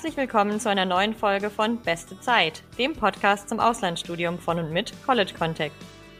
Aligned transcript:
Herzlich 0.00 0.16
willkommen 0.16 0.60
zu 0.60 0.70
einer 0.70 0.84
neuen 0.84 1.12
Folge 1.12 1.50
von 1.50 1.78
Beste 1.78 2.20
Zeit, 2.20 2.62
dem 2.78 2.92
Podcast 2.92 3.48
zum 3.48 3.58
Auslandsstudium 3.58 4.38
von 4.38 4.60
und 4.60 4.72
mit 4.72 4.92
College 5.04 5.32
Contact. 5.36 5.74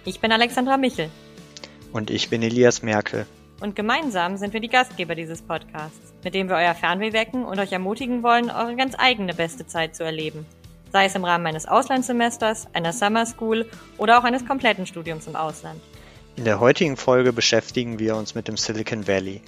Ich 0.04 0.18
bin 0.18 0.32
Alexandra 0.32 0.77
Michel. 0.77 1.08
Und 1.93 2.11
ich 2.11 2.29
bin 2.29 2.43
Elias 2.43 2.82
Merkel. 2.82 3.25
Und 3.61 3.77
gemeinsam 3.77 4.36
sind 4.36 4.52
wir 4.52 4.59
die 4.59 4.68
Gastgeber 4.68 5.14
dieses 5.14 5.43
Podcasts, 5.43 6.12
mit 6.25 6.34
dem 6.34 6.48
wir 6.48 6.56
euer 6.56 6.75
Fernweh 6.75 7.12
wecken 7.12 7.45
und 7.45 7.61
euch 7.61 7.70
ermutigen 7.70 8.25
wollen, 8.25 8.50
eure 8.50 8.75
ganz 8.75 8.96
eigene 8.98 9.32
beste 9.32 9.64
Zeit 9.64 9.95
zu 9.95 10.02
erleben. 10.02 10.45
Sei 10.92 11.04
es 11.04 11.14
im 11.14 11.24
Rahmen 11.24 11.46
eines 11.46 11.66
Auslandssemesters, 11.66 12.66
einer 12.72 12.92
Summer 12.92 13.26
School 13.26 13.64
oder 13.96 14.18
auch 14.18 14.24
eines 14.24 14.45
kompletten 14.45 14.86
Studiums 14.86 15.29
im 15.29 15.36
Ausland. 15.36 15.80
In 16.34 16.45
der 16.45 16.58
heutigen 16.58 16.96
Folge 16.96 17.32
beschäftigen 17.32 18.00
wir 18.00 18.16
uns 18.16 18.34
mit 18.34 18.48
dem 18.48 18.56
Silicon 18.56 19.07
Valley. 19.07 19.40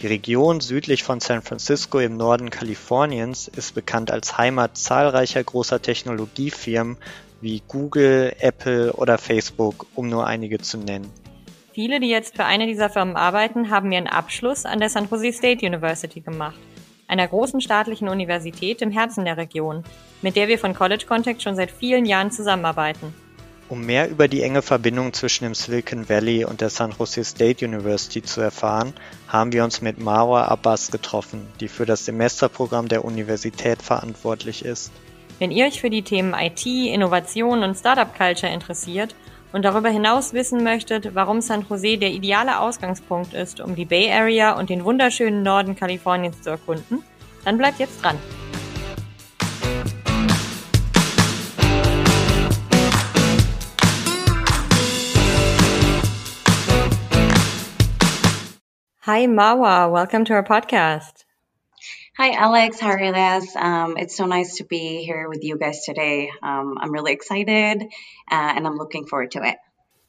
Die 0.00 0.06
Region 0.06 0.60
südlich 0.60 1.02
von 1.02 1.18
San 1.18 1.42
Francisco 1.42 1.98
im 1.98 2.16
Norden 2.16 2.50
Kaliforniens 2.50 3.48
ist 3.48 3.74
bekannt 3.74 4.12
als 4.12 4.38
Heimat 4.38 4.78
zahlreicher 4.78 5.42
großer 5.42 5.82
Technologiefirmen 5.82 6.96
wie 7.40 7.62
Google, 7.66 8.32
Apple 8.38 8.92
oder 8.92 9.18
Facebook, 9.18 9.86
um 9.96 10.08
nur 10.08 10.24
einige 10.24 10.58
zu 10.58 10.78
nennen. 10.78 11.10
Viele, 11.72 11.98
die 11.98 12.08
jetzt 12.08 12.36
für 12.36 12.44
eine 12.44 12.66
dieser 12.66 12.90
Firmen 12.90 13.16
arbeiten, 13.16 13.70
haben 13.70 13.90
ihren 13.90 14.06
Abschluss 14.06 14.66
an 14.66 14.78
der 14.78 14.88
San 14.88 15.08
Jose 15.10 15.32
State 15.32 15.66
University 15.66 16.20
gemacht, 16.20 16.58
einer 17.08 17.26
großen 17.26 17.60
staatlichen 17.60 18.08
Universität 18.08 18.80
im 18.82 18.92
Herzen 18.92 19.24
der 19.24 19.36
Region, 19.36 19.82
mit 20.22 20.36
der 20.36 20.46
wir 20.46 20.60
von 20.60 20.74
College 20.74 21.06
Contact 21.08 21.42
schon 21.42 21.56
seit 21.56 21.72
vielen 21.72 22.06
Jahren 22.06 22.30
zusammenarbeiten. 22.30 23.12
Um 23.68 23.84
mehr 23.84 24.08
über 24.08 24.28
die 24.28 24.42
enge 24.42 24.62
Verbindung 24.62 25.12
zwischen 25.12 25.44
dem 25.44 25.54
Silicon 25.54 26.08
Valley 26.08 26.44
und 26.46 26.62
der 26.62 26.70
San 26.70 26.94
Jose 26.98 27.22
State 27.22 27.66
University 27.66 28.22
zu 28.22 28.40
erfahren, 28.40 28.94
haben 29.26 29.52
wir 29.52 29.62
uns 29.62 29.82
mit 29.82 29.98
Marwa 29.98 30.44
Abbas 30.44 30.90
getroffen, 30.90 31.46
die 31.60 31.68
für 31.68 31.84
das 31.84 32.06
Semesterprogramm 32.06 32.88
der 32.88 33.04
Universität 33.04 33.82
verantwortlich 33.82 34.64
ist. 34.64 34.90
Wenn 35.38 35.50
ihr 35.50 35.66
euch 35.66 35.82
für 35.82 35.90
die 35.90 36.02
Themen 36.02 36.32
IT, 36.34 36.64
Innovation 36.64 37.62
und 37.62 37.76
Startup 37.76 38.08
Culture 38.16 38.50
interessiert 38.50 39.14
und 39.52 39.66
darüber 39.66 39.90
hinaus 39.90 40.32
wissen 40.32 40.64
möchtet, 40.64 41.14
warum 41.14 41.42
San 41.42 41.66
Jose 41.68 41.98
der 41.98 42.10
ideale 42.10 42.60
Ausgangspunkt 42.60 43.34
ist, 43.34 43.60
um 43.60 43.76
die 43.76 43.84
Bay 43.84 44.10
Area 44.10 44.58
und 44.58 44.70
den 44.70 44.82
wunderschönen 44.82 45.42
Norden 45.42 45.76
Kaliforniens 45.76 46.40
zu 46.40 46.48
erkunden, 46.48 47.02
dann 47.44 47.58
bleibt 47.58 47.78
jetzt 47.78 48.02
dran. 48.02 48.16
Hi, 59.08 59.24
Marwa. 59.24 59.90
Welcome 59.90 60.26
to 60.26 60.34
our 60.34 60.44
podcast. 60.44 61.24
Hi, 62.18 62.32
Alex. 62.32 62.78
Hi, 62.80 63.06
Elias. 63.06 63.56
Um, 63.56 63.96
it's 63.96 64.14
so 64.14 64.26
nice 64.26 64.56
to 64.56 64.64
be 64.64 65.02
here 65.02 65.30
with 65.30 65.42
you 65.42 65.56
guys 65.56 65.82
today. 65.82 66.30
Um, 66.42 66.76
I'm 66.78 66.92
really 66.92 67.14
excited 67.14 67.84
uh, 68.30 68.52
and 68.54 68.66
I'm 68.66 68.76
looking 68.76 69.06
forward 69.06 69.30
to 69.30 69.44
it. 69.44 69.56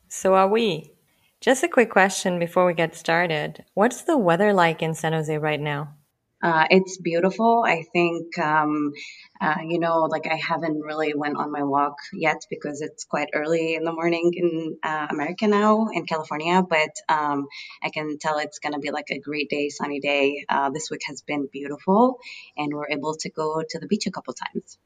So 0.09 0.35
are 0.35 0.49
we. 0.49 0.91
Just 1.39 1.63
a 1.63 1.69
quick 1.69 1.89
question 1.89 2.39
before 2.39 2.65
we 2.65 2.73
get 2.73 2.93
started. 2.93 3.63
What's 3.73 4.01
the 4.01 4.17
weather 4.17 4.51
like 4.51 4.81
in 4.81 4.93
San 4.93 5.13
Jose 5.13 5.37
right 5.37 5.61
now? 5.61 5.95
Uh, 6.41 6.65
it's 6.69 6.97
beautiful. 6.97 7.63
I 7.65 7.83
think, 7.91 8.37
um, 8.39 8.93
uh, 9.41 9.57
you 9.67 9.79
know, 9.79 10.03
like 10.03 10.25
I 10.25 10.35
haven't 10.35 10.79
really 10.79 11.13
went 11.13 11.37
on 11.37 11.51
my 11.51 11.63
walk 11.63 11.95
yet 12.13 12.41
because 12.49 12.81
it's 12.81 13.03
quite 13.03 13.29
early 13.33 13.75
in 13.75 13.83
the 13.83 13.91
morning 13.91 14.31
in 14.33 14.77
uh, 14.81 15.07
America 15.09 15.47
now, 15.47 15.87
in 15.93 16.05
California. 16.05 16.63
But 16.67 16.91
um, 17.09 17.47
I 17.83 17.89
can 17.89 18.17
tell 18.19 18.37
it's 18.37 18.59
going 18.59 18.73
to 18.73 18.79
be 18.79 18.91
like 18.91 19.09
a 19.11 19.19
great 19.19 19.49
day, 19.49 19.69
sunny 19.69 19.99
day. 19.99 20.45
Uh, 20.47 20.69
this 20.69 20.89
week 20.89 21.01
has 21.07 21.21
been 21.21 21.49
beautiful, 21.51 22.19
and 22.55 22.73
we're 22.73 22.89
able 22.89 23.15
to 23.15 23.29
go 23.29 23.61
to 23.67 23.79
the 23.79 23.87
beach 23.87 24.07
a 24.07 24.11
couple 24.11 24.33
times. 24.33 24.77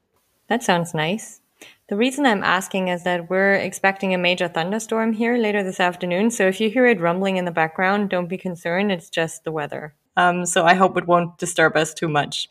That 0.48 0.64
sounds 0.64 0.94
nice. 0.94 1.40
The 1.88 1.96
reason 1.96 2.26
I'm 2.26 2.44
asking 2.44 2.88
is 2.88 3.04
that 3.04 3.30
we're 3.30 3.54
expecting 3.54 4.14
a 4.14 4.18
major 4.18 4.48
thunderstorm 4.48 5.14
here 5.14 5.38
later 5.38 5.64
this 5.64 5.80
afternoon. 5.80 6.32
So 6.32 6.48
if 6.48 6.60
you 6.60 6.70
hear 6.70 6.88
it 6.88 7.00
rumbling 7.00 7.38
in 7.38 7.46
the 7.46 7.52
background, 7.52 8.10
don't 8.10 8.28
be 8.28 8.38
concerned. 8.38 8.92
It's 8.92 9.10
just 9.10 9.44
the 9.44 9.52
weather. 9.52 9.94
Um, 10.16 10.46
so 10.46 10.66
I 10.66 10.74
hope 10.74 10.98
it 10.98 11.08
won't 11.08 11.38
disturb 11.38 11.76
us 11.76 11.94
too 11.94 12.08
much. 12.08 12.50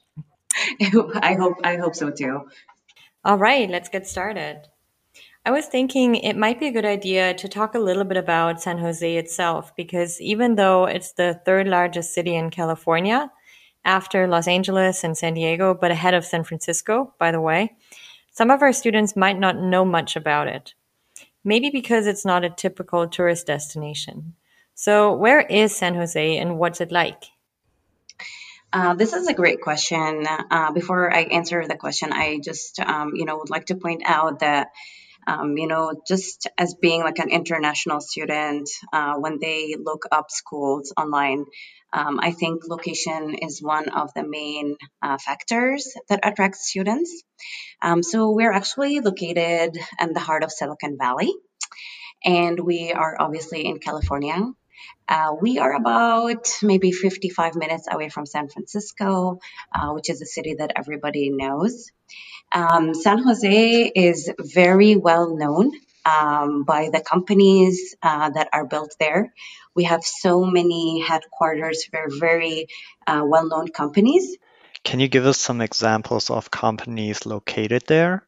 I 0.81 1.37
hope 1.39 1.61
I 1.65 1.77
hope 1.77 1.95
so 1.95 2.11
too. 2.11 2.49
All 3.25 3.39
right, 3.39 3.71
let's 3.71 3.89
get 3.89 4.06
started. 4.06 4.62
I 5.45 5.50
was 5.50 5.67
thinking 5.67 6.15
it 6.15 6.37
might 6.37 6.61
be 6.61 6.69
a 6.69 6.72
good 6.72 6.84
idea 6.84 7.34
to 7.34 7.49
talk 7.49 7.75
a 7.75 7.81
little 7.81 8.05
bit 8.05 8.17
about 8.17 8.62
San 8.62 8.78
Jose 8.78 9.17
itself 9.17 9.75
because 9.75 10.21
even 10.21 10.55
though 10.55 10.84
it's 10.84 11.12
the 11.12 11.41
third 11.45 11.67
largest 11.67 12.15
city 12.15 12.37
in 12.37 12.51
California 12.51 13.28
after 13.84 14.28
Los 14.28 14.47
Angeles 14.47 15.03
and 15.03 15.19
San 15.19 15.34
Diego, 15.34 15.75
but 15.75 15.91
ahead 15.91 16.15
of 16.15 16.25
San 16.25 16.45
Francisco, 16.45 17.12
by 17.19 17.33
the 17.33 17.41
way, 17.41 17.75
some 18.31 18.51
of 18.51 18.62
our 18.62 18.72
students 18.72 19.17
might 19.17 19.39
not 19.39 19.59
know 19.59 19.84
much 19.84 20.15
about 20.15 20.47
it. 20.47 20.75
Maybe 21.43 21.71
because 21.71 22.06
it's 22.06 22.25
not 22.25 22.45
a 22.45 22.51
typical 22.51 23.09
tourist 23.09 23.49
destination. 23.49 24.34
So, 24.75 25.12
where 25.12 25.41
is 25.41 25.75
San 25.75 25.97
Jose 25.97 26.39
and 26.39 26.56
what's 26.56 26.81
it 26.81 26.93
like? 26.93 27.25
Uh, 28.72 28.94
this 28.94 29.12
is 29.12 29.27
a 29.28 29.34
great 29.34 29.60
question. 29.60 30.27
Uh, 30.27 30.72
before 30.72 31.12
I 31.12 31.25
answer 31.25 31.66
the 31.69 31.77
question, 31.77 32.10
I 32.10 32.41
just, 32.43 32.81
um, 32.81 33.12
you 33.15 33.27
know, 33.27 33.37
would 33.37 33.50
like 33.50 33.66
to 33.66 33.75
point 33.75 34.03
out 34.06 34.38
that, 34.41 34.69
um, 35.27 35.59
you 35.59 35.66
know, 35.66 36.00
just 36.09 36.49
as 36.56 36.75
being 36.81 37.03
like 37.03 37.19
an 37.19 37.28
international 37.28 38.00
student, 38.00 38.71
uh, 38.91 39.16
when 39.16 39.38
they 39.41 39.77
look 39.78 40.05
up 40.10 40.31
schools 40.31 40.91
online, 40.97 41.44
um, 41.93 42.19
I 42.22 42.31
think 42.31 42.62
location 42.66 43.34
is 43.34 43.60
one 43.60 43.91
of 43.91 44.15
the 44.15 44.27
main 44.27 44.78
uh, 45.03 45.19
factors 45.19 45.93
that 46.09 46.21
attracts 46.22 46.66
students. 46.66 47.22
Um, 47.83 48.03
so 48.03 48.31
we're 48.31 48.53
actually 48.53 49.00
located 49.00 49.77
in 50.00 50.12
the 50.15 50.21
heart 50.21 50.44
of 50.44 50.50
Silicon 50.50 50.97
Valley, 50.97 51.31
and 52.25 52.59
we 52.59 52.93
are 52.93 53.16
obviously 53.21 53.66
in 53.66 53.81
California. 53.81 54.41
Uh, 55.09 55.34
we 55.41 55.59
are 55.59 55.75
about 55.75 56.48
maybe 56.62 56.93
55 56.93 57.54
minutes 57.54 57.87
away 57.91 58.09
from 58.09 58.26
San 58.26 58.48
Francisco, 58.48 59.41
uh, 59.75 59.91
which 59.91 60.09
is 60.09 60.22
a 60.22 60.26
city 60.26 60.54
that 60.54 60.72
everybody 60.76 61.31
knows. 61.31 61.91
Um, 62.53 62.94
San 62.94 63.19
Jose 63.19 63.92
is 63.94 64.31
very 64.38 64.97
well 64.97 65.37
known 65.37 65.72
um, 66.04 66.65
by 66.65 66.91
the 66.91 67.00
companies 67.00 67.94
uh, 68.03 68.31
that 68.31 68.48
are 68.53 68.66
built 68.66 68.94
there. 68.98 69.32
We 69.75 69.84
have 69.84 70.04
so 70.04 70.44
many 70.44 71.00
headquarters 71.00 71.84
for 71.84 72.09
very 72.09 72.66
uh, 73.06 73.22
well 73.25 73.47
known 73.48 73.69
companies. 73.69 74.37
Can 74.84 75.00
you 75.00 75.09
give 75.09 75.26
us 75.26 75.38
some 75.38 75.60
examples 75.60 76.31
of 76.31 76.50
companies 76.50 77.25
located 77.25 77.84
there? 77.87 78.26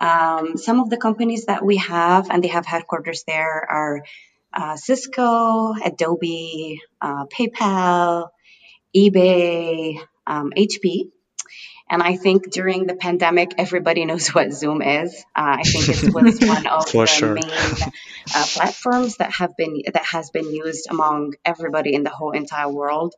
Um, 0.00 0.56
some 0.56 0.80
of 0.80 0.90
the 0.90 0.96
companies 0.96 1.46
that 1.46 1.64
we 1.64 1.76
have 1.76 2.30
and 2.30 2.42
they 2.42 2.48
have 2.48 2.66
headquarters 2.66 3.24
there 3.26 3.66
are 3.70 4.02
uh, 4.52 4.76
Cisco, 4.76 5.74
Adobe, 5.74 6.80
uh, 7.00 7.26
PayPal, 7.26 8.28
eBay, 8.96 9.98
um, 10.26 10.50
HP. 10.56 11.10
And 11.90 12.04
I 12.04 12.16
think 12.16 12.52
during 12.52 12.86
the 12.86 12.94
pandemic, 12.94 13.54
everybody 13.58 14.04
knows 14.04 14.28
what 14.28 14.52
Zoom 14.52 14.80
is. 14.80 15.12
Uh, 15.34 15.58
I 15.58 15.62
think 15.62 15.88
it 15.88 16.14
was 16.14 16.14
one 16.40 16.66
of 16.68 16.86
the 16.86 17.06
sure. 17.06 17.34
main 17.34 17.44
uh, 17.44 18.46
platforms 18.46 19.16
that 19.16 19.32
have 19.32 19.56
been 19.56 19.82
that 19.92 20.04
has 20.04 20.30
been 20.30 20.54
used 20.54 20.86
among 20.88 21.34
everybody 21.44 21.94
in 21.94 22.04
the 22.04 22.10
whole 22.10 22.30
entire 22.30 22.68
world. 22.68 23.14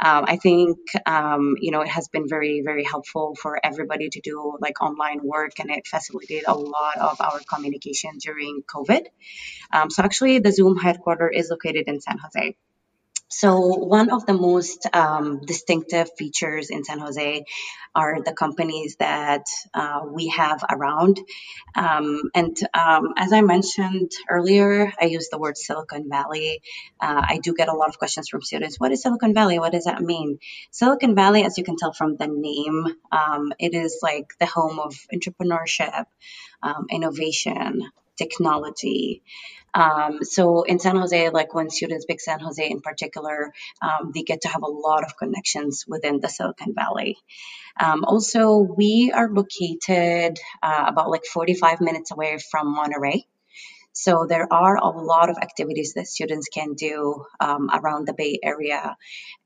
Um, 0.00 0.24
I 0.26 0.36
think 0.36 0.78
um, 1.06 1.54
you 1.60 1.70
know 1.70 1.82
it 1.82 1.88
has 1.88 2.08
been 2.08 2.28
very 2.28 2.62
very 2.64 2.82
helpful 2.82 3.36
for 3.36 3.58
everybody 3.64 4.08
to 4.08 4.20
do 4.20 4.58
like 4.60 4.82
online 4.82 5.20
work, 5.22 5.52
and 5.60 5.70
it 5.70 5.86
facilitated 5.86 6.48
a 6.48 6.54
lot 6.54 6.98
of 6.98 7.20
our 7.20 7.38
communication 7.52 8.18
during 8.18 8.62
COVID. 8.62 9.06
Um, 9.72 9.90
so 9.90 10.02
actually, 10.02 10.40
the 10.40 10.50
Zoom 10.50 10.76
headquarters 10.76 11.30
is 11.34 11.50
located 11.50 11.84
in 11.86 12.00
San 12.00 12.18
Jose. 12.18 12.56
So, 13.30 13.58
one 13.60 14.08
of 14.08 14.24
the 14.24 14.32
most 14.32 14.86
um, 14.94 15.40
distinctive 15.44 16.08
features 16.16 16.70
in 16.70 16.82
San 16.84 16.98
Jose 16.98 17.44
are 17.94 18.22
the 18.22 18.32
companies 18.32 18.96
that 18.96 19.44
uh, 19.74 20.00
we 20.10 20.28
have 20.28 20.64
around. 20.70 21.20
Um, 21.74 22.22
and 22.34 22.56
um, 22.72 23.12
as 23.18 23.34
I 23.34 23.42
mentioned 23.42 24.12
earlier, 24.30 24.90
I 24.98 25.06
use 25.06 25.28
the 25.28 25.38
word 25.38 25.58
Silicon 25.58 26.08
Valley. 26.08 26.62
Uh, 26.98 27.22
I 27.28 27.38
do 27.38 27.52
get 27.52 27.68
a 27.68 27.74
lot 27.74 27.90
of 27.90 27.98
questions 27.98 28.30
from 28.30 28.40
students 28.40 28.80
what 28.80 28.92
is 28.92 29.02
Silicon 29.02 29.34
Valley? 29.34 29.58
What 29.58 29.72
does 29.72 29.84
that 29.84 30.00
mean? 30.00 30.38
Silicon 30.70 31.14
Valley, 31.14 31.44
as 31.44 31.58
you 31.58 31.64
can 31.64 31.76
tell 31.76 31.92
from 31.92 32.16
the 32.16 32.28
name, 32.28 32.86
um, 33.12 33.52
it 33.58 33.74
is 33.74 34.00
like 34.02 34.28
the 34.40 34.46
home 34.46 34.78
of 34.78 34.94
entrepreneurship, 35.12 36.06
um, 36.62 36.86
innovation, 36.90 37.90
technology. 38.16 39.22
Um, 39.82 40.20
so 40.24 40.64
in 40.64 40.80
San 40.80 40.96
Jose, 40.96 41.30
like 41.30 41.54
when 41.54 41.70
students 41.70 42.06
pick 42.06 42.20
San 42.20 42.40
Jose 42.40 42.68
in 42.76 42.80
particular, 42.82 43.52
um, 43.82 44.12
they 44.14 44.24
get 44.24 44.42
to 44.42 44.48
have 44.48 44.64
a 44.64 44.74
lot 44.88 45.04
of 45.04 45.16
connections 45.18 45.84
within 45.88 46.20
the 46.20 46.28
Silicon 46.28 46.74
Valley. 46.74 47.18
Um, 47.80 48.04
also, 48.04 48.58
we 48.58 49.12
are 49.14 49.30
located 49.30 50.38
uh, 50.62 50.84
about 50.88 51.10
like 51.10 51.26
45 51.26 51.80
minutes 51.80 52.12
away 52.12 52.38
from 52.50 52.74
Monterey. 52.74 53.26
So 53.92 54.26
there 54.28 54.52
are 54.52 54.76
a 54.76 54.90
lot 54.90 55.30
of 55.30 55.38
activities 55.38 55.94
that 55.94 56.08
students 56.08 56.48
can 56.48 56.74
do 56.74 57.24
um, 57.40 57.70
around 57.74 58.06
the 58.08 58.14
Bay 58.14 58.38
Area. 58.42 58.96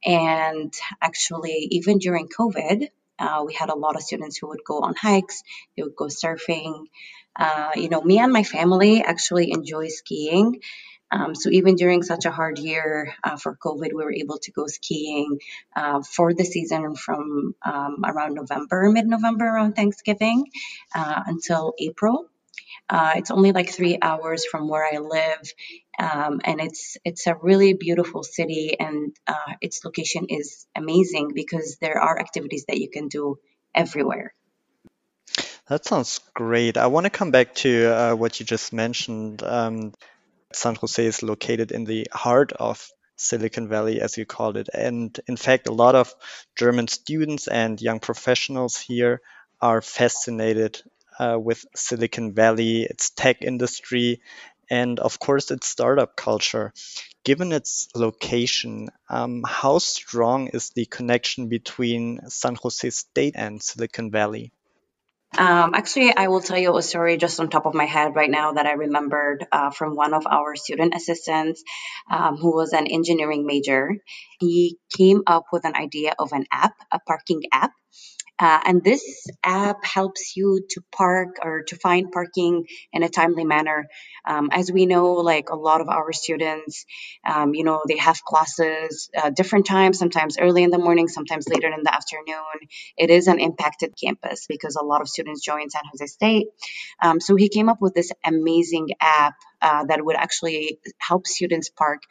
And 0.05 0.73
actually, 1.03 1.69
even 1.73 1.99
during 1.99 2.29
COVID, 2.29 2.89
Uh, 3.19 3.45
we 3.47 3.55
had 3.55 3.71
a 3.71 3.77
lot 3.77 3.97
of 3.97 4.03
students 4.03 4.39
who 4.39 4.49
would 4.49 4.65
go 4.65 4.81
on 4.81 4.95
hikes, 4.97 5.43
they 5.77 5.83
would 5.85 5.97
go 5.97 6.07
surfing. 6.07 6.87
Uh, 7.37 7.71
you 7.77 7.89
know, 7.89 8.03
me 8.03 8.19
and 8.19 8.33
my 8.33 8.43
family 8.43 9.03
actually 9.03 9.51
enjoy 9.53 9.89
skiing. 9.89 10.61
Um, 11.11 11.35
so 11.35 11.51
even 11.51 11.77
during 11.77 12.03
such 12.03 12.25
a 12.25 12.31
hard 12.31 12.59
year 12.59 13.13
uh, 13.23 13.37
for 13.37 13.57
COVID, 13.57 13.93
we 13.93 14.03
were 14.05 14.13
able 14.13 14.39
to 14.39 14.51
go 14.53 14.67
skiing 14.67 15.41
uh, 15.77 16.01
for 16.03 16.33
the 16.33 16.45
season 16.45 16.97
from 16.97 17.55
um, 17.65 18.03
around 18.05 18.35
November, 18.35 18.91
mid-November, 18.91 19.45
around 19.45 19.75
Thanksgiving, 19.75 20.47
uh, 20.95 21.23
until 21.27 21.75
April. 21.79 22.27
Uh, 22.89 23.13
it's 23.17 23.31
only 23.31 23.53
like 23.53 23.71
three 23.71 23.99
hours 24.01 24.45
from 24.47 24.69
where 24.69 24.87
I 24.87 24.99
live, 24.99 25.53
um, 25.99 26.41
and 26.45 26.61
it's 26.61 26.97
it's 27.05 27.27
a 27.27 27.35
really 27.35 27.75
beautiful 27.75 28.23
city, 28.23 28.77
and 28.79 29.15
uh, 29.27 29.55
its 29.61 29.85
location 29.85 30.27
is 30.29 30.67
amazing 30.77 31.33
because 31.35 31.79
there 31.81 31.99
are 31.99 32.19
activities 32.19 32.65
that 32.69 32.79
you 32.79 32.91
can 32.91 33.09
do 33.09 33.39
everywhere. 33.75 34.35
That 35.67 35.85
sounds 35.85 36.21
great. 36.35 36.77
I 36.77 36.87
want 36.87 37.05
to 37.05 37.11
come 37.11 37.33
back 37.33 37.55
to 37.57 37.87
uh, 37.87 38.15
what 38.15 38.39
you 38.39 38.47
just 38.47 38.73
mentioned. 38.73 39.43
Um, 39.43 39.93
San 40.53 40.77
Jose 40.77 41.05
is 41.05 41.23
located 41.23 41.73
in 41.73 41.85
the 41.85 42.09
heart 42.13 42.53
of 42.53 42.91
Silicon 43.17 43.69
Valley, 43.69 44.01
as 44.01 44.17
you 44.19 44.27
called 44.27 44.57
it. 44.57 44.69
And 44.73 45.19
in 45.29 45.37
fact, 45.37 45.69
a 45.69 45.73
lot 45.73 45.95
of 45.95 46.15
German 46.57 46.89
students 46.89 47.49
and 47.49 47.81
young 47.83 48.01
professionals 48.01 48.79
here 48.79 49.21
are 49.61 49.83
fascinated 49.83 50.83
uh, 51.19 51.39
with 51.41 51.65
Silicon 51.77 52.35
Valley, 52.35 52.83
its 52.83 53.11
tech 53.11 53.43
industry, 53.43 54.21
and 54.71 55.01
of 55.01 55.19
course, 55.19 55.51
its 55.51 55.69
startup 55.69 56.17
culture. 56.17 56.73
Given 57.25 57.53
its 57.53 57.89
location, 57.95 58.91
um, 59.09 59.45
how 59.47 59.79
strong 59.79 60.49
is 60.49 60.71
the 60.71 60.87
connection 60.87 61.49
between 61.49 62.29
San 62.31 62.57
Jose 62.57 62.91
State 62.91 63.35
and 63.37 63.63
Silicon 63.63 64.11
Valley? 64.11 64.53
Um, 65.39 65.75
actually, 65.75 66.15
I 66.15 66.29
will 66.29 66.43
tell 66.43 66.59
you 66.59 66.77
a 66.77 66.83
story 66.83 67.17
just 67.17 67.41
on 67.41 67.49
top 67.49 67.65
of 67.65 67.75
my 67.75 67.87
head 67.87 68.15
right 68.15 68.31
now 68.31 68.53
that 68.53 68.67
I 68.67 68.73
remembered 68.73 69.47
uh, 69.51 69.71
from 69.71 69.97
one 69.97 70.13
of 70.13 70.27
our 70.27 70.57
student 70.57 70.95
assistants 70.95 71.63
um, 72.11 72.37
who 72.37 72.55
was 72.55 72.75
an 72.75 72.87
engineering 72.87 73.47
major. 73.47 73.97
He 74.41 74.79
came 74.95 75.23
up 75.27 75.45
with 75.51 75.65
an 75.65 75.75
idea 75.75 76.15
of 76.19 76.33
an 76.33 76.45
app, 76.53 76.75
a 76.91 76.99
parking 77.01 77.43
app 77.51 77.73
uh, 78.43 78.61
and 78.65 78.83
this 78.83 79.29
app 79.45 79.85
helps 79.85 80.37
you 80.37 80.67
to 80.69 80.83
park 80.91 81.37
or 81.45 81.63
to 81.63 81.77
find 81.77 82.11
parking 82.11 82.67
in 82.93 83.05
a 83.05 83.09
timely 83.09 83.45
manner. 83.45 83.89
Um, 84.25 84.49
as 84.51 84.73
we 84.73 84.85
know, 84.85 85.13
like 85.13 85.51
a 85.51 85.55
lot 85.55 85.81
of 85.81 85.89
our 85.89 86.13
students, 86.13 86.85
um, 87.25 87.55
you 87.55 87.63
know, 87.63 87.83
they 87.87 87.99
have 87.99 88.25
classes 88.25 89.11
uh, 89.17 89.31
different 89.31 89.67
times, 89.67 89.97
sometimes 89.97 90.39
early 90.39 90.65
in 90.65 90.71
the 90.71 90.79
morning, 90.79 91.07
sometimes 91.07 91.49
later 91.49 91.69
in 91.69 91.85
the 91.85 91.95
afternoon. 91.95 92.69
It 92.97 93.11
is 93.11 93.29
an 93.29 93.39
impacted 93.39 93.95
campus 93.97 94.47
because 94.49 94.75
a 94.75 94.85
lot 94.85 95.03
of 95.03 95.09
students 95.09 95.41
join 95.41 95.71
San 95.71 95.83
Jose 95.93 96.07
State. 96.07 96.49
Um, 97.01 97.21
so 97.21 97.37
he 97.37 97.49
came 97.49 97.69
up 97.69 97.81
with 97.81 97.95
this 97.95 98.11
amazing 98.25 98.89
app 99.01 99.35
uh, 99.63 99.85
that 99.85 100.05
would 100.05 100.17
actually 100.17 100.79
help 100.99 101.27
students 101.27 101.71
park. 101.71 102.03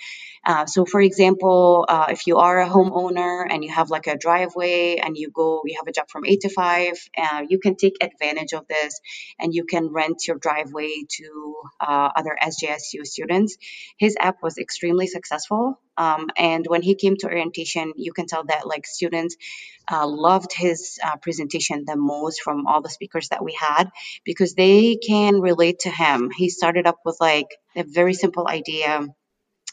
Uh, 0.46 0.66
so, 0.66 0.86
for 0.86 1.02
example, 1.02 1.86
uh, 1.88 2.08
if 2.10 2.26
you 2.26 2.38
are 2.38 2.62
a 2.62 2.68
homeowner 2.68 3.46
and 3.50 3.64
you 3.64 3.72
have 3.72 3.90
like 3.90 4.08
a 4.08 4.18
driveway 4.18 4.96
and 4.96 5.16
you 5.16 5.30
go, 5.30 5.62
you 5.66 5.78
have 5.78 5.88
a 5.88 5.92
job 5.92 6.10
from 6.10 6.26
eight 6.26 6.42
to 6.42 6.50
five, 6.50 6.94
uh, 7.18 7.44
you 7.48 7.60
can 7.60 7.76
take 7.76 7.98
advantage 8.02 8.54
of 8.54 8.68
this 8.68 9.00
and 9.40 9.54
you 9.54 9.66
can 9.66 9.90
rent 9.92 10.28
your 10.28 10.38
driveway 10.38 11.04
to 11.10 11.56
uh, 11.80 12.10
other 12.16 12.36
SJSU 12.42 13.06
students. 13.06 13.58
His 13.98 14.18
app 14.20 14.38
was 14.42 14.58
extremely 14.58 15.08
successful. 15.08 15.80
Um, 15.98 16.30
and 16.38 16.66
when 16.68 16.82
he 16.82 16.96
came 16.96 17.16
to 17.18 17.28
orientation, 17.28 17.94
you 17.96 18.14
can 18.14 18.28
tell 18.28 18.44
that 18.46 18.68
like 18.68 18.88
students 18.88 19.36
uh, 19.92 20.08
loved 20.08 20.54
his 20.54 21.00
uh, 21.04 21.18
presentation 21.18 21.84
the 21.86 21.96
most 21.96 22.42
from 22.42 22.68
all 22.68 22.82
the 22.82 22.90
speakers 22.90 23.30
that 23.30 23.44
we 23.44 23.54
had 23.60 23.90
because 24.24 24.54
they 24.54 24.96
can 24.96 25.42
relate 25.42 25.80
to 25.80 25.90
him. 25.90 26.32
He 26.36 26.50
started 26.50 26.88
up 26.88 27.00
with 27.06 27.18
like 27.20 27.48
a 27.76 27.84
very 27.84 28.14
simple 28.14 28.48
idea 28.48 29.08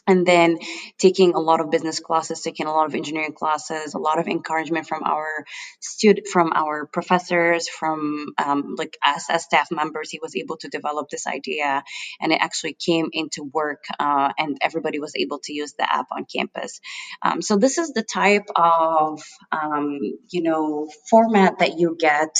and 0.09 0.25
then 0.25 0.57
taking 0.97 1.33
a 1.33 1.39
lot 1.39 1.61
of 1.61 1.71
business 1.71 1.99
classes 1.99 2.41
taking 2.41 2.67
a 2.67 2.73
lot 2.73 2.85
of 2.85 2.95
engineering 2.95 3.33
classes 3.33 3.93
a 3.93 3.99
lot 3.99 4.19
of 4.19 4.27
encouragement 4.27 4.87
from 4.87 5.03
our 5.03 5.45
student 5.79 6.27
from 6.27 6.51
our 6.53 6.85
professors 6.87 7.67
from 7.69 8.27
um, 8.37 8.75
like 8.77 8.97
us 9.05 9.29
as 9.29 9.43
staff 9.43 9.69
members 9.71 10.09
he 10.09 10.19
was 10.21 10.35
able 10.35 10.57
to 10.57 10.69
develop 10.69 11.09
this 11.09 11.27
idea. 11.27 11.83
And 12.21 12.31
it 12.31 12.39
actually 12.41 12.73
came 12.73 13.09
into 13.13 13.43
work 13.43 13.83
uh, 13.99 14.31
and 14.37 14.57
everybody 14.61 14.99
was 14.99 15.15
able 15.15 15.39
to 15.43 15.53
use 15.53 15.73
the 15.73 15.91
app 15.91 16.07
on 16.11 16.25
campus. 16.25 16.79
Um, 17.21 17.41
so 17.41 17.57
this 17.57 17.77
is 17.77 17.91
the 17.91 18.03
type 18.03 18.47
of 18.55 19.21
um, 19.51 19.99
you 20.29 20.41
know 20.43 20.89
format 21.09 21.59
that 21.59 21.77
you 21.77 21.95
get 21.99 22.35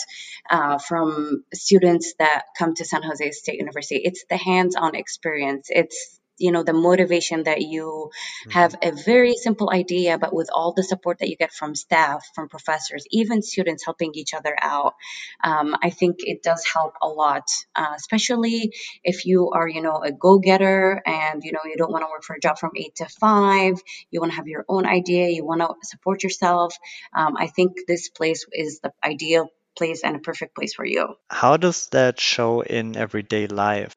uh, 0.49 0.77
from 0.79 1.43
students 1.53 2.13
that 2.19 2.43
come 2.57 2.73
to 2.75 2.85
san 2.85 3.03
jose 3.03 3.31
state 3.31 3.59
university. 3.59 4.01
It's 4.03 4.25
the 4.29 4.37
hands-on 4.37 4.95
experience. 4.95 5.67
It's 5.69 6.18
you 6.39 6.51
know 6.51 6.63
the 6.63 6.73
motivation 6.73 7.43
that 7.43 7.61
you 7.61 8.09
mm-hmm. 8.11 8.51
have 8.51 8.75
a 8.81 8.91
very 8.91 9.35
simple 9.35 9.69
idea 9.71 10.17
but 10.17 10.33
with 10.33 10.49
all 10.53 10.73
the 10.73 10.83
support 10.83 11.19
that 11.19 11.29
you 11.29 11.35
get 11.35 11.51
from 11.51 11.75
staff 11.75 12.25
from 12.33 12.49
professors 12.49 13.05
even 13.11 13.41
students 13.41 13.85
helping 13.85 14.11
each 14.13 14.33
other 14.33 14.55
out 14.61 14.95
um, 15.43 15.75
i 15.81 15.89
think 15.89 16.17
it 16.19 16.41
does 16.41 16.65
help 16.65 16.93
a 17.01 17.07
lot 17.07 17.43
uh, 17.75 17.93
especially 17.95 18.73
if 19.03 19.25
you 19.25 19.51
are 19.51 19.67
you 19.67 19.81
know 19.81 20.01
a 20.03 20.11
go-getter 20.11 21.01
and 21.05 21.43
you 21.43 21.51
know 21.51 21.59
you 21.65 21.75
don't 21.77 21.91
want 21.91 22.03
to 22.03 22.09
work 22.09 22.23
for 22.23 22.35
a 22.35 22.39
job 22.39 22.57
from 22.57 22.71
eight 22.75 22.95
to 22.95 23.05
five 23.05 23.75
you 24.11 24.19
want 24.19 24.31
to 24.31 24.35
have 24.35 24.47
your 24.47 24.65
own 24.67 24.85
idea 24.85 25.29
you 25.29 25.45
want 25.45 25.61
to 25.61 25.73
support 25.83 26.23
yourself 26.23 26.75
um, 27.15 27.35
i 27.37 27.47
think 27.47 27.77
this 27.87 28.09
place 28.09 28.45
is 28.53 28.79
the 28.79 28.91
ideal 29.03 29.49
place 29.79 30.03
and 30.03 30.15
a 30.15 30.19
perfect 30.19 30.55
place 30.55 30.73
for 30.73 30.85
you. 30.85 31.15
How 31.29 31.57
does 31.57 31.87
that 31.91 32.19
show 32.19 32.61
in 32.61 32.97
everyday 32.97 33.47
life? 33.47 33.95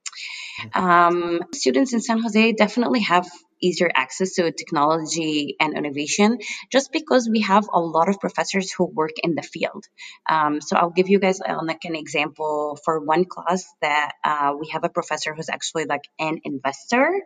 Um, 0.75 1.40
students 1.52 1.93
in 1.93 2.00
San 2.00 2.20
Jose 2.20 2.52
definitely 2.52 3.00
have 3.00 3.26
easier 3.62 3.90
access 3.94 4.34
to 4.34 4.50
technology 4.50 5.56
and 5.60 5.76
innovation 5.76 6.38
just 6.70 6.93
because 6.93 7.28
we 7.31 7.43
have 7.43 7.69
a 7.72 7.81
lot 7.81 8.08
of 8.08 8.19
professors 8.19 8.72
who 8.72 8.84
work 8.84 9.12
in 9.22 9.34
the 9.34 9.43
field. 9.43 9.84
Um, 10.28 10.60
so 10.60 10.76
I'll 10.76 10.90
give 10.90 11.08
you 11.08 11.20
guys 11.20 11.40
uh, 11.40 11.60
like 11.62 11.84
an 11.84 11.94
example 11.94 12.78
for 12.84 13.00
one 13.00 13.25
class 13.25 13.64
that 13.81 14.12
uh, 14.25 14.54
we 14.58 14.69
have 14.72 14.84
a 14.84 14.88
professor 14.88 15.32
who's 15.34 15.49
actually 15.49 15.84
like 15.84 16.04
an 16.19 16.40
investor, 16.44 17.22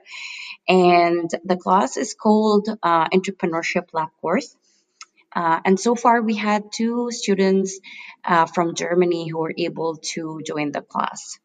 and 0.68 1.30
the 1.44 1.56
class 1.56 1.96
is 1.96 2.14
called 2.14 2.68
uh, 2.82 3.08
Entrepreneurship 3.08 3.86
Lab 3.92 4.08
Course. 4.20 4.54
Uh, 5.34 5.60
and 5.66 5.78
so 5.78 5.94
far, 5.94 6.22
we 6.22 6.34
had 6.34 6.72
two 6.72 7.10
students 7.10 7.78
uh, 8.24 8.46
from 8.46 8.74
Germany 8.74 9.28
who 9.28 9.38
were 9.38 9.52
able 9.56 9.96
to 9.96 10.40
join 10.46 10.72
the 10.72 10.80
class. 10.80 11.38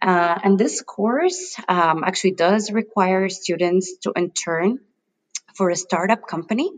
Uh, 0.00 0.38
and 0.44 0.58
this 0.58 0.80
course 0.82 1.56
um, 1.68 2.04
actually 2.04 2.32
does 2.32 2.70
require 2.70 3.28
students 3.28 3.96
to 3.98 4.12
intern 4.14 4.78
for 5.54 5.70
a 5.70 5.76
startup 5.76 6.26
company. 6.26 6.70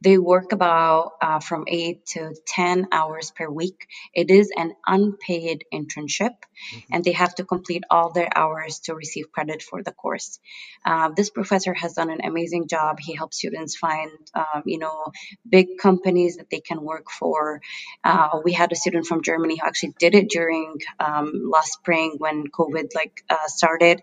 They 0.00 0.18
work 0.18 0.52
about 0.52 1.12
uh, 1.22 1.40
from 1.40 1.64
eight 1.68 2.06
to 2.06 2.34
10 2.46 2.88
hours 2.92 3.30
per 3.30 3.48
week. 3.48 3.86
It 4.14 4.30
is 4.30 4.52
an 4.56 4.74
unpaid 4.86 5.64
internship, 5.72 6.36
mm-hmm. 6.36 6.78
and 6.92 7.04
they 7.04 7.12
have 7.12 7.34
to 7.36 7.44
complete 7.44 7.84
all 7.90 8.12
their 8.12 8.28
hours 8.34 8.80
to 8.80 8.94
receive 8.94 9.32
credit 9.32 9.62
for 9.62 9.82
the 9.82 9.92
course. 9.92 10.38
Uh, 10.84 11.10
this 11.16 11.30
professor 11.30 11.74
has 11.74 11.94
done 11.94 12.10
an 12.10 12.20
amazing 12.24 12.68
job. 12.68 12.98
He 13.00 13.14
helps 13.14 13.38
students 13.38 13.76
find, 13.76 14.10
um, 14.34 14.62
you 14.66 14.78
know, 14.78 15.12
big 15.48 15.78
companies 15.80 16.36
that 16.36 16.50
they 16.50 16.60
can 16.60 16.82
work 16.82 17.10
for. 17.10 17.60
Uh, 18.04 18.40
we 18.44 18.52
had 18.52 18.72
a 18.72 18.76
student 18.76 19.06
from 19.06 19.22
Germany 19.22 19.56
who 19.56 19.66
actually 19.66 19.94
did 19.98 20.14
it 20.14 20.28
during 20.28 20.78
um, 21.00 21.32
last 21.50 21.72
spring 21.72 22.16
when 22.18 22.46
COVID 22.48 22.94
like 22.94 23.24
uh, 23.30 23.46
started. 23.46 24.00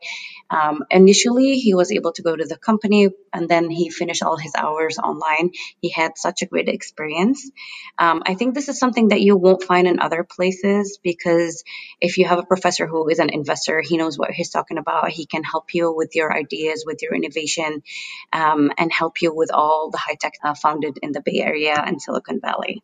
Um, 0.50 0.84
initially, 0.90 1.60
he 1.60 1.74
was 1.74 1.92
able 1.92 2.12
to 2.14 2.22
go 2.22 2.36
to 2.36 2.46
the 2.46 2.58
company, 2.58 3.10
and 3.32 3.48
then 3.48 3.70
he 3.70 3.90
finished 3.90 4.24
all 4.24 4.38
his 4.38 4.54
hours 4.56 4.98
online 4.98 5.52
he 5.84 5.90
had 5.90 6.18
such 6.18 6.42
a 6.42 6.46
great 6.46 6.70
experience. 6.70 7.52
Um, 8.00 8.24
I 8.26 8.36
think 8.36 8.56
this 8.56 8.70
is 8.70 8.80
something 8.80 9.10
that 9.10 9.20
you 9.20 9.36
won't 9.36 9.64
find 9.64 9.86
in 9.86 10.00
other 10.00 10.24
places 10.24 10.98
because 11.04 11.66
if 12.00 12.18
you 12.18 12.26
have 12.26 12.40
a 12.40 12.44
professor 12.44 12.88
who 12.88 13.10
is 13.10 13.20
an 13.20 13.30
investor, 13.30 13.82
he 13.82 13.98
knows 13.98 14.18
what 14.18 14.32
he's 14.32 14.50
talking 14.50 14.78
about. 14.78 15.10
He 15.10 15.26
can 15.26 15.44
help 15.44 15.74
you 15.74 15.94
with 15.94 16.16
your 16.16 16.34
ideas, 16.34 16.86
with 16.88 17.02
your 17.02 17.14
innovation, 17.14 17.84
um, 18.32 18.72
and 18.78 18.94
help 18.94 19.22
you 19.22 19.36
with 19.36 19.52
all 19.54 19.90
the 19.92 19.98
high 19.98 20.16
tech 20.16 20.36
uh, 20.42 20.54
founded 20.54 21.00
in 21.02 21.12
the 21.12 21.22
Bay 21.22 21.42
Area 21.42 21.76
and 21.76 22.02
Silicon 22.02 22.40
Valley. 22.40 22.82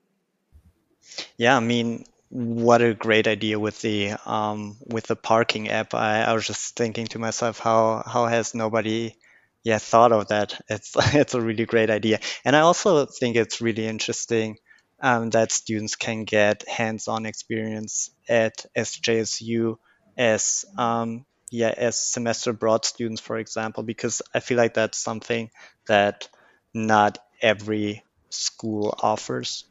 Yeah, 1.38 1.56
I 1.56 1.62
mean, 1.62 2.03
what 2.27 2.82
a 2.82 2.94
great 2.94 3.27
idea 3.29 3.58
with 3.58 3.79
the 3.79 4.15
um, 4.25 4.75
with 4.86 5.08
the 5.08 5.15
parking 5.15 5.70
app. 5.70 5.94
I, 5.94 6.24
I 6.24 6.34
was 6.34 6.46
just 6.46 6.75
thinking 6.75 7.08
to 7.08 7.20
myself, 7.20 7.60
how 7.60 8.03
how 8.06 8.25
has 8.25 8.53
nobody 8.53 9.15
yeah 9.63 9.78
thought 9.78 10.12
of 10.12 10.28
that. 10.30 10.60
It's 10.70 10.96
it's 11.16 11.34
a 11.34 11.42
really 11.42 11.66
great 11.66 11.89
idea. 11.89 12.20
And 12.46 12.56
i 12.56 12.62
also 12.62 13.06
think 13.06 13.36
it's 13.36 13.62
really 13.62 13.88
interesting 13.88 14.58
um, 15.01 15.30
that 15.30 15.51
students 15.51 15.96
can 15.96 16.25
get 16.25 16.68
hands-on 16.68 17.25
experience 17.25 18.10
at 18.28 18.66
sjsu 18.78 19.78
as 20.18 20.66
um, 20.78 21.25
yeah 21.51 21.74
as 21.75 21.98
semester 21.98 22.51
abroad 22.51 22.86
students 22.86 23.22
for 23.22 23.38
example 23.38 23.82
because 23.82 24.22
i 24.36 24.39
feel 24.39 24.58
like 24.58 24.74
that's 24.74 24.98
something 24.98 25.50
that 25.88 26.28
not 26.74 27.18
every 27.42 28.04
school 28.30 28.98
offers. 29.01 29.66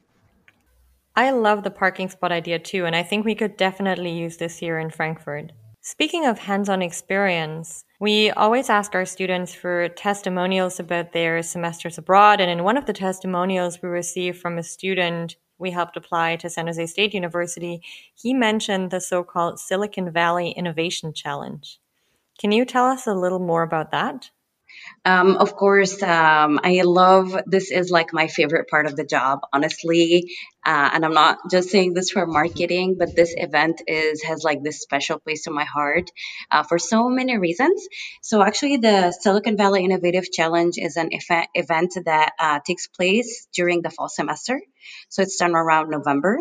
I 1.14 1.30
love 1.30 1.64
the 1.64 1.71
parking 1.71 2.09
spot 2.09 2.30
idea 2.30 2.59
too, 2.59 2.87
and 2.87 2.95
I 2.95 3.02
think 3.02 3.25
we 3.25 3.35
could 3.35 3.57
definitely 3.57 4.12
use 4.12 4.37
this 4.37 4.59
here 4.59 4.78
in 4.78 4.90
Frankfurt. 4.90 5.52
Speaking 5.90 6.26
of 6.26 6.40
hands-on 6.40 6.83
experience, 6.83 7.87
we 7.99 8.30
always 8.33 8.68
ask 8.68 8.95
our 8.95 9.07
students 9.07 9.54
for 9.54 9.88
testimonials 9.88 10.78
about 10.78 11.12
their 11.12 11.42
semesters 11.42 11.97
abroad, 11.97 12.42
and 12.42 12.50
in 12.50 12.62
one 12.62 12.76
of 12.76 12.85
the 12.85 12.92
testimonials 12.92 13.80
we 13.80 13.88
received 13.88 14.38
from 14.38 14.59
a 14.59 14.62
student 14.62 15.37
we 15.57 15.71
helped 15.71 15.97
apply 15.97 16.37
to 16.37 16.50
San 16.50 16.66
Jose 16.66 16.85
State 16.88 17.14
University, 17.14 17.80
he 18.14 18.35
mentioned 18.35 18.90
the 18.90 19.00
so-called 19.00 19.59
Silicon 19.59 20.12
Valley 20.12 20.50
Innovation 20.50 21.14
Challenge. 21.14 21.80
Can 22.38 22.52
you 22.52 22.66
tell 22.66 22.85
us 22.85 23.07
a 23.07 23.14
little 23.14 23.38
more 23.38 23.62
about 23.62 23.90
that? 23.90 24.30
Um, 25.04 25.37
of 25.37 25.54
course, 25.54 26.02
um, 26.02 26.60
I 26.62 26.82
love 26.82 27.37
this 27.46 27.70
is 27.70 27.90
like 27.90 28.12
my 28.12 28.26
favorite 28.26 28.68
part 28.68 28.87
of 28.87 28.96
the 28.96 29.04
job, 29.04 29.40
honestly. 29.52 30.37
Uh, 30.64 30.90
and 30.92 31.04
I'm 31.04 31.14
not 31.14 31.38
just 31.50 31.70
saying 31.70 31.94
this 31.94 32.10
for 32.10 32.26
marketing, 32.26 32.96
but 32.98 33.16
this 33.16 33.34
event 33.37 33.82
is 33.87 34.22
has 34.22 34.44
like 34.44 34.62
this 34.62 34.80
special 34.80 35.18
place 35.18 35.46
in 35.46 35.54
my 35.54 35.64
heart 35.64 36.10
uh, 36.50 36.62
for 36.62 36.78
so 36.78 37.08
many 37.08 37.38
reasons. 37.38 37.87
So 38.22 38.42
actually, 38.42 38.78
the 38.78 39.12
Silicon 39.12 39.56
Valley 39.56 39.84
Innovative 39.84 40.30
Challenge 40.30 40.75
is 40.76 40.96
an 40.96 41.10
event 41.54 41.94
that 42.04 42.32
uh, 42.38 42.60
takes 42.66 42.87
place 42.87 43.48
during 43.54 43.82
the 43.82 43.90
fall 43.90 44.08
semester. 44.08 44.60
So 45.08 45.22
it's 45.22 45.37
done 45.37 45.54
around 45.54 45.90
November. 45.90 46.40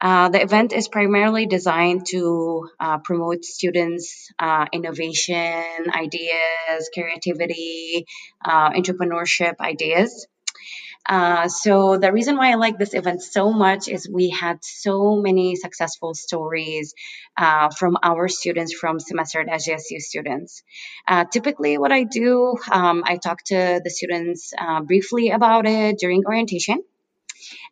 Uh, 0.00 0.28
the 0.28 0.40
event 0.40 0.72
is 0.72 0.86
primarily 0.86 1.46
designed 1.46 2.06
to 2.06 2.68
uh, 2.78 2.98
promote 2.98 3.44
students' 3.44 4.30
uh, 4.38 4.66
innovation, 4.72 5.64
ideas, 5.92 6.90
creativity, 6.94 8.06
uh, 8.44 8.70
entrepreneurship 8.70 9.54
ideas. 9.60 10.28
Uh, 11.08 11.48
so 11.48 11.96
the 11.96 12.12
reason 12.12 12.36
why 12.36 12.52
I 12.52 12.56
like 12.56 12.78
this 12.78 12.92
event 12.92 13.22
so 13.22 13.50
much 13.50 13.88
is 13.88 14.08
we 14.08 14.28
had 14.28 14.58
so 14.62 15.16
many 15.16 15.56
successful 15.56 16.14
stories 16.14 16.92
from 17.78 17.96
our 18.02 18.28
students 18.28 18.74
from 18.74 19.00
semester 19.00 19.40
at 19.40 19.48
SJSU 19.48 20.00
students. 20.00 20.62
typically, 21.32 21.78
what 21.78 21.92
I 21.92 22.04
do, 22.04 22.56
um, 22.70 23.04
I 23.06 23.16
talk 23.16 23.42
to 23.44 23.80
the 23.82 23.90
students 23.90 24.52
briefly 24.84 25.30
about 25.30 25.66
it 25.66 25.98
during 25.98 26.24
orientation. 26.26 26.84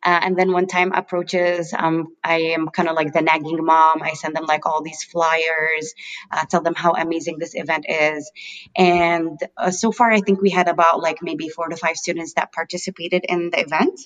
Uh, 0.03 0.19
and 0.23 0.37
then 0.37 0.51
when 0.51 0.67
time 0.67 0.91
approaches, 0.93 1.73
um, 1.77 2.15
I 2.23 2.53
am 2.55 2.67
kind 2.69 2.89
of 2.89 2.95
like 2.95 3.13
the 3.13 3.21
nagging 3.21 3.63
mom. 3.63 4.01
I 4.01 4.13
send 4.13 4.35
them 4.35 4.45
like 4.45 4.65
all 4.65 4.81
these 4.81 5.03
flyers, 5.03 5.93
uh, 6.31 6.45
tell 6.49 6.61
them 6.61 6.75
how 6.75 6.93
amazing 6.93 7.37
this 7.39 7.55
event 7.55 7.85
is. 7.87 8.31
And 8.75 9.39
uh, 9.57 9.71
so 9.71 9.91
far, 9.91 10.11
I 10.11 10.21
think 10.21 10.41
we 10.41 10.49
had 10.49 10.67
about 10.67 11.01
like 11.01 11.21
maybe 11.21 11.49
four 11.49 11.69
to 11.69 11.75
five 11.75 11.97
students 11.97 12.33
that 12.33 12.51
participated 12.51 13.25
in 13.27 13.49
the 13.49 13.59
event. 13.59 13.99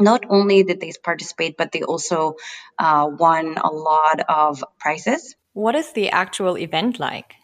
Not 0.00 0.24
only 0.28 0.62
did 0.62 0.80
they 0.80 0.92
participate, 1.02 1.56
but 1.56 1.72
they 1.72 1.82
also 1.82 2.36
uh, 2.78 3.08
won 3.10 3.56
a 3.58 3.70
lot 3.70 4.20
of 4.28 4.64
prizes. 4.78 5.34
What 5.54 5.74
is 5.74 5.92
the 5.92 6.10
actual 6.10 6.56
event 6.56 7.00
like? 7.00 7.34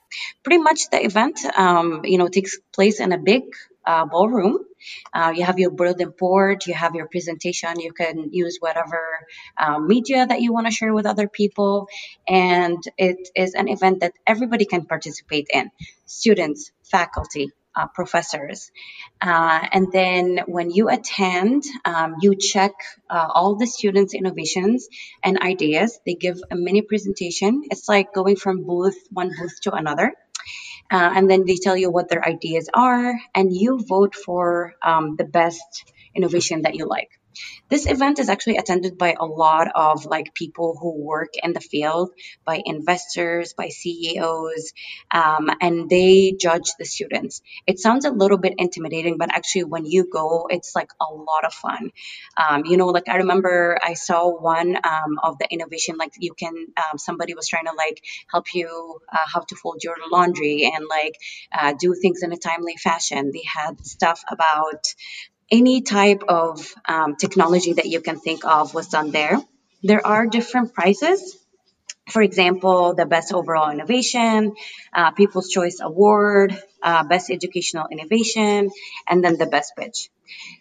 Pretty 0.44 0.62
much 0.62 0.90
the 0.90 1.04
event, 1.04 1.40
um, 1.56 2.02
you 2.04 2.18
know, 2.18 2.28
takes 2.28 2.58
place 2.72 3.00
in 3.00 3.10
a 3.10 3.18
big 3.18 3.42
uh, 3.86 4.06
ballroom. 4.06 4.58
Uh, 5.12 5.32
you 5.34 5.44
have 5.44 5.58
your 5.58 5.70
bulletin 5.70 6.12
board, 6.18 6.66
you 6.66 6.74
have 6.74 6.94
your 6.94 7.08
presentation, 7.08 7.80
you 7.80 7.92
can 7.92 8.32
use 8.32 8.58
whatever 8.60 9.00
um, 9.58 9.86
media 9.88 10.26
that 10.26 10.40
you 10.40 10.52
want 10.52 10.66
to 10.66 10.72
share 10.72 10.92
with 10.92 11.06
other 11.06 11.28
people. 11.28 11.88
And 12.28 12.82
it 12.98 13.28
is 13.34 13.54
an 13.54 13.68
event 13.68 14.00
that 14.00 14.12
everybody 14.26 14.66
can 14.66 14.84
participate 14.84 15.46
in 15.52 15.70
students, 16.06 16.70
faculty, 16.82 17.50
uh, 17.76 17.86
professors. 17.88 18.70
Uh, 19.20 19.60
and 19.72 19.90
then 19.92 20.40
when 20.46 20.70
you 20.70 20.88
attend, 20.88 21.64
um, 21.84 22.16
you 22.20 22.36
check 22.36 22.72
uh, 23.10 23.26
all 23.28 23.56
the 23.56 23.66
students' 23.66 24.14
innovations 24.14 24.88
and 25.22 25.40
ideas. 25.40 25.98
They 26.06 26.14
give 26.14 26.38
a 26.50 26.56
mini 26.56 26.82
presentation. 26.82 27.62
It's 27.70 27.88
like 27.88 28.12
going 28.12 28.36
from 28.36 28.64
booth, 28.64 28.96
one 29.10 29.30
booth 29.36 29.60
to 29.62 29.72
another. 29.72 30.14
Uh, 30.90 31.12
and 31.16 31.30
then 31.30 31.44
they 31.46 31.56
tell 31.56 31.76
you 31.76 31.90
what 31.90 32.08
their 32.08 32.24
ideas 32.24 32.68
are, 32.72 33.18
and 33.34 33.54
you 33.54 33.78
vote 33.78 34.14
for 34.14 34.74
um, 34.82 35.16
the 35.16 35.24
best 35.24 35.92
innovation 36.14 36.62
that 36.62 36.74
you 36.74 36.86
like. 36.86 37.10
This 37.68 37.86
event 37.86 38.18
is 38.18 38.28
actually 38.28 38.56
attended 38.56 38.98
by 38.98 39.14
a 39.18 39.24
lot 39.24 39.68
of 39.74 40.06
like 40.06 40.34
people 40.34 40.76
who 40.80 41.02
work 41.02 41.34
in 41.42 41.52
the 41.52 41.60
field, 41.60 42.10
by 42.44 42.62
investors, 42.64 43.54
by 43.54 43.68
CEOs, 43.68 44.72
um, 45.10 45.50
and 45.60 45.88
they 45.88 46.32
judge 46.38 46.70
the 46.78 46.84
students. 46.84 47.42
It 47.66 47.78
sounds 47.78 48.04
a 48.04 48.10
little 48.10 48.38
bit 48.38 48.54
intimidating, 48.58 49.18
but 49.18 49.34
actually, 49.34 49.64
when 49.64 49.84
you 49.86 50.08
go, 50.10 50.46
it's 50.50 50.74
like 50.74 50.90
a 51.00 51.12
lot 51.12 51.44
of 51.44 51.52
fun. 51.52 51.90
Um, 52.36 52.64
you 52.66 52.76
know, 52.76 52.86
like 52.88 53.08
I 53.08 53.16
remember 53.18 53.78
I 53.82 53.94
saw 53.94 54.28
one 54.28 54.76
um, 54.76 55.18
of 55.22 55.38
the 55.38 55.46
innovation, 55.50 55.96
like 55.98 56.12
you 56.18 56.34
can, 56.34 56.54
um, 56.76 56.98
somebody 56.98 57.34
was 57.34 57.48
trying 57.48 57.66
to 57.66 57.72
like 57.76 58.02
help 58.30 58.54
you 58.54 59.00
uh, 59.12 59.18
how 59.32 59.40
to 59.40 59.56
fold 59.56 59.82
your 59.82 59.96
laundry 60.10 60.70
and 60.74 60.84
like 60.88 61.16
uh, 61.52 61.74
do 61.78 61.94
things 61.94 62.22
in 62.22 62.32
a 62.32 62.36
timely 62.36 62.76
fashion. 62.76 63.30
They 63.32 63.44
had 63.44 63.84
stuff 63.84 64.22
about 64.30 64.94
any 65.50 65.82
type 65.82 66.22
of 66.28 66.74
um, 66.88 67.16
technology 67.16 67.74
that 67.74 67.86
you 67.86 68.00
can 68.00 68.18
think 68.18 68.44
of 68.44 68.74
was 68.74 68.88
done 68.88 69.10
there. 69.10 69.38
There 69.82 70.06
are 70.06 70.26
different 70.26 70.74
prizes. 70.74 71.38
For 72.10 72.20
example, 72.20 72.94
the 72.94 73.06
best 73.06 73.32
overall 73.32 73.70
innovation, 73.70 74.54
uh, 74.92 75.12
People's 75.12 75.48
Choice 75.48 75.78
Award, 75.80 76.60
uh, 76.82 77.04
best 77.04 77.30
educational 77.30 77.86
innovation, 77.90 78.70
and 79.08 79.24
then 79.24 79.38
the 79.38 79.46
best 79.46 79.72
pitch. 79.74 80.10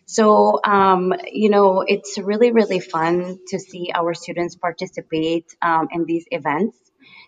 So, 0.05 0.59
um, 0.63 1.13
you 1.31 1.49
know, 1.49 1.83
it's 1.85 2.17
really, 2.17 2.51
really 2.51 2.79
fun 2.79 3.39
to 3.47 3.59
see 3.59 3.91
our 3.93 4.13
students 4.13 4.55
participate 4.55 5.45
um, 5.61 5.89
in 5.91 6.05
these 6.05 6.25
events. 6.31 6.77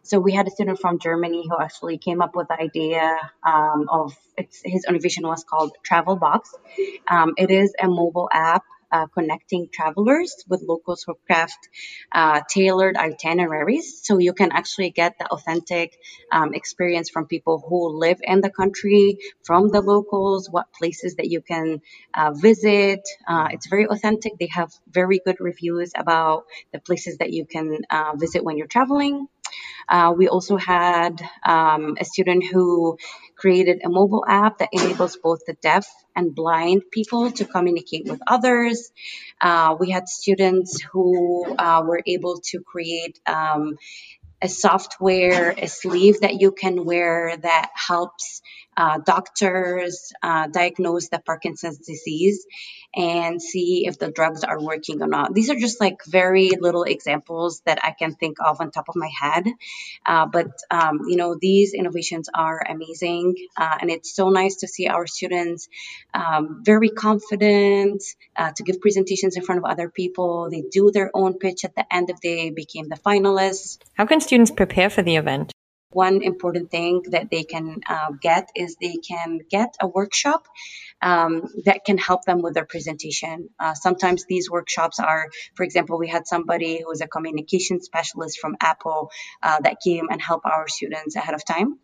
So 0.05 0.19
we 0.19 0.33
had 0.33 0.47
a 0.47 0.51
student 0.51 0.79
from 0.79 0.99
Germany 0.99 1.47
who 1.49 1.57
actually 1.59 1.97
came 1.97 2.21
up 2.21 2.35
with 2.35 2.47
the 2.47 2.61
idea 2.61 3.17
um, 3.43 3.87
of 3.89 4.15
his 4.63 4.85
innovation 4.87 5.27
was 5.27 5.43
called 5.43 5.71
Travel 5.81 6.15
Box. 6.15 6.53
Um, 7.07 7.33
it 7.37 7.49
is 7.49 7.73
a 7.81 7.87
mobile 7.87 8.29
app 8.31 8.63
uh, 8.91 9.07
connecting 9.07 9.67
travelers 9.73 10.45
with 10.47 10.61
locals 10.61 11.03
who 11.05 11.15
craft 11.25 11.57
uh, 12.11 12.41
tailored 12.47 12.97
itineraries. 12.97 13.99
So 14.03 14.19
you 14.19 14.33
can 14.33 14.51
actually 14.51 14.91
get 14.91 15.17
the 15.17 15.25
authentic 15.25 15.97
um, 16.31 16.53
experience 16.53 17.09
from 17.09 17.25
people 17.25 17.63
who 17.67 17.97
live 17.99 18.19
in 18.21 18.41
the 18.41 18.51
country, 18.51 19.17
from 19.43 19.69
the 19.69 19.81
locals, 19.81 20.51
what 20.51 20.71
places 20.71 21.15
that 21.15 21.27
you 21.27 21.41
can 21.41 21.81
uh, 22.13 22.31
visit. 22.31 23.01
Uh, 23.27 23.47
it's 23.51 23.65
very 23.65 23.87
authentic. 23.87 24.33
They 24.39 24.49
have 24.53 24.71
very 24.87 25.19
good 25.25 25.37
reviews 25.39 25.93
about 25.97 26.45
the 26.71 26.79
places 26.79 27.17
that 27.17 27.33
you 27.33 27.45
can 27.45 27.79
uh, 27.89 28.13
visit 28.15 28.43
when 28.43 28.55
you're 28.55 28.67
traveling. 28.67 29.27
Uh, 29.87 30.13
we 30.17 30.27
also 30.27 30.57
had 30.57 31.21
um, 31.45 31.95
a 31.99 32.05
student 32.05 32.43
who 32.51 32.97
created 33.35 33.81
a 33.83 33.89
mobile 33.89 34.23
app 34.27 34.59
that 34.59 34.69
enables 34.71 35.17
both 35.17 35.45
the 35.45 35.53
deaf 35.61 35.87
and 36.15 36.33
blind 36.33 36.83
people 36.91 37.31
to 37.31 37.45
communicate 37.45 38.05
with 38.05 38.19
others. 38.27 38.91
Uh, 39.39 39.75
we 39.79 39.91
had 39.91 40.07
students 40.07 40.81
who 40.81 41.45
uh, 41.57 41.83
were 41.85 42.01
able 42.07 42.41
to 42.45 42.61
create 42.61 43.19
um, 43.27 43.77
a 44.41 44.49
software, 44.49 45.53
a 45.57 45.67
sleeve 45.67 46.21
that 46.21 46.39
you 46.39 46.51
can 46.51 46.85
wear 46.85 47.35
that 47.37 47.69
helps 47.73 48.41
uh, 48.77 48.99
doctors 48.99 50.11
uh, 50.21 50.47
diagnose 50.47 51.09
the 51.09 51.19
Parkinson's 51.19 51.79
disease 51.79 52.45
and 52.95 53.41
see 53.41 53.85
if 53.87 53.99
the 53.99 54.11
drugs 54.11 54.43
are 54.43 54.61
working 54.61 55.01
or 55.01 55.07
not. 55.07 55.33
These 55.33 55.49
are 55.49 55.55
just 55.55 55.79
like 55.79 56.03
very 56.05 56.51
little 56.59 56.83
examples 56.83 57.61
that 57.65 57.79
I 57.83 57.91
can 57.91 58.15
think 58.15 58.37
of 58.43 58.61
on 58.61 58.71
top 58.71 58.89
of 58.89 58.95
my 58.95 59.09
head. 59.19 59.45
Uh, 60.05 60.25
but, 60.25 60.51
um, 60.71 61.01
you 61.07 61.17
know, 61.17 61.37
these 61.39 61.73
innovations 61.73 62.29
are 62.33 62.61
amazing. 62.67 63.35
Uh, 63.57 63.77
and 63.81 63.89
it's 63.89 64.15
so 64.15 64.29
nice 64.29 64.57
to 64.57 64.67
see 64.67 64.87
our 64.87 65.07
students 65.07 65.67
um, 66.13 66.61
very 66.63 66.89
confident 66.89 68.03
uh, 68.35 68.51
to 68.51 68.63
give 68.63 68.79
presentations 68.79 69.35
in 69.35 69.43
front 69.43 69.59
of 69.59 69.65
other 69.65 69.89
people. 69.89 70.49
They 70.49 70.63
do 70.69 70.91
their 70.91 71.11
own 71.13 71.37
pitch 71.37 71.65
at 71.65 71.75
the 71.75 71.85
end 71.93 72.09
if 72.09 72.19
they 72.21 72.49
became 72.49 72.87
the 72.89 72.95
finalists. 72.97 73.77
How 73.93 74.05
can 74.05 74.21
students 74.21 74.51
prepare 74.51 74.89
for 74.89 75.01
the 75.01 75.15
event? 75.15 75.54
One 75.95 76.21
important 76.21 76.69
thing 76.71 77.03
that 77.11 77.31
they 77.31 77.43
can 77.43 77.81
uh, 77.87 78.11
get 78.21 78.49
is 78.55 78.75
they 78.75 78.97
can 78.97 79.39
get 79.49 79.75
a 79.81 79.87
workshop 79.87 80.47
um, 81.01 81.43
that 81.65 81.85
can 81.85 81.97
help 81.97 82.25
them 82.25 82.41
with 82.41 82.53
their 82.53 82.65
presentation. 82.65 83.49
Uh, 83.59 83.73
sometimes 83.73 84.25
these 84.25 84.49
workshops 84.49 84.99
are, 84.99 85.29
for 85.55 85.63
example, 85.63 85.97
we 85.97 86.07
had 86.07 86.27
somebody 86.27 86.79
who 86.79 86.87
was 86.87 87.01
a 87.01 87.07
communication 87.07 87.81
specialist 87.81 88.39
from 88.39 88.55
Apple 88.61 89.09
uh, 89.41 89.59
that 89.61 89.77
came 89.83 90.07
and 90.09 90.21
helped 90.21 90.45
our 90.45 90.67
students 90.67 91.15
ahead 91.15 91.35
of 91.35 91.45
time. 91.45 91.79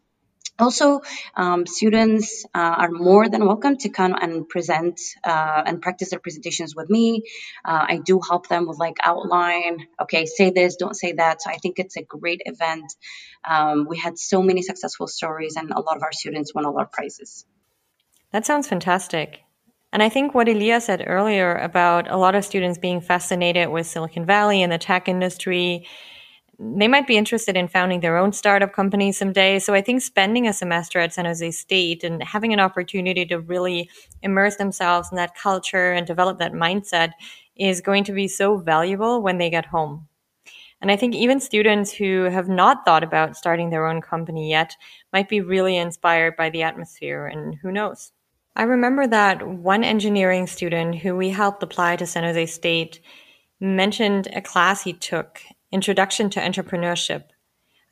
Also, 0.59 1.01
um, 1.35 1.65
students 1.65 2.45
uh, 2.53 2.59
are 2.77 2.91
more 2.91 3.27
than 3.27 3.45
welcome 3.45 3.77
to 3.77 3.89
come 3.89 4.13
and 4.13 4.47
present 4.47 4.99
uh, 5.23 5.63
and 5.65 5.81
practice 5.81 6.11
their 6.11 6.19
presentations 6.19 6.75
with 6.75 6.89
me. 6.89 7.23
Uh, 7.65 7.85
I 7.89 7.99
do 8.03 8.19
help 8.27 8.47
them 8.47 8.67
with 8.67 8.77
like 8.77 8.97
outline, 9.03 9.87
okay, 10.01 10.25
say 10.25 10.51
this, 10.51 10.75
don't 10.75 10.95
say 10.95 11.13
that. 11.13 11.41
So 11.41 11.49
I 11.49 11.57
think 11.57 11.79
it's 11.79 11.97
a 11.97 12.03
great 12.03 12.41
event. 12.45 12.93
Um, 13.43 13.87
we 13.89 13.97
had 13.97 14.19
so 14.19 14.43
many 14.43 14.61
successful 14.61 15.07
stories, 15.07 15.55
and 15.55 15.71
a 15.71 15.79
lot 15.79 15.97
of 15.97 16.03
our 16.03 16.11
students 16.11 16.53
won 16.53 16.65
a 16.65 16.71
lot 16.71 16.83
of 16.83 16.91
prizes. 16.91 17.45
That 18.31 18.45
sounds 18.45 18.67
fantastic. 18.67 19.41
And 19.93 20.01
I 20.01 20.09
think 20.09 20.33
what 20.33 20.47
Elias 20.47 20.85
said 20.85 21.03
earlier 21.05 21.55
about 21.55 22.09
a 22.09 22.17
lot 22.17 22.35
of 22.35 22.45
students 22.45 22.77
being 22.77 23.01
fascinated 23.01 23.69
with 23.69 23.87
Silicon 23.87 24.25
Valley 24.25 24.63
and 24.63 24.71
the 24.71 24.77
tech 24.77 25.09
industry, 25.09 25.85
they 26.63 26.87
might 26.87 27.07
be 27.07 27.17
interested 27.17 27.57
in 27.57 27.67
founding 27.67 28.01
their 28.01 28.17
own 28.17 28.31
startup 28.31 28.71
company 28.71 29.11
someday. 29.11 29.57
So 29.57 29.73
I 29.73 29.81
think 29.81 30.01
spending 30.01 30.47
a 30.47 30.53
semester 30.53 30.99
at 30.99 31.11
San 31.11 31.25
Jose 31.25 31.51
State 31.51 32.03
and 32.03 32.21
having 32.21 32.53
an 32.53 32.59
opportunity 32.59 33.25
to 33.25 33.39
really 33.39 33.89
immerse 34.21 34.57
themselves 34.57 35.09
in 35.11 35.15
that 35.15 35.35
culture 35.35 35.91
and 35.91 36.05
develop 36.05 36.37
that 36.37 36.53
mindset 36.53 37.13
is 37.55 37.81
going 37.81 38.03
to 38.03 38.11
be 38.11 38.27
so 38.27 38.57
valuable 38.57 39.23
when 39.23 39.39
they 39.39 39.49
get 39.49 39.65
home. 39.65 40.07
And 40.81 40.91
I 40.91 40.95
think 40.95 41.15
even 41.15 41.39
students 41.39 41.91
who 41.91 42.23
have 42.23 42.47
not 42.47 42.85
thought 42.85 43.03
about 43.03 43.35
starting 43.35 43.69
their 43.69 43.87
own 43.87 44.01
company 44.01 44.49
yet 44.49 44.75
might 45.11 45.29
be 45.29 45.41
really 45.41 45.77
inspired 45.77 46.35
by 46.35 46.49
the 46.49 46.63
atmosphere, 46.63 47.27
and 47.27 47.55
who 47.55 47.71
knows? 47.71 48.11
I 48.55 48.63
remember 48.63 49.07
that 49.07 49.47
one 49.47 49.83
engineering 49.83 50.47
student 50.47 50.95
who 50.95 51.15
we 51.15 51.29
helped 51.29 51.63
apply 51.63 51.95
to 51.97 52.07
San 52.07 52.23
Jose 52.23 52.47
State 52.47 52.99
mentioned 53.59 54.27
a 54.33 54.41
class 54.41 54.83
he 54.83 54.93
took, 54.93 55.41
Introduction 55.71 56.29
to 56.31 56.41
Entrepreneurship. 56.41 57.23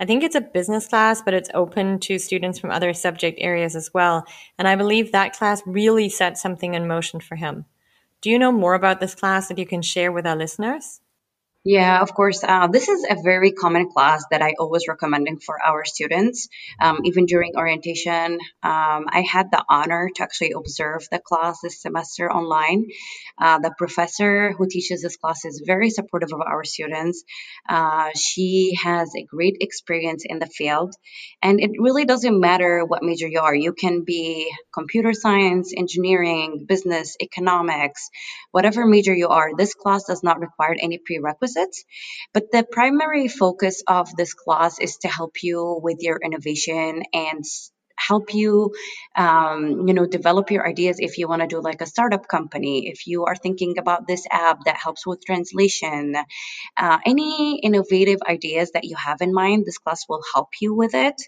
I 0.02 0.06
think 0.06 0.24
it's 0.24 0.36
a 0.36 0.42
business 0.42 0.88
class, 0.88 1.22
but 1.22 1.34
it's 1.34 1.50
open 1.54 2.00
to 2.00 2.20
students 2.20 2.60
from 2.60 2.72
other 2.72 2.94
subject 2.94 3.38
areas 3.42 3.76
as 3.76 3.94
well. 3.94 4.26
And 4.58 4.68
I 4.68 4.76
believe 4.76 5.12
that 5.12 5.34
class 5.34 5.62
really 5.66 6.10
set 6.10 6.38
something 6.38 6.74
in 6.74 6.88
motion 6.88 7.20
for 7.20 7.36
him. 7.36 7.66
Do 8.22 8.30
you 8.30 8.38
know 8.38 8.52
more 8.52 8.74
about 8.74 9.00
this 9.00 9.16
class 9.16 9.48
that 9.48 9.58
you 9.58 9.66
can 9.66 9.82
share 9.82 10.12
with 10.12 10.28
our 10.28 10.36
listeners? 10.36 11.00
Yeah, 11.66 12.00
of 12.02 12.14
course. 12.14 12.42
Uh, 12.42 12.68
this 12.68 12.88
is 12.88 13.04
a 13.04 13.18
very 13.22 13.52
common 13.52 13.92
class 13.92 14.24
that 14.32 14.42
I 14.42 14.54
always 14.58 14.88
recommending 14.88 15.40
for 15.40 15.62
our 15.62 15.84
students. 15.84 16.48
Um, 16.80 17.00
even 17.04 17.26
during 17.26 17.58
orientation, 17.58 18.40
um, 18.64 19.06
I 19.12 19.26
had 19.30 19.52
the 19.52 19.62
honor 19.70 20.10
to 20.16 20.24
actually 20.24 20.54
observe 20.56 21.06
the 21.12 21.20
class 21.20 21.60
this 21.62 21.82
semester 21.82 22.32
online. 22.32 22.86
Uh, 23.38 23.60
the 23.60 23.74
professor 23.78 24.54
who 24.54 24.68
teaches 24.70 25.02
this 25.02 25.18
class 25.18 25.44
is 25.44 25.62
very 25.68 25.90
supportive 25.90 26.30
of 26.32 26.40
our 26.40 26.64
students. 26.64 27.26
Uh, 27.68 28.10
she 28.16 28.78
has 28.82 29.14
a 29.18 29.24
great 29.26 29.58
experience 29.60 30.24
in 30.26 30.40
the 30.40 30.48
field, 30.48 30.96
and 31.44 31.60
it 31.60 31.72
really 31.78 32.06
doesn't 32.06 32.40
matter 32.40 32.86
what 32.86 33.04
major 33.04 33.28
you 33.28 33.42
are. 33.42 33.54
You 33.54 33.74
can 33.74 34.06
be 34.06 34.50
computer 34.74 35.12
science, 35.12 35.74
engineering, 35.76 36.66
business, 36.70 37.18
economics, 37.22 38.10
whatever 38.52 38.86
major 38.86 39.14
you 39.14 39.28
are. 39.28 39.50
This 39.58 39.74
class 39.74 40.06
does 40.06 40.24
not 40.24 40.40
require 40.40 40.76
any 40.80 41.00
prerequisites 41.00 41.49
prerequisites. 41.56 41.86
But 42.34 42.52
the 42.52 42.64
primary 42.70 43.28
focus 43.28 43.84
of 43.88 44.16
this 44.16 44.34
class 44.34 44.80
is 44.80 44.98
to 44.98 45.08
help 45.08 45.44
you 45.44 45.80
with 45.82 45.98
your 46.02 46.20
innovation 46.24 47.04
and 47.14 47.44
help 47.98 48.34
you 48.34 48.74
um, 49.18 49.86
you 49.88 49.94
know 49.94 50.06
develop 50.06 50.52
your 50.52 50.66
ideas 50.66 50.98
if 51.00 51.18
you 51.18 51.28
want 51.28 51.42
to 51.42 51.48
do 51.48 51.62
like 51.62 51.82
a 51.82 51.86
startup 51.86 52.30
company 52.30 52.88
if 52.88 53.08
you 53.08 53.26
are 53.26 53.36
thinking 53.36 53.78
about 53.78 54.08
this 54.08 54.26
app 54.32 54.64
that 54.64 54.78
helps 54.78 55.06
with 55.06 55.22
translation 55.26 56.16
uh, 56.78 56.98
any 57.06 57.60
innovative 57.60 58.20
ideas 58.26 58.72
that 58.72 58.86
you 58.86 58.96
have 58.96 59.18
in 59.20 59.34
mind 59.34 59.66
this 59.66 59.80
class 59.80 60.06
will 60.08 60.24
help 60.34 60.48
you 60.62 60.74
with 60.74 60.96
it 60.96 61.22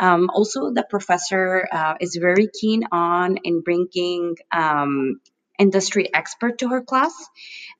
um, 0.00 0.30
also 0.34 0.72
the 0.72 0.84
professor 0.90 1.68
uh, 1.70 1.94
is 2.00 2.18
very 2.20 2.48
keen 2.60 2.82
on 2.90 3.38
in 3.44 3.62
bringing 3.62 4.34
um, 4.50 5.20
industry 5.60 6.08
expert 6.12 6.58
to 6.58 6.68
her 6.68 6.82
class, 6.82 7.14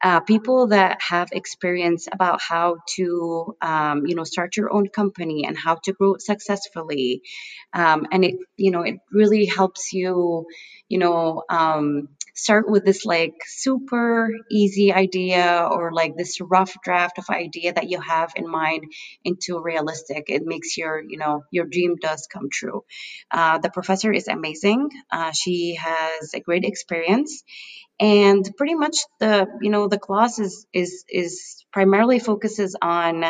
uh, 0.03 0.21
people 0.21 0.69
that 0.69 1.01
have 1.03 1.31
experience 1.33 2.09
about 2.13 2.41
how 2.41 2.77
to, 2.97 3.57
um, 3.63 4.07
you 4.07 4.15
know, 4.15 4.25
start 4.25 4.57
your 4.57 4.73
own 4.73 4.89
company 4.89 5.47
and 5.47 5.59
how 5.59 5.77
to 5.85 5.93
grow 5.93 6.15
it 6.15 6.23
successfully. 6.23 7.23
Um, 7.73 8.07
and 8.13 8.25
it, 8.25 8.37
you 8.57 8.71
know, 8.71 8.83
it 8.83 8.97
really 9.13 9.47
helps 9.47 9.93
you, 9.93 10.47
you 10.89 10.99
know, 10.99 11.43
um, 11.49 12.09
start 12.35 12.69
with 12.69 12.85
this 12.85 13.05
like 13.05 13.35
super 13.47 14.31
easy 14.51 14.93
idea 14.93 15.69
or 15.71 15.93
like 15.93 16.17
this 16.17 16.41
rough 16.41 16.75
draft 16.83 17.19
of 17.19 17.28
idea 17.31 17.73
that 17.73 17.89
you 17.89 18.00
have 18.00 18.33
in 18.37 18.49
mind 18.50 18.85
into 19.25 19.61
realistic. 19.61 20.25
It 20.28 20.43
makes 20.45 20.76
your, 20.76 21.02
you 21.02 21.19
know, 21.19 21.45
your 21.50 21.67
dream 21.67 21.97
does 22.00 22.26
come 22.26 22.49
true. 22.50 22.85
Uh, 23.31 23.59
the 23.59 23.71
professor 23.71 24.13
is 24.13 24.28
amazing. 24.28 24.91
Uh, 25.11 25.33
she 25.33 25.76
has 25.76 26.35
a 26.35 26.41
great 26.41 26.65
experience 26.65 27.43
and 28.00 28.50
pretty 28.56 28.75
much 28.75 28.97
the 29.19 29.47
you 29.60 29.71
know 29.71 29.86
the 29.86 29.99
class 29.99 30.39
is 30.39 30.67
is 30.73 31.04
is 31.08 31.65
primarily 31.71 32.19
focuses 32.19 32.75
on 32.80 33.25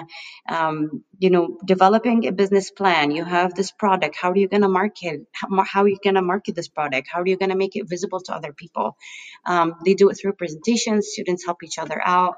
um, 0.49 1.05
you 1.19 1.31
know 1.31 1.59
developing 1.65 2.27
a 2.27 2.33
business 2.33 2.71
plan. 2.71 3.11
You 3.11 3.25
have 3.25 3.55
this 3.55 3.73
product. 3.73 4.17
How 4.17 4.31
are 4.31 4.37
you 4.37 4.49
going 4.49 4.63
to 4.63 4.69
market 4.69 5.27
how, 5.33 5.49
how, 5.65 5.83
are 5.83 5.89
you 5.89 5.99
going 6.03 6.15
to 6.15 6.23
market 6.23 6.55
this 6.55 6.69
product? 6.69 7.09
How 7.13 7.21
are 7.21 7.27
you 7.27 7.37
going 7.37 7.51
to 7.51 7.57
make 7.57 7.75
it 7.75 7.89
visible 7.89 8.21
to 8.21 8.35
other 8.35 8.53
people? 8.53 8.97
Um, 9.45 9.75
they 9.85 9.95
do 9.95 10.09
it 10.11 10.15
through 10.15 10.35
presentations. 10.35 11.09
Students 11.13 11.45
help 11.45 11.63
each 11.65 11.79
other 11.79 12.01
out 12.03 12.37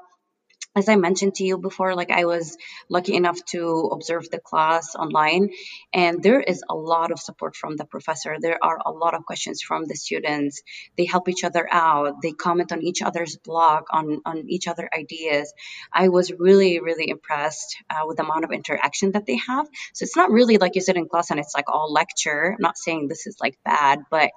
as 0.75 0.89
I 0.89 0.95
mentioned 0.95 1.35
to 1.35 1.43
you 1.43 1.57
before, 1.57 1.95
like 1.95 2.09
I 2.09 2.25
was 2.25 2.57
lucky 2.89 3.15
enough 3.15 3.43
to 3.51 3.89
observe 3.91 4.29
the 4.29 4.39
class 4.39 4.95
online, 4.95 5.51
and 5.93 6.23
there 6.23 6.41
is 6.41 6.63
a 6.67 6.73
lot 6.73 7.11
of 7.11 7.19
support 7.19 7.55
from 7.55 7.77
the 7.77 7.85
professor. 7.85 8.37
There 8.39 8.57
are 8.63 8.79
a 8.83 8.91
lot 8.91 9.13
of 9.13 9.25
questions 9.25 9.61
from 9.61 9.85
the 9.85 9.95
students. 9.95 10.63
They 10.97 11.05
help 11.05 11.29
each 11.29 11.43
other 11.43 11.67
out. 11.71 12.21
They 12.23 12.31
comment 12.31 12.71
on 12.71 12.81
each 12.81 13.03
other's 13.03 13.37
blog, 13.37 13.83
on 13.91 14.21
on 14.25 14.45
each 14.49 14.67
other 14.67 14.89
ideas. 14.97 15.53
I 15.93 16.09
was 16.09 16.31
really 16.31 16.79
really 16.79 17.07
impressed 17.09 17.77
uh, 17.91 18.05
with 18.07 18.17
the 18.17 18.23
amount 18.23 18.43
of 18.43 18.51
interaction 18.51 19.11
that 19.11 19.27
they 19.27 19.37
have. 19.47 19.67
So 19.93 20.03
it's 20.03 20.15
not 20.15 20.31
really 20.31 20.57
like 20.57 20.73
you 20.73 20.81
sit 20.81 20.97
in 20.97 21.07
class 21.07 21.29
and 21.29 21.39
it's 21.39 21.53
like 21.53 21.69
all 21.69 21.93
lecture. 21.93 22.53
I'm 22.53 22.61
not 22.61 22.77
saying 22.79 23.07
this 23.07 23.27
is 23.27 23.37
like 23.39 23.57
bad, 23.63 23.99
but 24.09 24.31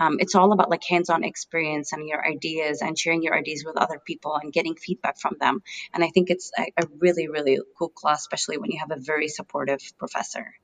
um, 0.00 0.16
it's 0.20 0.34
all 0.34 0.52
about 0.52 0.70
like 0.70 0.84
hands-on 0.84 1.22
experience 1.22 1.92
and 1.92 2.08
your 2.08 2.26
ideas 2.26 2.80
and 2.80 2.98
sharing 2.98 3.22
your 3.22 3.36
ideas 3.36 3.62
with 3.66 3.76
other 3.76 3.98
people 3.98 4.38
and 4.40 4.52
getting 4.52 4.74
feedback 4.74 5.18
from 5.18 5.36
them 5.38 5.60
and 5.92 6.04
I 6.04 6.08
think 6.08 6.30
it's 6.30 6.50
a, 6.58 6.72
a 6.76 6.86
really, 6.98 7.28
really 7.28 7.58
cool 7.78 7.88
class, 7.88 8.20
especially 8.20 8.58
when 8.58 8.70
you 8.70 8.78
have 8.80 8.90
a 8.90 9.00
very 9.00 9.28
supportive 9.28 9.80
professor. 9.98 10.54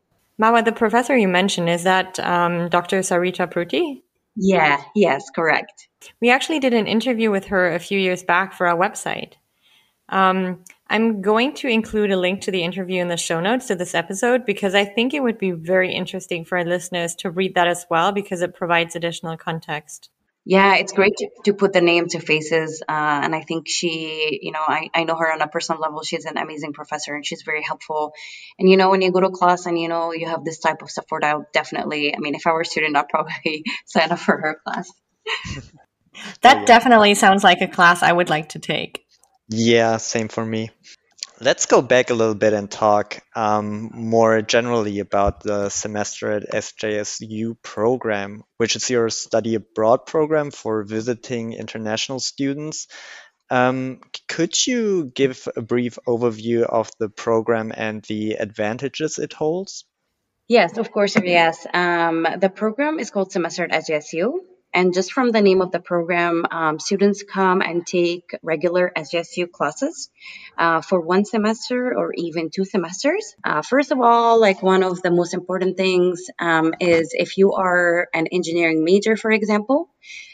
Marwa, 0.40 0.64
the 0.64 0.72
professor 0.72 1.16
you 1.16 1.28
mentioned, 1.28 1.68
is 1.68 1.84
that 1.84 2.18
um, 2.20 2.68
Dr. 2.68 3.00
Saritha 3.00 3.52
Pruthi? 3.52 4.02
Yeah, 4.36 4.80
yes, 4.94 5.30
correct. 5.34 5.88
We 6.20 6.30
actually 6.30 6.60
did 6.60 6.74
an 6.74 6.86
interview 6.86 7.30
with 7.30 7.46
her 7.46 7.74
a 7.74 7.80
few 7.80 7.98
years 7.98 8.22
back 8.22 8.52
for 8.52 8.68
our 8.68 8.76
website. 8.76 9.32
Um, 10.10 10.64
I'm 10.88 11.20
going 11.20 11.54
to 11.54 11.68
include 11.68 12.12
a 12.12 12.16
link 12.16 12.42
to 12.42 12.50
the 12.50 12.62
interview 12.62 13.02
in 13.02 13.08
the 13.08 13.16
show 13.16 13.40
notes 13.40 13.66
to 13.66 13.74
this 13.74 13.94
episode 13.94 14.46
because 14.46 14.74
I 14.74 14.84
think 14.84 15.12
it 15.12 15.22
would 15.22 15.38
be 15.38 15.50
very 15.50 15.92
interesting 15.92 16.44
for 16.44 16.56
our 16.56 16.64
listeners 16.64 17.14
to 17.16 17.30
read 17.30 17.54
that 17.56 17.66
as 17.66 17.84
well 17.90 18.12
because 18.12 18.40
it 18.40 18.54
provides 18.54 18.96
additional 18.96 19.36
context. 19.36 20.08
Yeah, 20.44 20.76
it's 20.76 20.92
great 20.92 21.14
to, 21.18 21.28
to 21.44 21.52
put 21.52 21.74
the 21.74 21.82
name 21.82 22.08
to 22.08 22.20
faces. 22.20 22.82
Uh, 22.88 23.20
and 23.22 23.34
I 23.34 23.42
think 23.42 23.68
she, 23.68 24.38
you 24.40 24.52
know, 24.52 24.62
I, 24.66 24.88
I 24.94 25.04
know 25.04 25.16
her 25.16 25.30
on 25.30 25.42
a 25.42 25.48
personal 25.48 25.80
level. 25.80 26.02
She's 26.02 26.24
an 26.24 26.38
amazing 26.38 26.72
professor 26.72 27.14
and 27.14 27.26
she's 27.26 27.42
very 27.42 27.62
helpful. 27.62 28.14
And, 28.58 28.68
you 28.68 28.78
know, 28.78 28.88
when 28.88 29.02
you 29.02 29.12
go 29.12 29.20
to 29.20 29.30
class 29.30 29.66
and, 29.66 29.78
you 29.78 29.88
know, 29.88 30.12
you 30.12 30.26
have 30.26 30.44
this 30.44 30.58
type 30.58 30.80
of 30.80 30.90
support, 30.90 31.22
I'll 31.22 31.46
definitely, 31.52 32.14
I 32.14 32.18
mean, 32.18 32.34
if 32.34 32.46
I 32.46 32.52
were 32.52 32.62
a 32.62 32.64
student, 32.64 32.96
I'd 32.96 33.08
probably 33.08 33.64
sign 33.86 34.10
up 34.10 34.20
for 34.20 34.38
her 34.38 34.60
class. 34.64 34.90
that 36.42 36.56
oh, 36.56 36.60
yeah. 36.60 36.64
definitely 36.64 37.14
sounds 37.14 37.44
like 37.44 37.60
a 37.60 37.68
class 37.68 38.02
I 38.02 38.12
would 38.12 38.30
like 38.30 38.50
to 38.50 38.58
take. 38.58 39.04
Yeah, 39.50 39.98
same 39.98 40.28
for 40.28 40.44
me. 40.44 40.70
Let's 41.40 41.66
go 41.66 41.82
back 41.82 42.10
a 42.10 42.14
little 42.14 42.34
bit 42.34 42.52
and 42.52 42.68
talk 42.68 43.20
um, 43.36 43.90
more 43.94 44.42
generally 44.42 44.98
about 44.98 45.40
the 45.40 45.68
semester 45.68 46.32
at 46.32 46.50
SJSU 46.50 47.62
program, 47.62 48.42
which 48.56 48.74
is 48.74 48.90
your 48.90 49.08
study 49.08 49.54
abroad 49.54 50.04
program 50.06 50.50
for 50.50 50.82
visiting 50.82 51.52
international 51.52 52.18
students. 52.18 52.88
Um, 53.50 54.00
could 54.26 54.66
you 54.66 55.12
give 55.14 55.48
a 55.54 55.62
brief 55.62 55.98
overview 56.08 56.62
of 56.62 56.90
the 56.98 57.08
program 57.08 57.72
and 57.74 58.02
the 58.02 58.32
advantages 58.32 59.18
it 59.18 59.32
holds? 59.32 59.84
Yes, 60.48 60.76
of 60.76 60.90
course, 60.90 61.16
yes. 61.22 61.66
Um, 61.72 62.26
the 62.38 62.50
program 62.50 62.98
is 62.98 63.10
called 63.10 63.30
Semester 63.30 63.64
at 63.64 63.70
SJSU. 63.70 64.40
And 64.72 64.92
just 64.92 65.12
from 65.12 65.30
the 65.30 65.40
name 65.40 65.62
of 65.62 65.72
the 65.72 65.80
program, 65.80 66.44
um, 66.50 66.78
students 66.78 67.22
come 67.22 67.62
and 67.62 67.86
take 67.86 68.36
regular 68.42 68.92
SJSU 68.96 69.50
classes 69.50 70.10
uh, 70.58 70.82
for 70.82 71.00
one 71.00 71.24
semester 71.24 71.96
or 71.96 72.12
even 72.14 72.50
two 72.50 72.64
semesters. 72.64 73.34
Uh, 73.42 73.62
first 73.62 73.92
of 73.92 74.00
all, 74.00 74.40
like 74.40 74.62
one 74.62 74.82
of 74.82 75.00
the 75.00 75.10
most 75.10 75.32
important 75.32 75.76
things 75.76 76.26
um, 76.38 76.74
is 76.80 77.14
if 77.14 77.38
you 77.38 77.52
are 77.52 78.08
an 78.12 78.26
engineering 78.26 78.84
major, 78.84 79.16
for 79.16 79.30
example, 79.30 79.88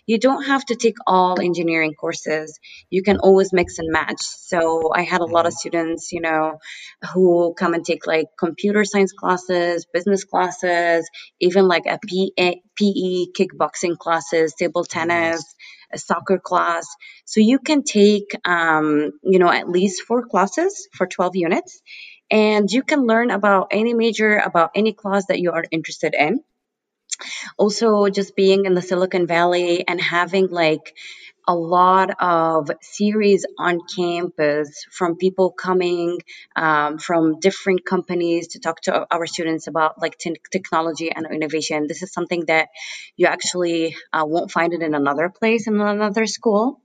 you 0.06 0.18
don't 0.18 0.44
have 0.44 0.64
to 0.66 0.76
take 0.76 0.96
all 1.06 1.40
engineering 1.40 1.94
courses. 1.94 2.58
You 2.90 3.02
can 3.02 3.18
always 3.18 3.52
mix 3.52 3.78
and 3.78 3.90
match. 3.90 4.20
So 4.20 4.92
I 4.94 5.02
had 5.02 5.20
a 5.20 5.26
lot 5.26 5.46
of 5.46 5.52
mm-hmm. 5.52 5.58
students, 5.58 6.12
you 6.12 6.20
know, 6.20 6.58
who 7.12 7.54
come 7.58 7.74
and 7.74 7.84
take 7.84 8.06
like 8.06 8.26
computer 8.38 8.84
science 8.84 9.12
classes, 9.12 9.86
business 9.92 10.24
classes, 10.24 11.08
even 11.40 11.66
like 11.68 11.86
a 11.86 11.98
PE, 12.06 12.60
PE 12.76 13.26
kickboxing 13.36 13.96
classes, 13.98 14.54
table 14.54 14.84
tennis, 14.84 15.44
a 15.92 15.98
soccer 15.98 16.38
class. 16.38 16.86
So 17.24 17.40
you 17.40 17.58
can 17.58 17.82
take, 17.82 18.34
um, 18.44 19.12
you 19.22 19.38
know, 19.38 19.50
at 19.50 19.68
least 19.68 20.02
four 20.02 20.26
classes 20.26 20.88
for 20.92 21.06
12 21.06 21.36
units 21.36 21.80
and 22.30 22.70
you 22.70 22.82
can 22.82 23.06
learn 23.06 23.30
about 23.30 23.68
any 23.70 23.94
major, 23.94 24.36
about 24.36 24.70
any 24.74 24.92
class 24.92 25.26
that 25.26 25.40
you 25.40 25.52
are 25.52 25.64
interested 25.70 26.14
in. 26.18 26.40
Also 27.56 28.08
just 28.08 28.36
being 28.36 28.66
in 28.66 28.74
the 28.74 28.82
Silicon 28.82 29.26
Valley 29.26 29.86
and 29.86 30.00
having 30.00 30.48
like 30.48 30.94
a 31.46 31.54
lot 31.54 32.10
of 32.20 32.70
series 32.80 33.44
on 33.58 33.80
campus 33.94 34.86
from 34.90 35.16
people 35.16 35.50
coming 35.50 36.18
um, 36.56 36.98
from 36.98 37.38
different 37.40 37.84
companies 37.84 38.48
to 38.48 38.60
talk 38.60 38.80
to 38.82 39.06
our 39.10 39.26
students 39.26 39.66
about 39.66 40.00
like 40.00 40.18
technology 40.50 41.10
and 41.10 41.26
innovation. 41.30 41.86
This 41.86 42.02
is 42.02 42.12
something 42.12 42.46
that 42.46 42.68
you 43.16 43.26
actually 43.26 43.96
uh, 44.12 44.24
won't 44.26 44.50
find 44.50 44.72
it 44.72 44.82
in 44.82 44.94
another 44.94 45.28
place 45.28 45.66
in 45.66 45.80
another 45.80 46.26
school. 46.26 46.80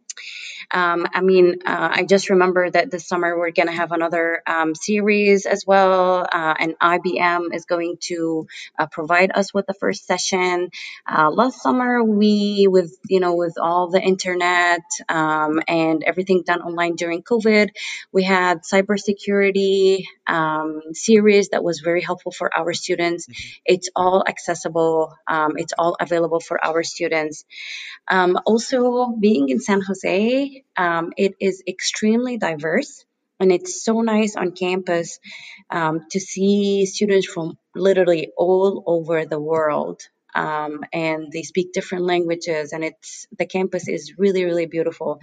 Um, 0.71 1.07
I 1.13 1.21
mean, 1.21 1.61
uh, 1.65 1.89
I 1.91 2.03
just 2.03 2.29
remember 2.29 2.69
that 2.69 2.91
this 2.91 3.07
summer 3.07 3.37
we're 3.37 3.51
going 3.51 3.67
to 3.67 3.73
have 3.73 3.91
another 3.91 4.43
um, 4.45 4.75
series 4.75 5.45
as 5.45 5.65
well, 5.65 6.27
uh, 6.31 6.53
and 6.59 6.77
IBM 6.79 7.55
is 7.55 7.65
going 7.65 7.97
to 8.01 8.47
uh, 8.77 8.85
provide 8.85 9.31
us 9.33 9.53
with 9.53 9.65
the 9.65 9.73
first 9.73 10.05
session. 10.05 10.69
Uh, 11.07 11.31
last 11.31 11.61
summer, 11.61 12.03
we 12.03 12.67
with 12.69 12.95
you 13.07 13.19
know 13.19 13.35
with 13.35 13.55
all 13.59 13.89
the 13.89 14.01
internet 14.01 14.81
um, 15.07 15.59
and 15.67 16.03
everything 16.03 16.43
done 16.45 16.61
online 16.61 16.95
during 16.95 17.23
COVID, 17.23 17.69
we 18.11 18.23
had 18.23 18.61
cybersecurity 18.61 20.03
um, 20.27 20.81
series 20.93 21.49
that 21.49 21.63
was 21.63 21.79
very 21.79 22.01
helpful 22.01 22.31
for 22.31 22.55
our 22.55 22.73
students. 22.73 23.25
Mm-hmm. 23.25 23.61
It's 23.65 23.89
all 23.95 24.23
accessible. 24.27 25.15
Um, 25.27 25.53
it's 25.57 25.73
all 25.77 25.95
available 25.99 26.39
for 26.39 26.63
our 26.63 26.83
students. 26.83 27.45
Um, 28.07 28.39
also, 28.45 29.15
being 29.19 29.49
in 29.49 29.59
San 29.59 29.81
Jose, 29.81 30.08
um, 30.77 31.13
it 31.17 31.35
is 31.39 31.63
extremely 31.67 32.37
diverse 32.37 33.05
and 33.39 33.51
it's 33.51 33.83
so 33.83 34.01
nice 34.01 34.35
on 34.35 34.51
campus 34.51 35.19
um, 35.69 36.05
to 36.11 36.19
see 36.19 36.85
students 36.85 37.27
from 37.27 37.57
literally 37.75 38.31
all 38.37 38.83
over 38.85 39.25
the 39.25 39.39
world 39.39 40.01
um, 40.39 40.85
and 40.93 41.31
they 41.33 41.43
speak 41.43 41.73
different 41.73 42.05
languages 42.05 42.71
and 42.71 42.83
it's 42.83 43.27
the 43.37 43.45
campus 43.45 43.89
is 43.89 44.17
really 44.17 44.45
really 44.45 44.65
beautiful 44.65 45.19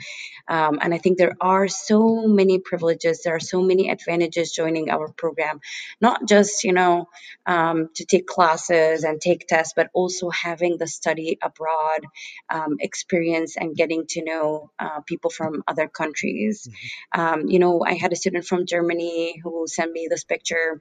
um, 0.46 0.78
and 0.82 0.92
i 0.92 0.98
think 0.98 1.16
there 1.16 1.36
are 1.40 1.68
so 1.68 2.26
many 2.26 2.58
privileges 2.58 3.22
there 3.22 3.34
are 3.34 3.46
so 3.54 3.62
many 3.62 3.88
advantages 3.88 4.52
joining 4.52 4.90
our 4.90 5.08
program 5.12 5.60
not 6.00 6.28
just 6.28 6.64
you 6.64 6.72
know 6.72 7.08
um, 7.46 7.88
to 7.94 8.04
take 8.04 8.26
classes 8.26 9.04
and 9.04 9.20
take 9.20 9.46
tests 9.46 9.72
but 9.74 9.88
also 9.94 10.28
having 10.28 10.76
the 10.76 10.86
study 10.86 11.38
abroad 11.42 12.00
um, 12.50 12.76
experience 12.80 13.56
and 13.56 13.74
getting 13.74 14.04
to 14.06 14.22
know 14.22 14.70
uh, 14.78 15.00
people 15.06 15.30
from 15.30 15.62
other 15.66 15.88
countries 15.88 16.68
mm-hmm. 16.68 17.20
Um, 17.20 17.48
you 17.48 17.58
know 17.58 17.82
i 17.86 17.94
had 17.94 18.12
a 18.12 18.16
student 18.16 18.44
from 18.44 18.66
germany 18.66 19.40
who 19.42 19.66
sent 19.66 19.92
me 19.92 20.08
this 20.10 20.24
picture 20.24 20.80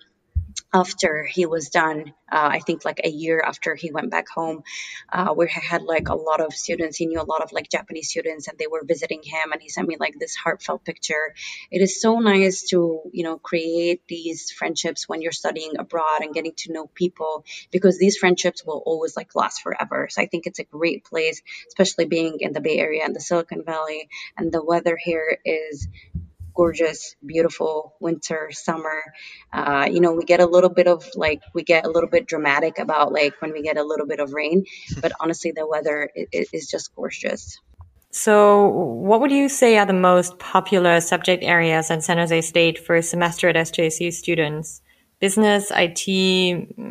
after 0.75 1.23
he 1.23 1.45
was 1.45 1.69
done 1.69 2.13
uh, 2.31 2.49
i 2.57 2.59
think 2.59 2.85
like 2.85 3.01
a 3.03 3.09
year 3.09 3.41
after 3.53 3.75
he 3.75 3.91
went 3.91 4.11
back 4.11 4.27
home 4.29 4.63
uh, 5.11 5.33
where 5.33 5.47
he 5.47 5.59
had 5.61 5.83
like 5.83 6.09
a 6.09 6.15
lot 6.15 6.41
of 6.41 6.53
students. 6.53 6.97
He 6.97 7.05
knew 7.05 7.21
a 7.21 7.31
lot 7.33 7.41
of 7.41 7.51
like 7.51 7.69
japanese 7.69 8.09
students 8.09 8.47
and 8.47 8.57
they 8.57 8.67
were 8.67 8.83
visiting 8.83 9.21
him 9.23 9.51
and 9.51 9.61
he 9.61 9.69
sent 9.69 9.87
me 9.87 9.97
like 9.99 10.15
this 10.19 10.35
heartfelt 10.35 10.83
picture. 10.83 11.33
It 11.71 11.81
is 11.81 12.01
so 12.01 12.19
nice 12.19 12.63
to 12.69 13.01
you 13.11 13.23
know 13.23 13.37
create 13.37 14.01
these 14.07 14.51
friendships 14.51 15.07
when 15.07 15.21
you're 15.21 15.31
studying 15.31 15.77
abroad 15.77 16.21
and 16.21 16.33
getting 16.33 16.53
to 16.57 16.73
know 16.73 16.87
people 16.87 17.45
because 17.71 17.97
these 17.97 18.17
friendships 18.17 18.65
will 18.65 18.81
always 18.85 19.15
like 19.15 19.35
last 19.35 19.61
forever. 19.61 20.07
So 20.09 20.21
i 20.21 20.27
think 20.27 20.47
it's 20.47 20.59
a 20.59 20.63
great 20.63 21.05
place 21.05 21.41
especially 21.67 22.05
being 22.05 22.37
in 22.39 22.53
the 22.53 22.61
bay 22.61 22.77
area 22.77 23.03
and 23.03 23.15
the 23.15 23.21
silicon 23.21 23.63
valley 23.63 24.09
and 24.37 24.51
the 24.51 24.63
weather 24.63 24.97
here 25.01 25.37
is 25.45 25.87
gorgeous, 26.55 27.15
beautiful 27.25 27.95
winter, 27.99 28.49
summer. 28.51 29.03
Uh, 29.53 29.87
you 29.91 29.99
know, 29.99 30.13
we 30.13 30.23
get 30.23 30.39
a 30.39 30.45
little 30.45 30.69
bit 30.69 30.87
of 30.87 31.03
like, 31.15 31.41
we 31.53 31.63
get 31.63 31.85
a 31.85 31.89
little 31.89 32.09
bit 32.09 32.25
dramatic 32.25 32.79
about 32.79 33.11
like 33.11 33.33
when 33.41 33.51
we 33.51 33.61
get 33.61 33.77
a 33.77 33.83
little 33.83 34.07
bit 34.07 34.19
of 34.19 34.33
rain, 34.33 34.65
but 35.01 35.11
honestly, 35.19 35.51
the 35.51 35.67
weather 35.67 36.09
is, 36.31 36.49
is 36.53 36.67
just 36.67 36.95
gorgeous. 36.95 37.59
So, 38.11 38.67
what 38.67 39.19
would 39.19 39.31
you 39.31 39.49
say 39.49 39.77
are 39.77 39.85
the 39.85 39.91
most 39.91 40.39
popular 40.39 41.01
subject 41.01 41.43
areas 41.43 41.91
at 41.91 42.01
San 42.01 42.17
Jose 42.17 42.41
State 42.41 42.79
for 42.79 42.95
a 42.95 43.03
semester 43.03 43.49
at 43.49 43.57
SJSU 43.57 44.13
students? 44.13 44.81
Business, 45.19 45.69
IT, 45.75 46.07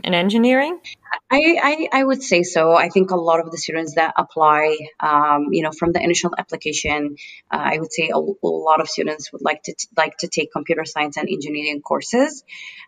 and 0.05 0.15
engineering? 0.15 0.81
I, 1.31 1.89
I, 1.93 2.01
I 2.01 2.05
would 2.05 2.23
say 2.23 2.43
so. 2.43 2.75
I 2.75 2.91
think 2.91 3.11
a 3.11 3.17
lot 3.17 3.41
of 3.41 3.51
the 3.51 3.57
students 3.57 3.95
that 3.95 4.13
apply, 4.17 4.77
um, 5.01 5.49
you 5.53 5.63
know, 5.63 5.73
from 5.73 5.93
the 5.93 6.03
initial 6.03 6.31
application, 6.37 7.17
uh, 7.51 7.61
I 7.73 7.79
would 7.79 7.93
say 7.93 8.11
a, 8.15 8.19
a, 8.19 8.47
lot 8.47 8.81
of 8.81 8.89
students 8.89 9.33
would 9.33 9.43
like 9.43 9.63
to 9.65 9.73
t- 9.73 9.89
like 9.97 10.19
to 10.19 10.29
take 10.29 10.53
computer 10.53 10.85
science 10.85 11.17
and 11.17 11.29
engineering 11.29 11.81
courses. 11.81 12.45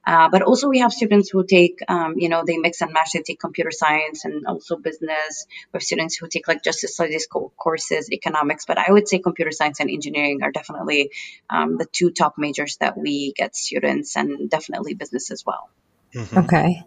Uh, 0.07 0.29
but 0.29 0.43
also 0.43 0.69
we 0.69 0.81
have 0.81 0.93
students 0.93 1.31
who 1.31 1.45
take, 1.45 1.79
um, 1.89 2.15
you 2.19 2.29
know, 2.29 2.45
they 2.47 2.59
mix 2.59 2.83
and 2.83 2.93
match. 2.93 3.13
They 3.15 3.23
take 3.23 3.41
computer 3.41 3.71
science 3.71 4.27
and 4.27 4.47
also 4.47 4.77
business. 4.77 5.47
We 5.73 5.79
have 5.79 5.83
students 5.83 6.17
who 6.17 6.29
take 6.29 6.47
like 6.47 6.63
justice 6.63 6.95
studies 6.95 7.27
co- 7.27 7.53
courses, 7.57 8.13
economics. 8.13 8.67
But 8.67 8.79
I 8.79 8.93
would 8.93 9.09
say 9.09 9.19
computer 9.19 9.51
science 9.51 9.81
and 9.81 9.91
engineering 9.91 10.41
are 10.43 10.53
definitely 10.53 11.11
um, 11.49 11.79
the 11.79 11.87
two 11.87 12.11
top 12.11 12.35
majors 12.37 12.77
that 12.77 12.99
we 12.99 13.33
get 13.35 13.57
students, 13.57 14.15
and 14.15 14.51
definitely 14.51 14.93
business 14.93 15.31
as 15.31 15.45
well. 15.47 15.71
Mm-hmm. 16.15 16.39
Okay. 16.39 16.85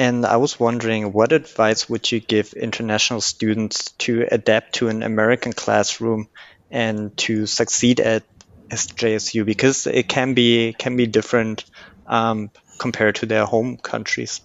And 0.00 0.24
I 0.24 0.38
was 0.38 0.58
wondering, 0.58 1.12
what 1.12 1.32
advice 1.32 1.86
would 1.86 2.10
you 2.10 2.20
give 2.20 2.54
international 2.54 3.20
students 3.20 3.90
to 3.98 4.26
adapt 4.32 4.76
to 4.76 4.88
an 4.88 5.02
American 5.02 5.52
classroom 5.52 6.30
and 6.70 7.14
to 7.18 7.44
succeed 7.44 8.00
at 8.00 8.22
SJSU? 8.70 9.44
Because 9.44 9.86
it 9.86 10.08
can 10.08 10.32
be 10.32 10.72
can 10.72 10.96
be 10.96 11.06
different 11.06 11.66
um, 12.06 12.48
compared 12.78 13.16
to 13.16 13.26
their 13.26 13.44
home 13.44 13.76
countries. 13.76 14.40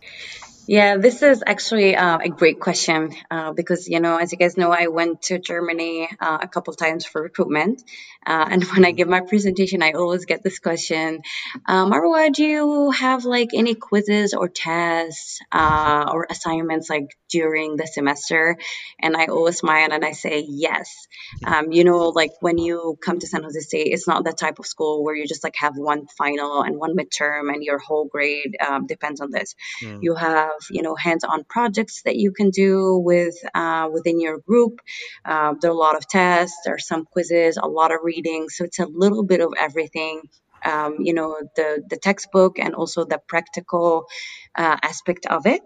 Yeah, 0.67 0.97
this 0.97 1.21
is 1.21 1.43
actually 1.45 1.95
uh, 1.95 2.17
a 2.17 2.29
great 2.29 2.59
question 2.59 3.13
uh, 3.29 3.53
because, 3.53 3.87
you 3.87 3.99
know, 3.99 4.17
as 4.17 4.31
you 4.31 4.37
guys 4.39 4.57
know, 4.57 4.71
I 4.71 4.87
went 4.87 5.21
to 5.23 5.37
Germany 5.37 6.09
uh, 6.19 6.39
a 6.41 6.47
couple 6.47 6.73
times 6.73 7.05
for 7.05 7.21
recruitment. 7.21 7.83
Uh, 8.25 8.47
and 8.49 8.63
when 8.71 8.83
I 8.83 8.91
give 8.91 9.07
my 9.07 9.21
presentation, 9.21 9.83
I 9.83 9.91
always 9.91 10.25
get 10.25 10.41
this 10.41 10.57
question 10.57 11.21
um, 11.67 11.91
Marwa, 11.91 12.33
do 12.33 12.43
you 12.43 12.91
have 12.91 13.25
like 13.25 13.49
any 13.53 13.75
quizzes 13.75 14.33
or 14.33 14.49
tests 14.49 15.39
uh, 15.51 16.09
or 16.11 16.25
assignments 16.29 16.89
like 16.89 17.15
during 17.29 17.75
the 17.75 17.85
semester? 17.85 18.57
And 18.99 19.15
I 19.15 19.25
always 19.27 19.57
smile 19.57 19.89
and 19.91 20.03
I 20.03 20.13
say 20.13 20.45
yes. 20.47 21.07
Um, 21.45 21.71
you 21.71 21.83
know, 21.83 22.09
like 22.09 22.31
when 22.41 22.57
you 22.57 22.97
come 23.03 23.19
to 23.19 23.27
San 23.27 23.43
Jose 23.43 23.59
State, 23.59 23.87
it's 23.91 24.07
not 24.07 24.23
the 24.23 24.33
type 24.33 24.57
of 24.57 24.65
school 24.65 25.03
where 25.03 25.15
you 25.15 25.27
just 25.27 25.43
like 25.43 25.55
have 25.57 25.73
one 25.75 26.07
final 26.17 26.63
and 26.63 26.77
one 26.77 26.95
midterm 26.95 27.53
and 27.53 27.63
your 27.63 27.77
whole 27.77 28.05
grade 28.05 28.57
um, 28.65 28.87
depends 28.87 29.21
on 29.21 29.29
this. 29.29 29.53
Mm. 29.83 30.01
You 30.01 30.15
have 30.15 30.54
you 30.69 30.81
know 30.81 30.95
hands-on 30.95 31.43
projects 31.43 32.01
that 32.03 32.15
you 32.15 32.31
can 32.31 32.49
do 32.49 32.97
with 32.97 33.35
uh, 33.53 33.89
within 33.91 34.19
your 34.19 34.39
group. 34.39 34.79
Uh, 35.23 35.53
there 35.59 35.71
are 35.71 35.73
a 35.73 35.77
lot 35.77 35.95
of 35.95 36.07
tests, 36.07 36.57
there 36.65 36.75
are 36.75 36.79
some 36.79 37.05
quizzes, 37.05 37.57
a 37.57 37.67
lot 37.67 37.91
of 37.91 37.99
reading, 38.03 38.49
so 38.49 38.65
it's 38.65 38.79
a 38.79 38.85
little 38.85 39.23
bit 39.23 39.41
of 39.41 39.53
everything. 39.57 40.21
Um, 40.63 40.97
you 40.99 41.13
know 41.13 41.37
the 41.55 41.83
the 41.87 41.97
textbook 41.97 42.57
and 42.57 42.73
also 42.73 43.05
the 43.05 43.19
practical 43.27 44.07
uh, 44.55 44.77
aspect 44.81 45.27
of 45.27 45.45
it. 45.45 45.61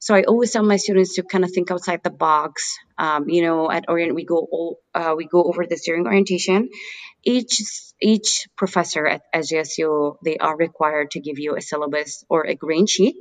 So 0.00 0.14
I 0.14 0.22
always 0.24 0.50
tell 0.50 0.62
my 0.62 0.76
students 0.76 1.14
to 1.14 1.22
kind 1.22 1.44
of 1.44 1.50
think 1.50 1.70
outside 1.70 2.02
the 2.02 2.10
box. 2.10 2.78
Um, 3.00 3.28
you 3.28 3.42
know, 3.42 3.70
at 3.70 3.86
Orient 3.88 4.14
we 4.14 4.24
go 4.24 4.38
all, 4.38 4.78
uh, 4.94 5.14
we 5.16 5.24
go 5.24 5.42
over 5.42 5.64
this 5.66 5.84
during 5.86 6.06
orientation. 6.06 6.68
Each 7.22 7.54
each 8.00 8.48
professor 8.56 9.06
at 9.06 9.22
SJSU 9.34 10.16
they 10.24 10.36
are 10.38 10.56
required 10.56 11.12
to 11.12 11.20
give 11.20 11.38
you 11.38 11.56
a 11.56 11.60
syllabus 11.60 12.24
or 12.28 12.46
a 12.46 12.54
green 12.54 12.86
sheet 12.86 13.20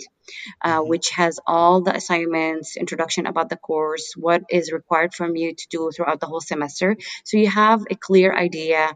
uh, 0.61 0.79
mm-hmm. 0.79 0.89
which 0.89 1.09
has 1.11 1.39
all 1.45 1.81
the 1.81 1.95
assignments, 1.95 2.77
introduction 2.77 3.25
about 3.25 3.49
the 3.49 3.57
course, 3.57 4.13
what 4.15 4.43
is 4.49 4.71
required 4.71 5.13
from 5.13 5.35
you 5.35 5.53
to 5.53 5.67
do 5.69 5.91
throughout 5.91 6.19
the 6.19 6.27
whole 6.27 6.41
semester. 6.41 6.97
So 7.23 7.37
you 7.37 7.49
have 7.49 7.81
a 7.89 7.95
clear 7.95 8.33
idea 8.35 8.89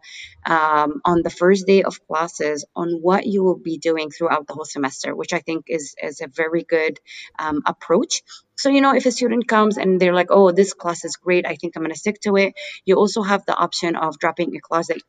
um, 0.46 1.02
on 1.06 1.22
the 1.24 1.30
first 1.30 1.67
day 1.67 1.84
of 1.84 2.06
classes 2.08 2.65
on 2.76 3.00
what 3.02 3.26
you 3.26 3.43
will 3.43 3.58
be 3.58 3.78
doing 3.78 4.12
throughout 4.12 4.48
the 4.48 4.54
whole 4.54 4.65
semester, 4.65 5.15
which 5.15 5.34
I 5.34 5.39
think 5.39 5.65
is, 5.67 5.96
is 6.02 6.22
a 6.22 6.28
very 6.28 6.63
good 6.63 7.00
um, 7.39 7.62
approach. 7.65 8.24
So, 8.56 8.70
you 8.70 8.82
know, 8.82 8.96
if 8.96 9.06
a 9.06 9.12
student 9.12 9.48
comes 9.48 9.78
and 9.78 10.00
they're 10.00 10.13
like, 10.13 10.28
oh, 10.30 10.52
this 10.52 10.74
class 10.74 11.04
is 11.06 11.18
great, 11.18 11.46
I 11.46 11.56
think 11.56 11.76
I'm 11.76 11.84
going 11.84 11.94
to 11.94 12.00
stick 12.00 12.20
to 12.22 12.36
it, 12.38 12.54
you 12.86 12.96
also 12.96 13.22
have 13.22 13.46
the 13.46 13.56
option 13.56 13.96
of 13.96 14.20
dropping 14.20 14.56
a 14.56 14.60
class 14.60 14.88
that 14.88 15.02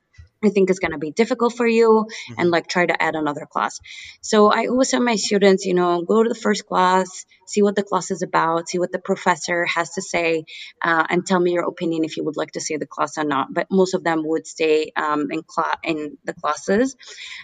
I 0.44 0.50
think 0.50 0.70
is 0.70 0.78
going 0.78 0.92
to 0.92 0.98
be 0.98 1.11
difficult 1.11 1.54
for 1.54 1.66
you 1.66 2.07
mm-hmm. 2.07 2.35
and 2.40 2.50
like 2.50 2.68
try 2.68 2.87
to 2.87 3.02
add 3.02 3.14
another 3.14 3.46
class. 3.46 3.80
So 4.20 4.52
I 4.52 4.66
always 4.66 4.90
tell 4.90 5.00
my 5.00 5.16
students, 5.16 5.64
you 5.64 5.74
know, 5.74 6.02
go 6.02 6.22
to 6.22 6.28
the 6.28 6.35
first 6.35 6.66
class, 6.66 7.24
see 7.46 7.62
what 7.62 7.76
the 7.76 7.83
class 7.83 8.11
is 8.11 8.22
about, 8.22 8.68
see 8.68 8.78
what 8.78 8.92
the 8.92 8.98
professor 8.98 9.64
has 9.64 9.90
to 9.94 10.02
say, 10.02 10.44
uh, 10.83 11.04
and 11.09 11.26
tell 11.26 11.40
me 11.40 11.52
your 11.52 11.64
opinion 11.64 12.04
if 12.04 12.16
you 12.16 12.24
would 12.24 12.37
like 12.37 12.52
to 12.52 12.61
see 12.61 12.76
the 12.76 12.87
class 12.87 13.16
or 13.18 13.24
not. 13.24 13.52
But 13.52 13.68
most 13.70 13.94
of 13.94 14.04
them 14.04 14.22
would 14.26 14.46
stay 14.46 14.92
um, 14.96 15.30
in, 15.30 15.42
cl- 15.48 15.80
in 15.83 16.18
the 16.24 16.35
classes. 16.35 16.96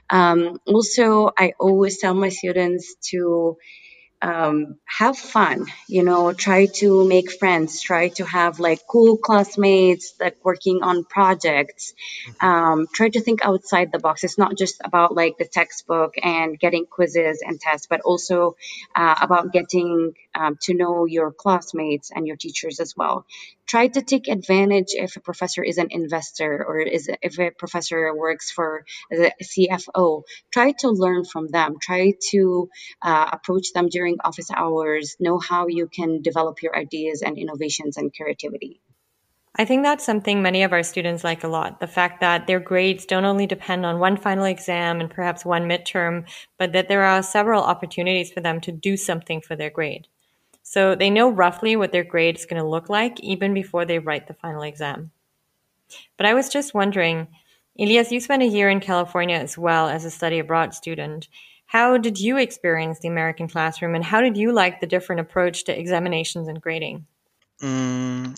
Um, 0.08 0.58
also, 0.66 1.30
I 1.36 1.52
always 1.58 1.98
tell 1.98 2.14
my 2.14 2.28
students 2.28 2.96
to 3.10 3.56
um, 4.22 4.78
have 4.84 5.16
fun 5.16 5.66
you 5.88 6.02
know 6.02 6.32
try 6.32 6.66
to 6.66 7.06
make 7.06 7.30
friends 7.32 7.80
try 7.80 8.08
to 8.08 8.24
have 8.24 8.60
like 8.60 8.80
cool 8.88 9.16
classmates 9.16 10.14
like 10.20 10.36
working 10.44 10.82
on 10.82 11.04
projects. 11.04 11.94
Um, 12.40 12.86
try 12.92 13.08
to 13.08 13.20
think 13.20 13.44
outside 13.44 13.92
the 13.92 13.98
box. 13.98 14.24
It's 14.24 14.38
not 14.38 14.56
just 14.56 14.80
about 14.84 15.14
like 15.14 15.38
the 15.38 15.44
textbook 15.44 16.14
and 16.22 16.58
getting 16.58 16.86
quizzes 16.86 17.42
and 17.46 17.60
tests 17.60 17.86
but 17.88 18.00
also 18.00 18.56
uh, 18.94 19.14
about 19.20 19.52
getting 19.52 20.14
um, 20.34 20.58
to 20.62 20.74
know 20.74 21.06
your 21.06 21.32
classmates 21.32 22.10
and 22.14 22.26
your 22.26 22.36
teachers 22.36 22.80
as 22.80 22.96
well 22.96 23.26
try 23.70 23.86
to 23.86 24.02
take 24.02 24.26
advantage 24.26 24.88
if 25.06 25.14
a 25.16 25.20
professor 25.20 25.62
is 25.62 25.78
an 25.78 25.88
investor 25.90 26.64
or 26.68 26.80
is 26.80 27.08
if 27.22 27.38
a 27.38 27.50
professor 27.50 28.12
works 28.14 28.50
for 28.50 28.84
the 29.10 29.32
cfo 29.50 30.22
try 30.52 30.72
to 30.72 30.88
learn 30.90 31.24
from 31.24 31.46
them 31.46 31.76
try 31.80 32.12
to 32.30 32.68
uh, 33.00 33.28
approach 33.32 33.72
them 33.72 33.88
during 33.88 34.16
office 34.24 34.50
hours 34.50 35.16
know 35.20 35.38
how 35.38 35.68
you 35.68 35.86
can 35.86 36.20
develop 36.20 36.62
your 36.64 36.76
ideas 36.76 37.22
and 37.22 37.38
innovations 37.38 37.96
and 37.96 38.12
creativity 38.12 38.80
I 39.56 39.64
think 39.64 39.82
that's 39.82 40.06
something 40.06 40.42
many 40.42 40.62
of 40.62 40.72
our 40.72 40.84
students 40.84 41.24
like 41.24 41.42
a 41.42 41.48
lot. 41.48 41.80
The 41.80 41.88
fact 41.88 42.20
that 42.20 42.46
their 42.46 42.60
grades 42.60 43.04
don't 43.04 43.24
only 43.24 43.48
depend 43.48 43.84
on 43.84 43.98
one 43.98 44.16
final 44.16 44.44
exam 44.44 45.00
and 45.00 45.10
perhaps 45.10 45.44
one 45.44 45.68
midterm, 45.68 46.28
but 46.56 46.72
that 46.72 46.88
there 46.88 47.02
are 47.02 47.20
several 47.20 47.64
opportunities 47.64 48.30
for 48.30 48.40
them 48.40 48.60
to 48.60 48.72
do 48.72 48.96
something 48.96 49.40
for 49.40 49.56
their 49.56 49.68
grade. 49.68 50.06
So 50.62 50.94
they 50.94 51.10
know 51.10 51.30
roughly 51.30 51.76
what 51.76 51.92
their 51.92 52.04
grade 52.04 52.36
is 52.36 52.46
going 52.46 52.62
to 52.62 52.68
look 52.68 52.88
like 52.88 53.18
even 53.20 53.54
before 53.54 53.84
they 53.84 53.98
write 53.98 54.28
the 54.28 54.34
final 54.34 54.62
exam. 54.62 55.10
But 56.16 56.26
I 56.26 56.34
was 56.34 56.48
just 56.48 56.74
wondering, 56.74 57.28
Elias, 57.78 58.12
you 58.12 58.20
spent 58.20 58.42
a 58.42 58.46
year 58.46 58.68
in 58.68 58.80
California 58.80 59.36
as 59.36 59.56
well 59.56 59.88
as 59.88 60.04
a 60.04 60.10
study 60.10 60.38
abroad 60.38 60.74
student. 60.74 61.28
How 61.66 61.98
did 61.98 62.18
you 62.18 62.36
experience 62.36 62.98
the 62.98 63.08
American 63.08 63.48
classroom 63.48 63.94
and 63.94 64.04
how 64.04 64.20
did 64.20 64.36
you 64.36 64.52
like 64.52 64.80
the 64.80 64.86
different 64.86 65.20
approach 65.20 65.64
to 65.64 65.78
examinations 65.78 66.48
and 66.48 66.60
grading? 66.60 67.06
Mm, 67.62 68.36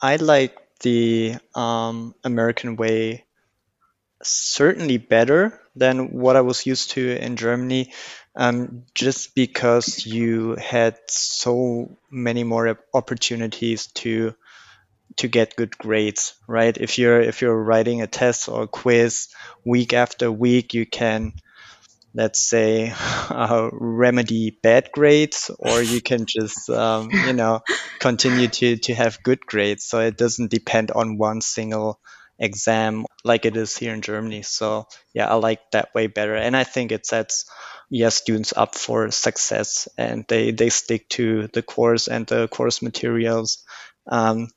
I 0.00 0.16
like 0.16 0.56
the 0.80 1.36
um, 1.54 2.14
American 2.24 2.76
way 2.76 3.24
certainly 4.22 4.98
better 4.98 5.60
than 5.74 6.12
what 6.12 6.36
I 6.36 6.42
was 6.42 6.66
used 6.66 6.90
to 6.92 7.16
in 7.16 7.36
Germany 7.36 7.92
um, 8.34 8.84
just 8.94 9.34
because 9.34 10.06
you 10.06 10.56
had 10.56 10.98
so 11.08 11.98
many 12.10 12.44
more 12.44 12.78
opportunities 12.94 13.88
to 13.88 14.34
to 15.18 15.28
get 15.28 15.56
good 15.56 15.76
grades, 15.78 16.34
right? 16.48 16.76
If 16.76 16.98
you're 16.98 17.20
if 17.20 17.42
you're 17.42 17.56
writing 17.62 18.02
a 18.02 18.06
test 18.06 18.48
or 18.48 18.62
a 18.64 18.68
quiz 18.68 19.28
week 19.64 19.92
after 19.92 20.32
week, 20.32 20.74
you 20.74 20.86
can 20.86 21.34
let's 22.14 22.40
say 22.40 22.92
uh, 23.30 23.70
remedy 23.72 24.58
bad 24.62 24.90
grades 24.92 25.50
or 25.58 25.82
you 25.82 26.00
can 26.00 26.26
just 26.26 26.68
um, 26.70 27.10
you 27.12 27.32
know 27.32 27.60
continue 28.00 28.48
to 28.48 28.76
to 28.78 28.94
have 28.94 29.22
good 29.22 29.40
grades. 29.46 29.84
So 29.84 30.00
it 30.00 30.16
doesn't 30.16 30.50
depend 30.50 30.90
on 30.90 31.18
one 31.18 31.40
single 31.40 32.00
exam 32.38 33.06
like 33.24 33.44
it 33.44 33.56
is 33.56 33.76
here 33.76 33.94
in 33.94 34.02
germany. 34.02 34.42
So 34.42 34.86
yeah 35.14 35.28
i 35.28 35.34
like 35.34 35.60
that 35.72 35.94
way 35.94 36.06
better. 36.08 36.34
And 36.34 36.56
i 36.56 36.64
think 36.64 36.92
it 36.92 37.06
sets 37.06 37.44
yeah 37.92 38.08
students 38.08 38.54
up 38.56 38.74
for 38.74 39.10
success 39.10 39.86
and 39.98 40.24
they 40.28 40.50
they 40.50 40.70
stick 40.70 41.08
to 41.10 41.48
the 41.52 41.62
course 41.62 42.08
and 42.08 42.26
the 42.26 42.48
course 42.48 42.80
materials 42.82 43.64
um, 44.08 44.48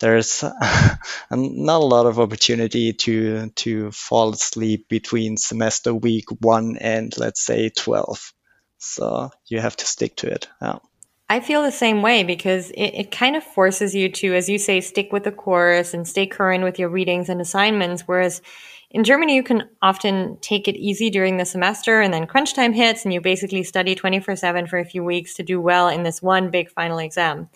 there's 0.00 0.42
not 1.30 1.80
a 1.82 1.84
lot 1.84 2.06
of 2.06 2.18
opportunity 2.18 2.94
to 2.94 3.50
to 3.56 3.90
fall 3.92 4.30
asleep 4.30 4.88
between 4.88 5.36
semester 5.36 5.94
week 5.94 6.24
one 6.40 6.78
and 6.78 7.16
let's 7.18 7.44
say 7.44 7.68
12 7.68 8.32
so 8.78 9.30
you 9.48 9.60
have 9.60 9.76
to 9.76 9.86
stick 9.86 10.16
to 10.16 10.28
it 10.28 10.48
yeah. 10.62 10.78
I 11.30 11.40
feel 11.40 11.62
the 11.62 11.70
same 11.70 12.00
way 12.00 12.22
because 12.24 12.70
it, 12.70 12.94
it 12.94 13.10
kind 13.10 13.36
of 13.36 13.44
forces 13.44 13.94
you 13.94 14.08
to, 14.12 14.34
as 14.34 14.48
you 14.48 14.58
say, 14.58 14.80
stick 14.80 15.12
with 15.12 15.24
the 15.24 15.32
course 15.32 15.92
and 15.92 16.08
stay 16.08 16.26
current 16.26 16.64
with 16.64 16.78
your 16.78 16.88
readings 16.88 17.28
and 17.28 17.40
assignments. 17.40 18.04
Whereas 18.06 18.40
in 18.90 19.04
Germany, 19.04 19.36
you 19.36 19.42
can 19.42 19.68
often 19.82 20.38
take 20.40 20.66
it 20.68 20.76
easy 20.76 21.10
during 21.10 21.36
the 21.36 21.44
semester 21.44 22.00
and 22.00 22.14
then 22.14 22.26
crunch 22.26 22.54
time 22.54 22.72
hits 22.72 23.04
and 23.04 23.12
you 23.12 23.20
basically 23.20 23.62
study 23.62 23.94
24 23.94 24.36
7 24.36 24.66
for 24.66 24.78
a 24.78 24.86
few 24.86 25.04
weeks 25.04 25.34
to 25.34 25.42
do 25.42 25.60
well 25.60 25.88
in 25.88 26.02
this 26.02 26.22
one 26.22 26.50
big 26.50 26.70
final 26.70 26.98
exam. 26.98 27.50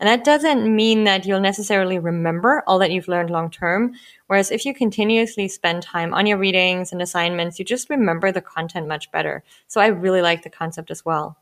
And 0.00 0.08
that 0.08 0.24
doesn't 0.24 0.74
mean 0.74 1.04
that 1.04 1.24
you'll 1.24 1.40
necessarily 1.40 1.98
remember 1.98 2.62
all 2.66 2.78
that 2.80 2.90
you've 2.90 3.08
learned 3.08 3.30
long 3.30 3.50
term. 3.50 3.94
Whereas 4.26 4.50
if 4.50 4.66
you 4.66 4.74
continuously 4.74 5.48
spend 5.48 5.82
time 5.82 6.12
on 6.12 6.26
your 6.26 6.36
readings 6.36 6.92
and 6.92 7.00
assignments, 7.00 7.58
you 7.58 7.64
just 7.64 7.88
remember 7.88 8.30
the 8.30 8.42
content 8.42 8.86
much 8.86 9.10
better. 9.12 9.42
So 9.66 9.80
I 9.80 9.86
really 9.86 10.20
like 10.20 10.42
the 10.42 10.50
concept 10.50 10.90
as 10.90 11.06
well. 11.06 11.38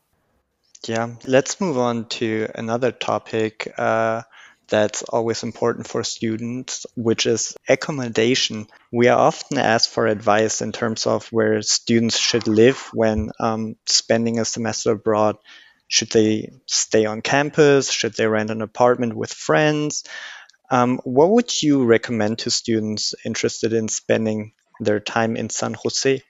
Yeah, 0.87 1.15
let's 1.25 1.61
move 1.61 1.77
on 1.77 2.05
to 2.19 2.47
another 2.55 2.91
topic 2.91 3.71
uh, 3.77 4.23
that's 4.67 5.03
always 5.03 5.43
important 5.43 5.87
for 5.87 6.03
students, 6.03 6.85
which 6.95 7.25
is 7.25 7.55
accommodation. 7.69 8.67
We 8.91 9.07
are 9.07 9.17
often 9.17 9.57
asked 9.57 9.89
for 9.89 10.07
advice 10.07 10.61
in 10.61 10.73
terms 10.73 11.07
of 11.07 11.27
where 11.27 11.61
students 11.61 12.17
should 12.17 12.47
live 12.47 12.89
when 12.93 13.31
um, 13.39 13.75
spending 13.85 14.39
a 14.39 14.45
semester 14.45 14.91
abroad. 14.91 15.37
Should 15.87 16.09
they 16.09 16.51
stay 16.65 17.05
on 17.05 17.21
campus? 17.21 17.89
Should 17.89 18.15
they 18.15 18.27
rent 18.27 18.49
an 18.49 18.61
apartment 18.61 19.15
with 19.15 19.31
friends? 19.31 20.03
Um, 20.69 20.99
what 21.05 21.29
would 21.29 21.61
you 21.61 21.85
recommend 21.85 22.39
to 22.39 22.51
students 22.51 23.13
interested 23.23 23.73
in 23.73 23.87
spending 23.87 24.53
their 24.79 24.99
time 24.99 25.37
in 25.37 25.49
San 25.49 25.75
Jose? 25.75 26.23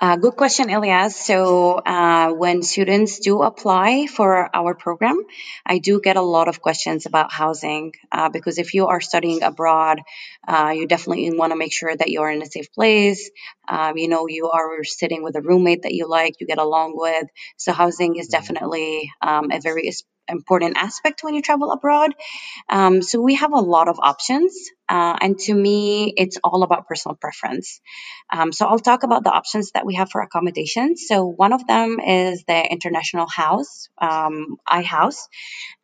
Uh, 0.00 0.16
good 0.16 0.34
question, 0.34 0.70
Elias. 0.70 1.14
So, 1.14 1.74
uh, 1.78 2.32
when 2.32 2.62
students 2.64 3.20
do 3.20 3.42
apply 3.42 4.06
for 4.06 4.50
our 4.52 4.74
program, 4.74 5.22
I 5.64 5.78
do 5.78 6.00
get 6.00 6.16
a 6.16 6.20
lot 6.20 6.48
of 6.48 6.60
questions 6.60 7.06
about 7.06 7.30
housing 7.30 7.92
uh, 8.10 8.28
because 8.28 8.58
if 8.58 8.74
you 8.74 8.88
are 8.88 9.00
studying 9.00 9.44
abroad, 9.44 10.00
uh, 10.48 10.72
you 10.74 10.88
definitely 10.88 11.30
want 11.38 11.52
to 11.52 11.56
make 11.56 11.72
sure 11.72 11.96
that 11.96 12.10
you're 12.10 12.28
in 12.28 12.42
a 12.42 12.46
safe 12.46 12.72
place. 12.72 13.30
Um, 13.68 13.96
you 13.96 14.08
know, 14.08 14.26
you 14.28 14.50
are 14.50 14.82
sitting 14.82 15.22
with 15.22 15.36
a 15.36 15.42
roommate 15.42 15.82
that 15.82 15.94
you 15.94 16.08
like, 16.08 16.40
you 16.40 16.46
get 16.48 16.58
along 16.58 16.94
with. 16.96 17.28
So, 17.56 17.72
housing 17.72 18.16
is 18.16 18.26
mm-hmm. 18.26 18.32
definitely 18.32 19.12
um, 19.22 19.52
a 19.52 19.60
very 19.60 19.86
important 20.28 20.76
aspect 20.76 21.22
when 21.22 21.34
you 21.34 21.42
travel 21.42 21.72
abroad. 21.72 22.14
Um, 22.68 23.02
so 23.02 23.20
we 23.20 23.34
have 23.34 23.52
a 23.52 23.60
lot 23.60 23.88
of 23.88 23.98
options, 24.00 24.54
uh, 24.88 25.16
and 25.20 25.38
to 25.38 25.54
me, 25.54 26.12
it's 26.16 26.38
all 26.44 26.62
about 26.62 26.86
personal 26.86 27.16
preference. 27.16 27.80
Um, 28.30 28.52
so 28.52 28.66
I'll 28.66 28.78
talk 28.78 29.02
about 29.02 29.24
the 29.24 29.30
options 29.30 29.72
that 29.72 29.86
we 29.86 29.94
have 29.94 30.10
for 30.10 30.20
accommodations. 30.20 31.04
So 31.08 31.24
one 31.24 31.52
of 31.52 31.66
them 31.66 32.00
is 32.00 32.44
the 32.46 32.70
International 32.70 33.26
House, 33.26 33.88
um, 33.98 34.56
iHouse. 34.68 35.28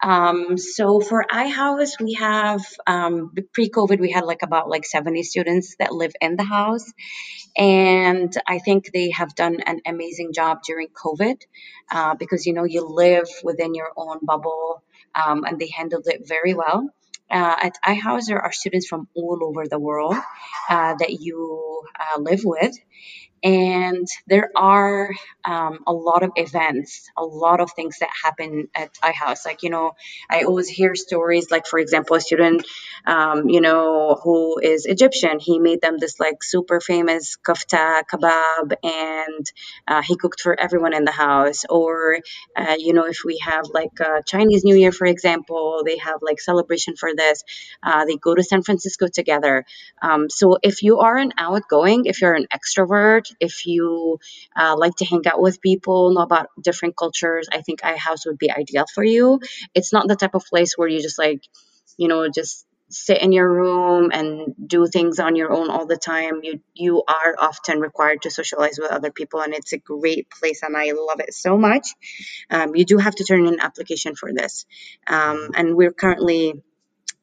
Um, 0.02 0.58
so 0.58 1.00
for 1.00 1.24
iHouse, 1.30 2.00
we 2.00 2.14
have 2.14 2.62
um, 2.86 3.32
pre-COVID, 3.52 4.00
we 4.00 4.10
had 4.10 4.24
like 4.24 4.42
about 4.42 4.68
like 4.68 4.84
70 4.84 5.22
students 5.22 5.76
that 5.78 5.92
live 5.92 6.12
in 6.20 6.36
the 6.36 6.44
house, 6.44 6.90
and 7.56 8.32
I 8.46 8.58
think 8.58 8.92
they 8.92 9.10
have 9.10 9.34
done 9.34 9.60
an 9.60 9.80
amazing 9.86 10.32
job 10.32 10.58
during 10.64 10.88
COVID 10.88 11.36
uh, 11.90 12.14
because 12.14 12.46
you 12.46 12.52
know 12.52 12.64
you 12.64 12.86
live 12.86 13.28
within 13.42 13.74
your 13.74 13.90
own 13.96 14.18
bubble, 14.30 14.82
um, 15.20 15.38
and 15.46 15.58
they 15.58 15.70
handled 15.80 16.06
it 16.14 16.20
very 16.34 16.54
well. 16.62 16.80
Uh, 17.38 17.56
at 17.66 17.74
iHouse, 17.86 18.26
there 18.26 18.42
are 18.46 18.52
students 18.52 18.86
from 18.90 19.02
all 19.14 19.38
over 19.48 19.62
the 19.68 19.78
world 19.78 20.16
uh, 20.68 20.92
that 21.00 21.12
you 21.26 21.38
uh, 22.04 22.18
live 22.20 22.42
with, 22.44 22.74
and 23.42 24.06
there 24.26 24.50
are 24.56 25.10
um, 25.44 25.80
a 25.86 25.92
lot 25.92 26.22
of 26.22 26.30
events 26.36 27.10
a 27.16 27.24
lot 27.24 27.60
of 27.60 27.70
things 27.72 27.98
that 28.00 28.10
happen 28.22 28.68
at 28.74 28.90
ihouse 29.02 29.46
like 29.46 29.62
you 29.62 29.70
know 29.70 29.92
i 30.30 30.42
always 30.42 30.68
hear 30.68 30.94
stories 30.94 31.50
like 31.50 31.66
for 31.66 31.78
example 31.78 32.16
a 32.16 32.20
student 32.20 32.66
um, 33.06 33.48
you 33.48 33.60
know 33.60 34.18
who 34.22 34.58
is 34.60 34.86
egyptian. 34.86 35.38
He 35.38 35.58
made 35.58 35.80
them 35.80 35.96
this 35.98 36.20
like 36.20 36.42
super 36.42 36.80
famous 36.80 37.36
kofta 37.36 38.02
kebab 38.10 38.74
and 38.82 39.52
uh, 39.88 40.02
he 40.02 40.16
cooked 40.16 40.40
for 40.40 40.58
everyone 40.58 40.94
in 40.94 41.04
the 41.04 41.12
house. 41.12 41.64
Or 41.68 42.18
uh, 42.56 42.76
you 42.78 42.92
know 42.92 43.06
if 43.06 43.22
we 43.24 43.38
have 43.38 43.66
like 43.72 43.90
chinese 44.26 44.64
new 44.64 44.74
year 44.76 44.92
for 44.92 45.06
example 45.06 45.82
they 45.84 45.98
have 45.98 46.18
like 46.22 46.40
celebration 46.40 46.96
for 46.96 47.10
this 47.16 47.42
uh, 47.82 48.04
they 48.04 48.16
go 48.16 48.34
to 48.34 48.42
san 48.42 48.62
francisco 48.62 49.06
together. 49.08 49.64
Um, 50.02 50.28
so 50.30 50.58
if 50.62 50.82
you 50.82 50.98
are 50.98 51.16
an 51.16 51.32
outgoing 51.38 52.04
if 52.06 52.20
you're 52.20 52.34
an 52.34 52.46
extrovert 52.52 53.29
if 53.40 53.66
you 53.66 54.18
uh, 54.56 54.76
like 54.76 54.96
to 54.96 55.04
hang 55.04 55.26
out 55.26 55.40
with 55.40 55.60
people, 55.60 56.12
know 56.14 56.22
about 56.22 56.48
different 56.60 56.96
cultures, 56.96 57.48
I 57.52 57.62
think 57.62 57.80
iHouse 57.80 58.26
would 58.26 58.38
be 58.38 58.50
ideal 58.50 58.84
for 58.92 59.04
you. 59.04 59.40
It's 59.74 59.92
not 59.92 60.08
the 60.08 60.16
type 60.16 60.34
of 60.34 60.44
place 60.44 60.74
where 60.76 60.88
you 60.88 61.00
just 61.00 61.18
like, 61.18 61.42
you 61.96 62.08
know, 62.08 62.28
just 62.28 62.66
sit 62.90 63.22
in 63.22 63.30
your 63.30 63.48
room 63.48 64.10
and 64.12 64.54
do 64.66 64.86
things 64.86 65.20
on 65.20 65.36
your 65.36 65.52
own 65.52 65.70
all 65.70 65.86
the 65.86 65.96
time. 65.96 66.40
You 66.42 66.60
you 66.74 67.02
are 67.06 67.36
often 67.38 67.80
required 67.80 68.22
to 68.22 68.30
socialize 68.30 68.78
with 68.80 68.90
other 68.90 69.12
people 69.12 69.40
and 69.40 69.54
it's 69.54 69.72
a 69.72 69.78
great 69.78 70.28
place 70.28 70.62
and 70.62 70.76
i 70.76 70.90
love 70.92 71.20
it 71.20 71.32
so 71.32 71.56
much. 71.56 71.88
Um, 72.50 72.74
you 72.74 72.84
do 72.84 72.98
have 72.98 73.14
to 73.14 73.24
turn 73.24 73.46
in 73.46 73.54
an 73.54 73.60
application 73.60 74.16
for 74.16 74.32
this. 74.32 74.66
Um, 75.06 75.50
and 75.54 75.76
we're 75.76 75.92
currently 75.92 76.62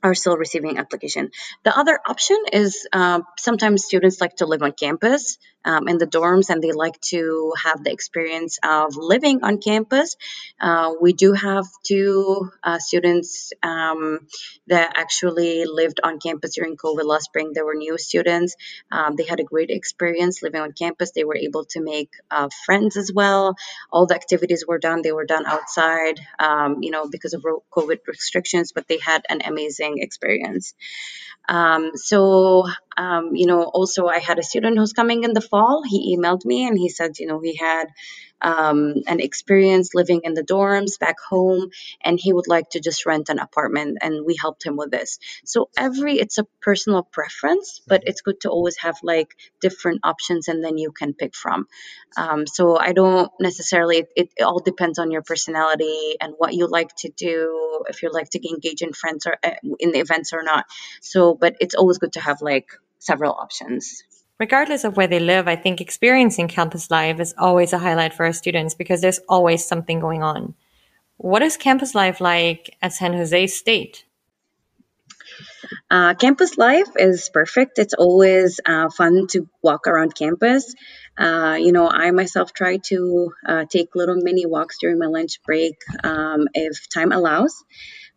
are 0.03 0.13
still 0.15 0.37
receiving 0.37 0.77
application. 0.77 1.31
The 1.63 1.77
other 1.77 1.99
option 2.05 2.37
is 2.53 2.87
uh, 2.93 3.21
sometimes 3.37 3.85
students 3.85 4.21
like 4.21 4.35
to 4.37 4.45
live 4.45 4.61
on 4.61 4.71
campus 4.71 5.37
um, 5.67 5.87
in 5.87 5.97
the 5.97 6.07
dorms 6.07 6.49
and 6.49 6.63
they 6.63 6.71
like 6.71 6.99
to 7.01 7.53
have 7.61 7.83
the 7.83 7.91
experience 7.91 8.57
of 8.63 8.95
living 8.95 9.43
on 9.43 9.57
campus. 9.59 10.15
Uh, 10.59 10.93
we 11.01 11.13
do 11.13 11.33
have 11.33 11.65
two 11.83 12.49
uh, 12.63 12.79
students 12.79 13.51
um, 13.61 14.19
that 14.67 14.93
actually 14.95 15.65
lived 15.65 15.99
on 16.03 16.19
campus 16.19 16.55
during 16.55 16.77
COVID 16.77 17.03
last 17.03 17.25
spring. 17.25 17.51
They 17.53 17.61
were 17.61 17.75
new 17.75 17.97
students. 17.97 18.55
Um, 18.91 19.15
they 19.17 19.25
had 19.25 19.39
a 19.39 19.43
great 19.43 19.69
experience 19.69 20.41
living 20.41 20.61
on 20.61 20.71
campus. 20.71 21.11
They 21.11 21.25
were 21.25 21.35
able 21.35 21.65
to 21.71 21.81
make 21.81 22.11
uh, 22.31 22.47
friends 22.65 22.95
as 22.95 23.11
well. 23.13 23.55
All 23.91 24.05
the 24.05 24.15
activities 24.15 24.63
were 24.65 24.79
done. 24.79 25.01
They 25.01 25.11
were 25.11 25.25
done 25.25 25.45
outside, 25.45 26.19
um, 26.39 26.77
you 26.81 26.91
know, 26.91 27.09
because 27.09 27.33
of 27.33 27.43
COVID 27.71 27.99
restrictions, 28.07 28.71
but 28.71 28.87
they 28.87 28.99
had 28.99 29.23
an 29.29 29.41
amazing 29.43 29.96
experience. 30.01 30.73
Um, 31.49 31.91
so, 31.95 32.65
um, 32.97 33.35
you 33.35 33.45
know, 33.45 33.63
also 33.63 34.07
I 34.07 34.19
had 34.19 34.39
a 34.39 34.43
student 34.43 34.77
who's 34.77 34.93
coming 34.93 35.23
in 35.23 35.33
the 35.33 35.41
fall. 35.41 35.83
He 35.83 36.17
emailed 36.17 36.45
me 36.45 36.67
and 36.67 36.77
he 36.77 36.89
said, 36.89 37.19
you 37.19 37.27
know, 37.27 37.39
he 37.39 37.55
had 37.55 37.87
um, 38.41 38.95
an 39.07 39.19
experience 39.19 39.93
living 39.93 40.21
in 40.23 40.33
the 40.33 40.43
dorms 40.43 40.99
back 40.99 41.15
home 41.19 41.69
and 42.01 42.19
he 42.19 42.33
would 42.33 42.47
like 42.47 42.69
to 42.71 42.79
just 42.79 43.05
rent 43.05 43.29
an 43.29 43.39
apartment 43.39 43.97
and 44.01 44.25
we 44.25 44.35
helped 44.35 44.65
him 44.65 44.77
with 44.77 44.91
this. 44.91 45.19
So 45.45 45.69
every 45.77 46.19
it's 46.19 46.37
a 46.37 46.45
personal 46.61 47.03
preference 47.03 47.81
but 47.87 48.03
it's 48.05 48.21
good 48.21 48.41
to 48.41 48.49
always 48.49 48.77
have 48.77 48.97
like 49.03 49.35
different 49.61 50.01
options 50.03 50.47
and 50.47 50.63
then 50.63 50.77
you 50.77 50.91
can 50.91 51.13
pick 51.13 51.35
from. 51.35 51.67
Um, 52.15 52.47
so 52.47 52.77
i 52.77 52.93
don't 52.93 53.31
necessarily 53.39 53.97
it, 53.97 54.29
it, 54.37 54.43
all 54.43 54.59
depends 54.59 54.99
on 54.99 55.11
your 55.11 55.21
personality 55.21 56.15
and 56.21 56.33
what 56.37 56.53
you 56.53 56.67
like 56.67 56.95
to 56.97 57.09
do 57.09 57.83
if 57.89 58.01
you 58.01 58.11
like 58.11 58.29
to 58.31 58.49
engage 58.49 58.81
in 58.81 58.93
friends 58.93 59.25
or 59.25 59.35
uh, 59.43 59.51
in 59.79 59.91
the 59.91 59.99
events 59.99 60.33
or 60.33 60.43
not. 60.43 60.65
So 61.01 61.35
but 61.35 61.55
it's 61.59 61.75
always 61.75 61.97
good 61.97 62.13
to 62.13 62.19
have 62.19 62.41
like 62.41 62.69
several 62.99 63.33
options 63.33 64.03
Regardless 64.39 64.83
of 64.83 64.95
where 64.95 65.07
they 65.07 65.19
live, 65.19 65.47
I 65.47 65.55
think 65.55 65.81
experiencing 65.81 66.47
campus 66.47 66.91
life 66.91 67.19
is 67.19 67.33
always 67.37 67.73
a 67.73 67.79
highlight 67.79 68.13
for 68.13 68.25
our 68.25 68.33
students 68.33 68.75
because 68.75 69.01
there's 69.01 69.19
always 69.27 69.65
something 69.65 69.99
going 69.99 70.21
on. 70.21 70.53
What 71.17 71.41
is 71.41 71.57
campus 71.57 71.95
life 71.95 72.21
like 72.21 72.77
at 72.81 72.93
San 72.93 73.13
Jose 73.13 73.47
State? 73.47 74.05
Uh, 75.89 76.13
campus 76.13 76.55
life 76.57 76.89
is 76.97 77.29
perfect. 77.33 77.79
It's 77.79 77.95
always 77.95 78.59
uh, 78.63 78.89
fun 78.89 79.25
to 79.31 79.49
walk 79.63 79.87
around 79.87 80.13
campus. 80.13 80.75
Uh, 81.17 81.57
you 81.59 81.71
know, 81.71 81.89
I 81.89 82.11
myself 82.11 82.53
try 82.53 82.77
to 82.77 83.31
uh, 83.43 83.65
take 83.65 83.95
little 83.95 84.17
mini 84.17 84.45
walks 84.45 84.77
during 84.79 84.99
my 84.99 85.07
lunch 85.07 85.41
break 85.43 85.73
um, 86.03 86.47
if 86.53 86.87
time 86.89 87.11
allows. 87.11 87.55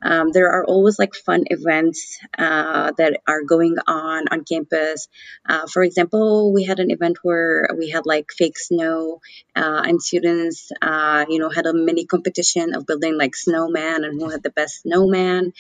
Um, 0.03 0.31
there 0.33 0.51
are 0.51 0.65
always 0.65 0.99
like 0.99 1.15
fun 1.15 1.45
events 1.47 2.19
uh, 2.39 2.93
that 2.99 3.21
are 3.27 3.43
going 3.43 3.77
on 3.87 4.29
on 4.31 4.45
campus. 4.45 5.09
Uh, 5.49 5.67
for 5.67 5.83
example, 5.83 6.53
we 6.53 6.65
had 6.65 6.81
an 6.81 6.91
event 6.91 7.19
where 7.23 7.69
we 7.79 7.91
had 7.91 8.07
like 8.07 8.31
fake 8.37 8.59
snow, 8.59 9.21
uh, 9.55 9.83
and 9.85 10.03
students, 10.03 10.71
uh, 10.81 11.25
you 11.29 11.39
know, 11.39 11.51
had 11.51 11.67
a 11.67 11.75
mini 11.75 12.07
competition 12.07 12.75
of 12.75 12.87
building 12.87 13.17
like 13.19 13.35
snowman 13.37 14.05
and 14.05 14.21
who 14.21 14.29
had 14.29 14.43
the 14.43 14.51
best 14.51 14.83
snowman. 14.83 15.53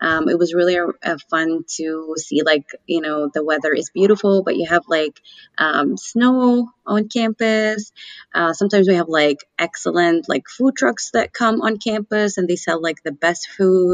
Um, 0.00 0.28
it 0.28 0.38
was 0.38 0.52
really 0.54 0.76
a, 0.76 0.86
a 1.02 1.18
fun 1.30 1.64
to 1.76 2.14
see 2.18 2.42
like 2.42 2.66
you 2.86 3.00
know 3.00 3.30
the 3.32 3.44
weather 3.44 3.72
is 3.72 3.90
beautiful, 3.90 4.42
but 4.42 4.56
you 4.56 4.66
have 4.66 4.84
like 4.88 5.20
um, 5.58 5.96
snow 5.96 6.70
on 6.86 7.08
campus. 7.08 7.92
Uh, 8.34 8.52
sometimes 8.52 8.88
we 8.88 8.94
have 8.96 9.08
like 9.08 9.38
excellent 9.58 10.28
like 10.28 10.44
food 10.48 10.76
trucks 10.76 11.10
that 11.12 11.32
come 11.32 11.62
on 11.62 11.78
campus 11.78 12.36
and 12.36 12.46
they 12.46 12.56
sell 12.56 12.80
like 12.80 13.02
the 13.02 13.12
best 13.12 13.48
food. 13.56 13.85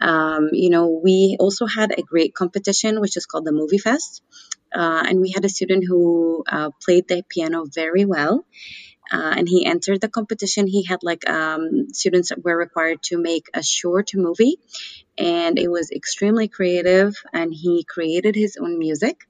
Um, 0.00 0.50
you 0.52 0.70
know, 0.70 1.00
we 1.02 1.36
also 1.38 1.66
had 1.66 1.92
a 1.96 2.02
great 2.02 2.34
competition 2.34 3.00
which 3.00 3.16
is 3.16 3.26
called 3.26 3.44
the 3.44 3.52
Movie 3.52 3.78
Fest. 3.78 4.22
Uh, 4.74 5.04
and 5.08 5.20
we 5.20 5.30
had 5.30 5.44
a 5.44 5.48
student 5.48 5.84
who 5.86 6.42
uh, 6.48 6.70
played 6.84 7.06
the 7.06 7.22
piano 7.28 7.64
very 7.72 8.04
well. 8.04 8.44
Uh, 9.12 9.34
and 9.36 9.48
he 9.48 9.66
entered 9.66 10.00
the 10.00 10.08
competition. 10.08 10.66
He 10.66 10.84
had 10.84 11.02
like 11.02 11.28
um, 11.28 11.92
students 11.92 12.30
that 12.30 12.42
were 12.42 12.56
required 12.56 13.02
to 13.04 13.18
make 13.18 13.46
a 13.52 13.62
short 13.62 14.10
movie, 14.14 14.56
and 15.18 15.58
it 15.58 15.70
was 15.70 15.90
extremely 15.90 16.48
creative. 16.48 17.14
And 17.32 17.52
he 17.52 17.84
created 17.84 18.34
his 18.34 18.56
own 18.56 18.78
music, 18.78 19.28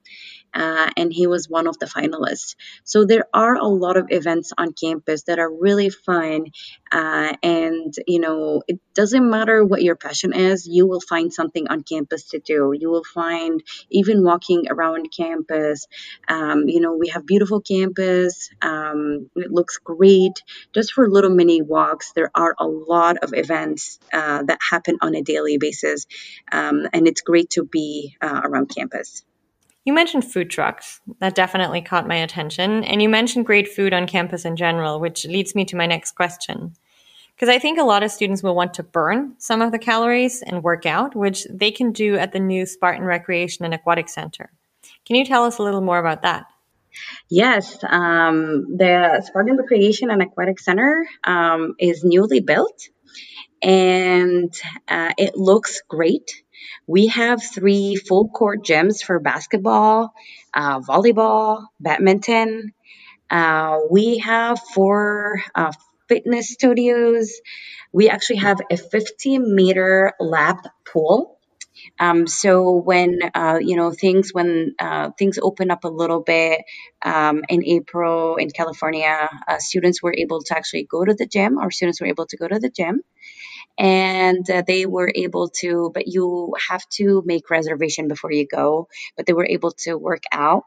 uh, 0.55 0.89
and 0.95 1.11
he 1.11 1.27
was 1.27 1.49
one 1.49 1.67
of 1.67 1.77
the 1.79 1.85
finalists. 1.85 2.55
So 2.83 3.05
there 3.05 3.27
are 3.33 3.55
a 3.55 3.67
lot 3.67 3.97
of 3.97 4.07
events 4.09 4.53
on 4.57 4.73
campus 4.73 5.23
that 5.23 5.37
are 5.37 5.51
really 5.51 5.89
fun, 5.89 6.45
uh, 6.91 7.33
and 7.43 7.93
you 8.07 8.19
know 8.19 8.63
it 8.67 8.79
doesn't 8.93 9.29
matter 9.29 9.63
what 9.63 9.83
your 9.83 9.95
passion 9.95 10.33
is, 10.33 10.67
you 10.67 10.87
will 10.87 11.01
find 11.01 11.33
something 11.33 11.67
on 11.67 11.83
campus 11.83 12.29
to 12.29 12.39
do. 12.39 12.73
You 12.77 12.89
will 12.89 13.03
find 13.03 13.61
even 13.89 14.23
walking 14.23 14.65
around 14.69 15.09
campus. 15.15 15.87
Um, 16.27 16.67
you 16.67 16.79
know 16.79 16.95
we 16.95 17.09
have 17.09 17.25
beautiful 17.25 17.61
campus. 17.61 18.49
Um, 18.61 19.29
it 19.35 19.51
looks 19.51 19.77
great. 19.77 20.41
Just 20.73 20.93
for 20.93 21.09
little 21.09 21.31
mini 21.31 21.61
walks, 21.61 22.13
there 22.13 22.31
are 22.33 22.55
a 22.57 22.65
lot 22.65 23.17
of 23.17 23.33
events 23.33 23.99
uh, 24.13 24.43
that 24.43 24.59
happen 24.61 24.97
on 25.01 25.15
a 25.15 25.21
daily 25.21 25.57
basis, 25.57 26.05
um, 26.51 26.87
and 26.93 27.07
it's 27.07 27.21
great 27.21 27.49
to 27.51 27.65
be 27.65 28.15
uh, 28.21 28.41
around 28.43 28.67
campus. 28.73 29.25
You 29.85 29.93
mentioned 29.93 30.25
food 30.25 30.49
trucks. 30.49 30.99
That 31.19 31.35
definitely 31.35 31.81
caught 31.81 32.07
my 32.07 32.15
attention. 32.15 32.83
And 32.83 33.01
you 33.01 33.07
mentioned 33.07 33.45
great 33.45 33.67
food 33.67 33.93
on 33.93 34.07
campus 34.07 34.43
in 34.43 34.55
general, 34.55 34.99
which 34.99 35.25
leads 35.25 35.53
me 35.53 35.63
to 35.65 35.75
my 35.75 35.85
next 35.85 36.13
question. 36.13 36.73
Because 37.35 37.49
I 37.49 37.59
think 37.59 37.77
a 37.77 37.83
lot 37.83 38.01
of 38.01 38.11
students 38.11 38.41
will 38.41 38.55
want 38.55 38.73
to 38.75 38.83
burn 38.83 39.35
some 39.37 39.61
of 39.61 39.71
the 39.71 39.77
calories 39.77 40.41
and 40.41 40.63
work 40.63 40.85
out, 40.85 41.15
which 41.15 41.45
they 41.51 41.69
can 41.69 41.91
do 41.91 42.15
at 42.15 42.31
the 42.31 42.39
new 42.39 42.65
Spartan 42.65 43.03
Recreation 43.03 43.63
and 43.63 43.73
Aquatic 43.73 44.09
Center. 44.09 44.49
Can 45.05 45.17
you 45.17 45.25
tell 45.25 45.43
us 45.43 45.59
a 45.59 45.63
little 45.63 45.81
more 45.81 45.99
about 45.99 46.23
that? 46.23 46.45
Yes, 47.29 47.77
um, 47.87 48.77
the 48.77 49.21
Spartan 49.25 49.57
Recreation 49.57 50.09
and 50.09 50.21
Aquatic 50.21 50.59
Center 50.59 51.05
um, 51.25 51.75
is 51.77 52.03
newly 52.03 52.39
built 52.39 52.87
and 53.61 54.53
uh, 54.87 55.11
it 55.17 55.35
looks 55.35 55.81
great. 55.87 56.43
We 56.87 57.07
have 57.07 57.41
three 57.43 57.95
full 57.95 58.29
court 58.29 58.63
gyms 58.63 59.03
for 59.03 59.19
basketball, 59.19 60.13
uh, 60.53 60.79
volleyball, 60.79 61.65
badminton. 61.79 62.73
Uh, 63.29 63.79
we 63.89 64.19
have 64.19 64.59
four 64.73 65.41
uh, 65.53 65.71
fitness 66.07 66.49
studios. 66.49 67.33
We 67.91 68.09
actually 68.09 68.37
have 68.37 68.59
a 68.69 68.77
50 68.77 69.39
meter 69.39 70.13
lap 70.19 70.65
pool. 70.91 71.37
Um, 71.99 72.25
so 72.27 72.73
when 72.73 73.19
uh, 73.33 73.59
you 73.61 73.75
know 73.75 73.91
things 73.91 74.31
when 74.33 74.75
uh, 74.79 75.11
things 75.17 75.37
open 75.41 75.71
up 75.71 75.83
a 75.83 75.89
little 75.89 76.21
bit 76.21 76.61
um, 77.03 77.43
in 77.49 77.63
April 77.65 78.37
in 78.37 78.49
California, 78.49 79.29
uh, 79.47 79.57
students 79.59 80.01
were 80.01 80.13
able 80.17 80.41
to 80.41 80.57
actually 80.57 80.87
go 80.89 81.03
to 81.03 81.13
the 81.13 81.25
gym. 81.25 81.57
Our 81.57 81.71
students 81.71 82.01
were 82.01 82.07
able 82.07 82.27
to 82.27 82.37
go 82.37 82.47
to 82.47 82.59
the 82.59 82.69
gym 82.69 83.01
and 83.77 84.49
uh, 84.49 84.63
they 84.65 84.85
were 84.85 85.11
able 85.13 85.49
to 85.49 85.91
but 85.93 86.07
you 86.07 86.53
have 86.69 86.87
to 86.89 87.23
make 87.25 87.49
reservation 87.49 88.07
before 88.07 88.31
you 88.31 88.47
go 88.47 88.87
but 89.17 89.25
they 89.25 89.33
were 89.33 89.45
able 89.47 89.71
to 89.71 89.95
work 89.95 90.23
out 90.31 90.63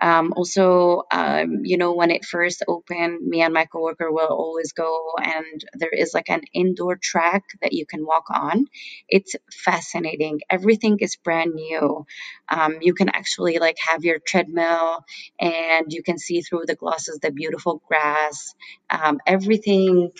um, 0.00 0.32
also, 0.36 1.02
um, 1.10 1.60
you 1.64 1.76
know, 1.76 1.94
when 1.94 2.10
it 2.10 2.24
first 2.24 2.62
opened, 2.66 3.26
me 3.26 3.42
and 3.42 3.52
my 3.52 3.66
coworker 3.66 4.10
will 4.10 4.28
always 4.28 4.72
go, 4.72 5.12
and 5.22 5.64
there 5.74 5.90
is 5.90 6.12
like 6.14 6.30
an 6.30 6.42
indoor 6.52 6.96
track 6.96 7.44
that 7.62 7.72
you 7.72 7.86
can 7.86 8.04
walk 8.06 8.24
on. 8.30 8.66
It's 9.08 9.36
fascinating. 9.52 10.40
Everything 10.48 10.98
is 11.00 11.16
brand 11.16 11.54
new. 11.54 12.06
Um, 12.48 12.78
you 12.80 12.94
can 12.94 13.08
actually 13.10 13.58
like 13.58 13.76
have 13.88 14.04
your 14.04 14.18
treadmill, 14.18 15.04
and 15.38 15.92
you 15.92 16.02
can 16.02 16.18
see 16.18 16.40
through 16.40 16.64
the 16.66 16.74
glosses 16.76 17.18
the 17.20 17.30
beautiful 17.30 17.82
grass. 17.86 18.54
Um, 18.88 19.20
everything 19.26 20.10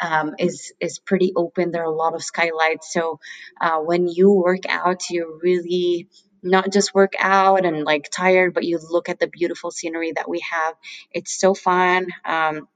um, 0.00 0.34
is 0.38 0.72
is 0.80 0.98
pretty 0.98 1.32
open. 1.36 1.70
There 1.70 1.82
are 1.82 1.84
a 1.84 1.94
lot 1.94 2.14
of 2.14 2.22
skylights, 2.22 2.92
so 2.92 3.20
uh, 3.60 3.78
when 3.78 4.08
you 4.08 4.32
work 4.32 4.66
out, 4.68 5.08
you 5.10 5.40
really 5.42 6.08
not 6.42 6.72
just 6.72 6.94
work 6.94 7.14
out 7.18 7.64
and 7.64 7.84
like 7.84 8.08
tired, 8.10 8.54
but 8.54 8.64
you 8.64 8.78
look 8.78 9.08
at 9.08 9.18
the 9.18 9.26
beautiful 9.26 9.70
scenery 9.70 10.12
that 10.12 10.28
we 10.28 10.40
have. 10.50 10.74
It's 11.12 11.38
so 11.38 11.54
fun. 11.54 12.06
Um, 12.24 12.68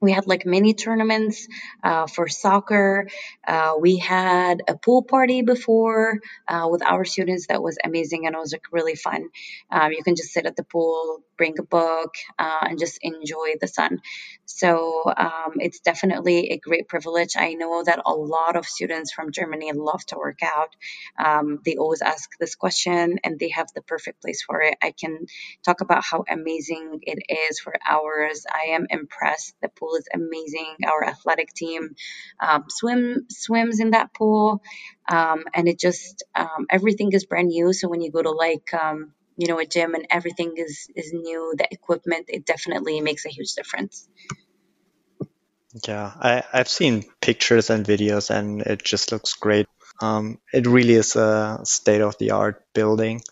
we 0.00 0.12
had 0.12 0.26
like 0.26 0.46
mini 0.46 0.74
tournaments 0.74 1.48
uh, 1.82 2.06
for 2.06 2.28
soccer. 2.28 3.08
Uh, 3.46 3.74
we 3.80 3.96
had 3.96 4.62
a 4.68 4.76
pool 4.76 5.02
party 5.02 5.42
before 5.42 6.20
uh, 6.46 6.68
with 6.70 6.82
our 6.82 7.04
students 7.04 7.46
that 7.48 7.62
was 7.62 7.78
amazing 7.84 8.26
and 8.26 8.34
it 8.34 8.38
was 8.38 8.52
like 8.52 8.72
really 8.72 8.94
fun. 8.94 9.28
Um, 9.70 9.92
you 9.92 10.02
can 10.02 10.14
just 10.16 10.32
sit 10.32 10.46
at 10.46 10.56
the 10.56 10.64
pool, 10.64 11.22
bring 11.36 11.58
a 11.58 11.62
book, 11.62 12.14
uh, 12.38 12.66
and 12.68 12.78
just 12.78 12.98
enjoy 13.02 13.54
the 13.60 13.68
sun. 13.68 13.98
So 14.44 15.02
um, 15.16 15.54
it's 15.56 15.80
definitely 15.80 16.50
a 16.50 16.58
great 16.58 16.88
privilege. 16.88 17.34
I 17.36 17.54
know 17.54 17.82
that 17.84 18.00
a 18.04 18.12
lot 18.12 18.56
of 18.56 18.66
students 18.66 19.12
from 19.12 19.32
Germany 19.32 19.72
love 19.72 20.04
to 20.06 20.16
work 20.16 20.40
out. 20.42 20.74
Um, 21.18 21.60
they 21.64 21.76
always 21.76 22.02
ask 22.02 22.30
this 22.38 22.54
question 22.54 23.18
and 23.24 23.38
they 23.38 23.50
have 23.50 23.68
the 23.74 23.82
perfect 23.82 24.22
place 24.22 24.42
for 24.42 24.62
it. 24.62 24.76
I 24.82 24.92
can 24.92 25.26
talk 25.64 25.80
about 25.80 26.04
how 26.04 26.24
amazing 26.28 27.00
it 27.02 27.18
is 27.50 27.60
for 27.60 27.74
hours. 27.88 28.46
I 28.52 28.70
am 28.70 28.86
impressed. 28.90 29.54
The 29.62 29.68
pool 29.68 29.87
is 29.96 30.08
amazing. 30.14 30.76
Our 30.86 31.04
athletic 31.04 31.52
team 31.54 31.94
um, 32.40 32.64
swim 32.68 33.26
swims 33.30 33.80
in 33.80 33.90
that 33.90 34.14
pool. 34.14 34.62
um, 35.08 35.44
and 35.54 35.68
it 35.68 35.78
just 35.78 36.24
um, 36.34 36.66
everything 36.70 37.12
is 37.12 37.24
brand 37.24 37.48
new. 37.48 37.72
So 37.72 37.88
when 37.88 38.00
you 38.00 38.10
go 38.10 38.22
to 38.22 38.30
like 38.30 38.72
um, 38.74 39.12
you 39.36 39.48
know 39.48 39.58
a 39.58 39.66
gym 39.66 39.94
and 39.94 40.06
everything 40.10 40.54
is 40.56 40.88
is 40.94 41.12
new, 41.12 41.54
the 41.56 41.66
equipment 41.70 42.26
it 42.28 42.44
definitely 42.44 43.00
makes 43.00 43.24
a 43.24 43.30
huge 43.30 43.54
difference. 43.54 44.08
Yeah, 45.86 46.12
I, 46.18 46.42
I've 46.52 46.68
seen 46.68 47.04
pictures 47.20 47.70
and 47.70 47.84
videos, 47.84 48.30
and 48.30 48.62
it 48.62 48.82
just 48.82 49.12
looks 49.12 49.34
great. 49.34 49.66
Um, 50.00 50.38
it 50.52 50.66
really 50.66 50.94
is 50.94 51.16
a 51.16 51.60
state 51.64 52.00
of 52.00 52.16
the 52.18 52.30
art 52.30 52.64
building. 52.72 53.22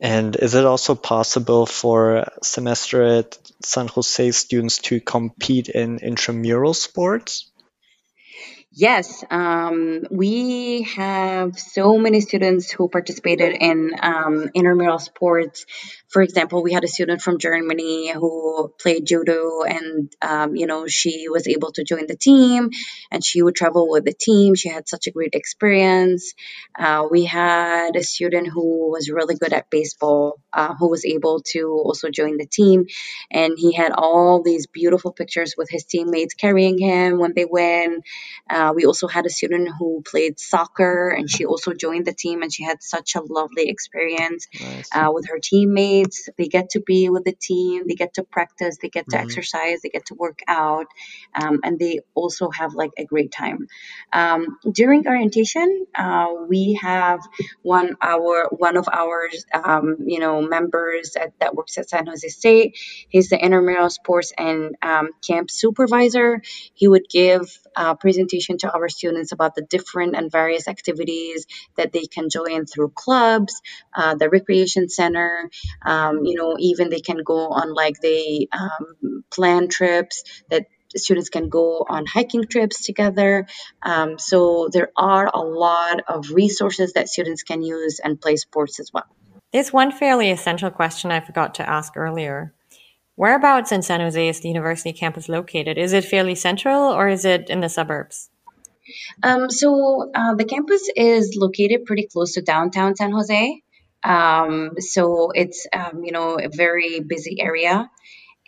And 0.00 0.36
is 0.36 0.54
it 0.54 0.64
also 0.64 0.94
possible 0.94 1.66
for 1.66 2.28
semester 2.42 3.02
at 3.02 3.38
San 3.62 3.88
Jose 3.88 4.30
students 4.32 4.78
to 4.78 5.00
compete 5.00 5.68
in 5.68 5.98
intramural 5.98 6.74
sports? 6.74 7.50
Yes, 8.80 9.24
um, 9.28 10.04
we 10.08 10.82
have 10.94 11.58
so 11.58 11.98
many 11.98 12.20
students 12.20 12.70
who 12.70 12.88
participated 12.88 13.56
in 13.60 13.90
um, 14.00 14.50
intramural 14.54 15.00
sports. 15.00 15.66
For 16.06 16.22
example, 16.22 16.62
we 16.62 16.72
had 16.72 16.84
a 16.84 16.88
student 16.88 17.20
from 17.20 17.38
Germany 17.38 18.12
who 18.12 18.72
played 18.80 19.04
judo, 19.04 19.62
and 19.62 20.12
um, 20.22 20.54
you 20.54 20.68
know 20.68 20.86
she 20.86 21.28
was 21.28 21.48
able 21.48 21.72
to 21.72 21.82
join 21.82 22.06
the 22.06 22.14
team, 22.14 22.70
and 23.10 23.24
she 23.24 23.42
would 23.42 23.56
travel 23.56 23.90
with 23.90 24.04
the 24.04 24.14
team. 24.14 24.54
She 24.54 24.68
had 24.68 24.88
such 24.88 25.08
a 25.08 25.10
great 25.10 25.34
experience. 25.34 26.34
Uh, 26.78 27.08
we 27.10 27.24
had 27.24 27.96
a 27.96 28.04
student 28.04 28.46
who 28.46 28.92
was 28.92 29.10
really 29.10 29.34
good 29.34 29.52
at 29.52 29.70
baseball, 29.70 30.40
uh, 30.52 30.76
who 30.76 30.88
was 30.88 31.04
able 31.04 31.40
to 31.50 31.66
also 31.84 32.10
join 32.10 32.36
the 32.36 32.46
team, 32.46 32.86
and 33.28 33.54
he 33.58 33.72
had 33.72 33.90
all 33.90 34.40
these 34.40 34.68
beautiful 34.68 35.10
pictures 35.12 35.56
with 35.58 35.68
his 35.68 35.84
teammates 35.84 36.34
carrying 36.34 36.78
him 36.78 37.18
when 37.18 37.32
they 37.34 37.44
win. 37.44 38.02
Uh, 38.48 38.67
uh, 38.68 38.72
we 38.72 38.84
also 38.84 39.08
had 39.08 39.26
a 39.26 39.30
student 39.30 39.68
who 39.78 40.02
played 40.02 40.38
soccer 40.38 41.08
and 41.10 41.30
she 41.30 41.44
also 41.44 41.72
joined 41.72 42.06
the 42.06 42.12
team 42.12 42.42
and 42.42 42.52
she 42.52 42.64
had 42.64 42.82
such 42.82 43.14
a 43.14 43.20
lovely 43.20 43.68
experience 43.68 44.48
nice. 44.60 44.88
uh, 44.94 45.10
with 45.12 45.28
her 45.28 45.38
teammates. 45.38 46.28
They 46.36 46.48
get 46.48 46.70
to 46.70 46.80
be 46.80 47.08
with 47.08 47.24
the 47.24 47.32
team, 47.32 47.84
they 47.86 47.94
get 47.94 48.14
to 48.14 48.24
practice, 48.24 48.78
they 48.80 48.88
get 48.88 49.08
to 49.10 49.16
mm-hmm. 49.16 49.24
exercise, 49.24 49.80
they 49.82 49.88
get 49.88 50.06
to 50.06 50.14
work 50.14 50.40
out, 50.46 50.86
um, 51.34 51.60
and 51.62 51.78
they 51.78 52.00
also 52.14 52.50
have 52.50 52.74
like 52.74 52.90
a 52.98 53.04
great 53.04 53.32
time. 53.32 53.68
Um, 54.12 54.58
during 54.70 55.06
orientation, 55.06 55.86
uh, 55.94 56.28
we 56.48 56.78
have 56.82 57.20
one 57.62 57.96
our 58.02 58.48
one 58.50 58.76
of 58.76 58.88
our 58.92 59.28
um, 59.52 59.96
you 60.06 60.20
know 60.20 60.42
members 60.42 61.16
at, 61.16 61.32
that 61.40 61.54
works 61.54 61.78
at 61.78 61.88
San 61.88 62.06
Jose 62.06 62.28
State. 62.28 62.76
He's 63.08 63.28
the 63.28 63.38
intramural 63.38 63.90
sports 63.90 64.32
and 64.36 64.76
um, 64.82 65.10
camp 65.26 65.50
supervisor. 65.50 66.42
He 66.74 66.88
would 66.88 67.08
give 67.08 67.58
a 67.76 67.96
presentation 67.96 68.58
to 68.58 68.72
our 68.72 68.88
students 68.88 69.32
about 69.32 69.54
the 69.54 69.62
different 69.62 70.16
and 70.16 70.30
various 70.30 70.68
activities 70.68 71.46
that 71.76 71.92
they 71.92 72.06
can 72.06 72.28
join 72.30 72.66
through 72.66 72.90
clubs, 72.90 73.60
uh, 73.94 74.14
the 74.14 74.28
recreation 74.28 74.88
center. 74.88 75.50
Um, 75.84 76.24
you 76.24 76.34
know, 76.34 76.56
even 76.58 76.90
they 76.90 77.00
can 77.00 77.22
go 77.22 77.48
on 77.48 77.74
like 77.74 78.00
they 78.00 78.48
um, 78.52 79.24
plan 79.30 79.68
trips 79.68 80.24
that 80.50 80.66
students 80.96 81.28
can 81.28 81.48
go 81.48 81.84
on 81.88 82.06
hiking 82.06 82.44
trips 82.44 82.84
together. 82.84 83.46
Um, 83.82 84.18
so 84.18 84.68
there 84.72 84.90
are 84.96 85.30
a 85.32 85.40
lot 85.40 86.00
of 86.08 86.30
resources 86.30 86.94
that 86.94 87.08
students 87.08 87.42
can 87.42 87.62
use 87.62 88.00
and 88.02 88.20
play 88.20 88.36
sports 88.36 88.80
as 88.80 88.90
well. 88.92 89.06
There's 89.52 89.72
one 89.72 89.92
fairly 89.92 90.30
essential 90.30 90.70
question 90.70 91.10
I 91.10 91.20
forgot 91.20 91.54
to 91.54 91.68
ask 91.68 91.96
earlier. 91.96 92.54
Whereabouts 93.18 93.72
in 93.72 93.82
San 93.82 93.98
Jose 93.98 94.28
is 94.28 94.38
the 94.38 94.48
university 94.48 94.92
campus 94.92 95.28
located? 95.28 95.76
Is 95.76 95.92
it 95.92 96.04
fairly 96.04 96.36
central 96.36 96.92
or 96.92 97.08
is 97.08 97.24
it 97.24 97.50
in 97.50 97.60
the 97.60 97.68
suburbs? 97.68 98.30
Um, 99.24 99.50
so 99.50 100.08
uh, 100.14 100.36
the 100.36 100.44
campus 100.44 100.88
is 100.94 101.36
located 101.36 101.84
pretty 101.84 102.06
close 102.06 102.34
to 102.34 102.42
downtown 102.42 102.94
San 102.94 103.10
Jose. 103.10 103.60
Um, 104.04 104.74
so 104.78 105.32
it's 105.32 105.66
um, 105.72 106.04
you 106.04 106.12
know 106.12 106.38
a 106.38 106.48
very 106.48 107.00
busy 107.00 107.40
area, 107.40 107.90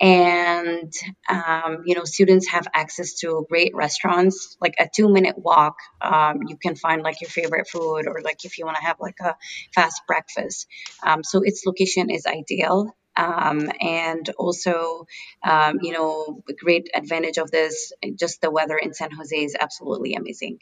and 0.00 0.92
um, 1.28 1.82
you 1.84 1.96
know 1.96 2.04
students 2.04 2.46
have 2.50 2.68
access 2.72 3.14
to 3.22 3.44
great 3.50 3.74
restaurants. 3.74 4.56
Like 4.60 4.76
a 4.78 4.88
two 4.88 5.12
minute 5.12 5.36
walk, 5.36 5.78
um, 6.00 6.42
you 6.46 6.56
can 6.56 6.76
find 6.76 7.02
like 7.02 7.20
your 7.20 7.30
favorite 7.30 7.68
food, 7.68 8.06
or 8.06 8.20
like 8.22 8.44
if 8.44 8.56
you 8.56 8.66
want 8.66 8.76
to 8.76 8.84
have 8.84 8.98
like 9.00 9.18
a 9.20 9.34
fast 9.74 10.02
breakfast. 10.06 10.68
Um, 11.04 11.24
so 11.24 11.40
its 11.42 11.66
location 11.66 12.08
is 12.08 12.24
ideal. 12.24 12.94
Um, 13.16 13.70
and 13.80 14.28
also, 14.38 15.06
um, 15.42 15.78
you 15.82 15.92
know, 15.92 16.42
great 16.58 16.90
advantage 16.94 17.38
of 17.38 17.50
this, 17.50 17.92
just 18.14 18.40
the 18.40 18.50
weather 18.50 18.76
in 18.76 18.94
San 18.94 19.10
Jose 19.10 19.36
is 19.36 19.56
absolutely 19.60 20.14
amazing. 20.14 20.60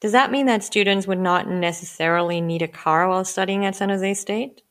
Does 0.00 0.12
that 0.12 0.30
mean 0.30 0.46
that 0.46 0.62
students 0.62 1.06
would 1.06 1.18
not 1.18 1.48
necessarily 1.48 2.40
need 2.40 2.62
a 2.62 2.68
car 2.68 3.08
while 3.08 3.24
studying 3.24 3.64
at 3.64 3.76
San 3.76 3.88
Jose 3.88 4.14
State? 4.14 4.62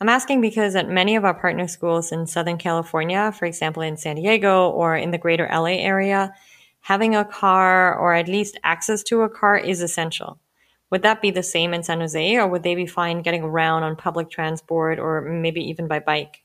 I'm 0.00 0.08
asking 0.08 0.40
because 0.40 0.76
at 0.76 0.88
many 0.88 1.16
of 1.16 1.24
our 1.24 1.34
partner 1.34 1.66
schools 1.66 2.12
in 2.12 2.26
Southern 2.26 2.58
California, 2.58 3.32
for 3.32 3.46
example, 3.46 3.82
in 3.82 3.96
San 3.96 4.16
Diego 4.16 4.68
or 4.70 4.94
in 4.96 5.10
the 5.10 5.18
greater 5.18 5.48
LA 5.50 5.78
area, 5.78 6.34
having 6.80 7.14
a 7.14 7.24
car 7.24 7.98
or 7.98 8.14
at 8.14 8.28
least 8.28 8.58
access 8.62 9.02
to 9.04 9.22
a 9.22 9.28
car 9.28 9.56
is 9.56 9.80
essential. 9.80 10.38
Would 10.90 11.02
that 11.02 11.20
be 11.20 11.30
the 11.30 11.42
same 11.42 11.74
in 11.74 11.82
San 11.82 12.00
Jose 12.00 12.36
or 12.36 12.46
would 12.46 12.62
they 12.62 12.74
be 12.74 12.86
fine 12.86 13.22
getting 13.22 13.42
around 13.42 13.82
on 13.82 13.96
public 13.96 14.30
transport 14.30 14.98
or 14.98 15.22
maybe 15.22 15.62
even 15.68 15.88
by 15.88 15.98
bike? 15.98 16.42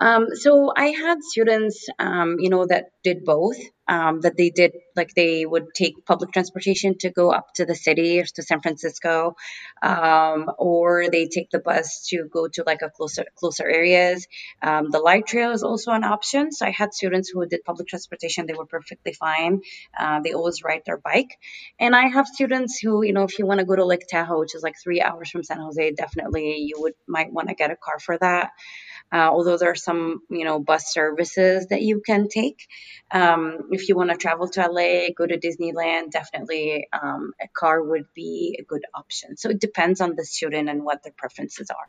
Um, 0.00 0.28
so 0.34 0.72
I 0.74 0.86
had 0.86 1.22
students, 1.22 1.86
um, 1.98 2.36
you 2.38 2.48
know, 2.48 2.66
that 2.66 2.86
did 3.04 3.24
both. 3.24 3.56
Um, 3.88 4.20
that 4.20 4.36
they 4.36 4.50
did 4.50 4.70
like 4.94 5.14
they 5.16 5.44
would 5.44 5.74
take 5.74 6.06
public 6.06 6.30
transportation 6.30 6.96
to 6.98 7.10
go 7.10 7.32
up 7.32 7.48
to 7.56 7.66
the 7.66 7.74
city 7.74 8.20
or 8.20 8.24
to 8.24 8.42
San 8.44 8.60
Francisco, 8.60 9.34
um, 9.82 10.48
or 10.58 11.10
they 11.10 11.26
take 11.26 11.50
the 11.50 11.58
bus 11.58 12.06
to 12.10 12.28
go 12.32 12.46
to 12.46 12.62
like 12.64 12.82
a 12.82 12.90
closer 12.90 13.24
closer 13.34 13.68
areas. 13.68 14.28
Um, 14.62 14.90
the 14.90 15.00
light 15.00 15.32
rail 15.34 15.50
is 15.50 15.64
also 15.64 15.90
an 15.90 16.04
option. 16.04 16.52
So 16.52 16.66
I 16.66 16.70
had 16.70 16.94
students 16.94 17.30
who 17.30 17.44
did 17.46 17.64
public 17.64 17.88
transportation; 17.88 18.46
they 18.46 18.54
were 18.54 18.66
perfectly 18.66 19.12
fine. 19.12 19.60
Uh, 19.98 20.20
they 20.20 20.34
always 20.34 20.62
ride 20.62 20.82
their 20.86 20.98
bike, 20.98 21.36
and 21.80 21.96
I 21.96 22.06
have 22.06 22.28
students 22.28 22.78
who, 22.78 23.02
you 23.02 23.12
know, 23.12 23.24
if 23.24 23.40
you 23.40 23.46
want 23.46 23.58
to 23.58 23.66
go 23.66 23.74
to 23.74 23.84
Lake 23.84 24.06
Tahoe, 24.08 24.38
which 24.38 24.54
is 24.54 24.62
like 24.62 24.76
three 24.80 25.00
hours 25.00 25.30
from 25.30 25.42
San 25.42 25.58
Jose, 25.58 25.90
definitely 25.92 26.58
you 26.58 26.76
would 26.78 26.94
might 27.08 27.32
want 27.32 27.48
to 27.48 27.56
get 27.56 27.72
a 27.72 27.76
car 27.76 27.98
for 27.98 28.16
that. 28.18 28.50
Uh, 29.12 29.28
although 29.30 29.56
there 29.56 29.70
are 29.70 29.76
some, 29.76 30.20
you 30.30 30.44
know, 30.44 30.58
bus 30.60 30.92
services 30.92 31.66
that 31.68 31.82
you 31.82 32.00
can 32.04 32.28
take. 32.28 32.66
Um, 33.10 33.68
if 33.72 33.88
you 33.88 33.96
want 33.96 34.10
to 34.10 34.16
travel 34.16 34.48
to 34.50 34.60
LA, 34.68 35.08
go 35.16 35.26
to 35.26 35.38
Disneyland, 35.38 36.12
definitely 36.12 36.88
um, 36.92 37.32
a 37.40 37.48
car 37.48 37.82
would 37.82 38.06
be 38.14 38.56
a 38.60 38.62
good 38.62 38.84
option. 38.94 39.36
So 39.36 39.50
it 39.50 39.60
depends 39.60 40.00
on 40.00 40.14
the 40.14 40.24
student 40.24 40.68
and 40.68 40.84
what 40.84 41.02
their 41.02 41.12
preferences 41.16 41.70
are. 41.70 41.88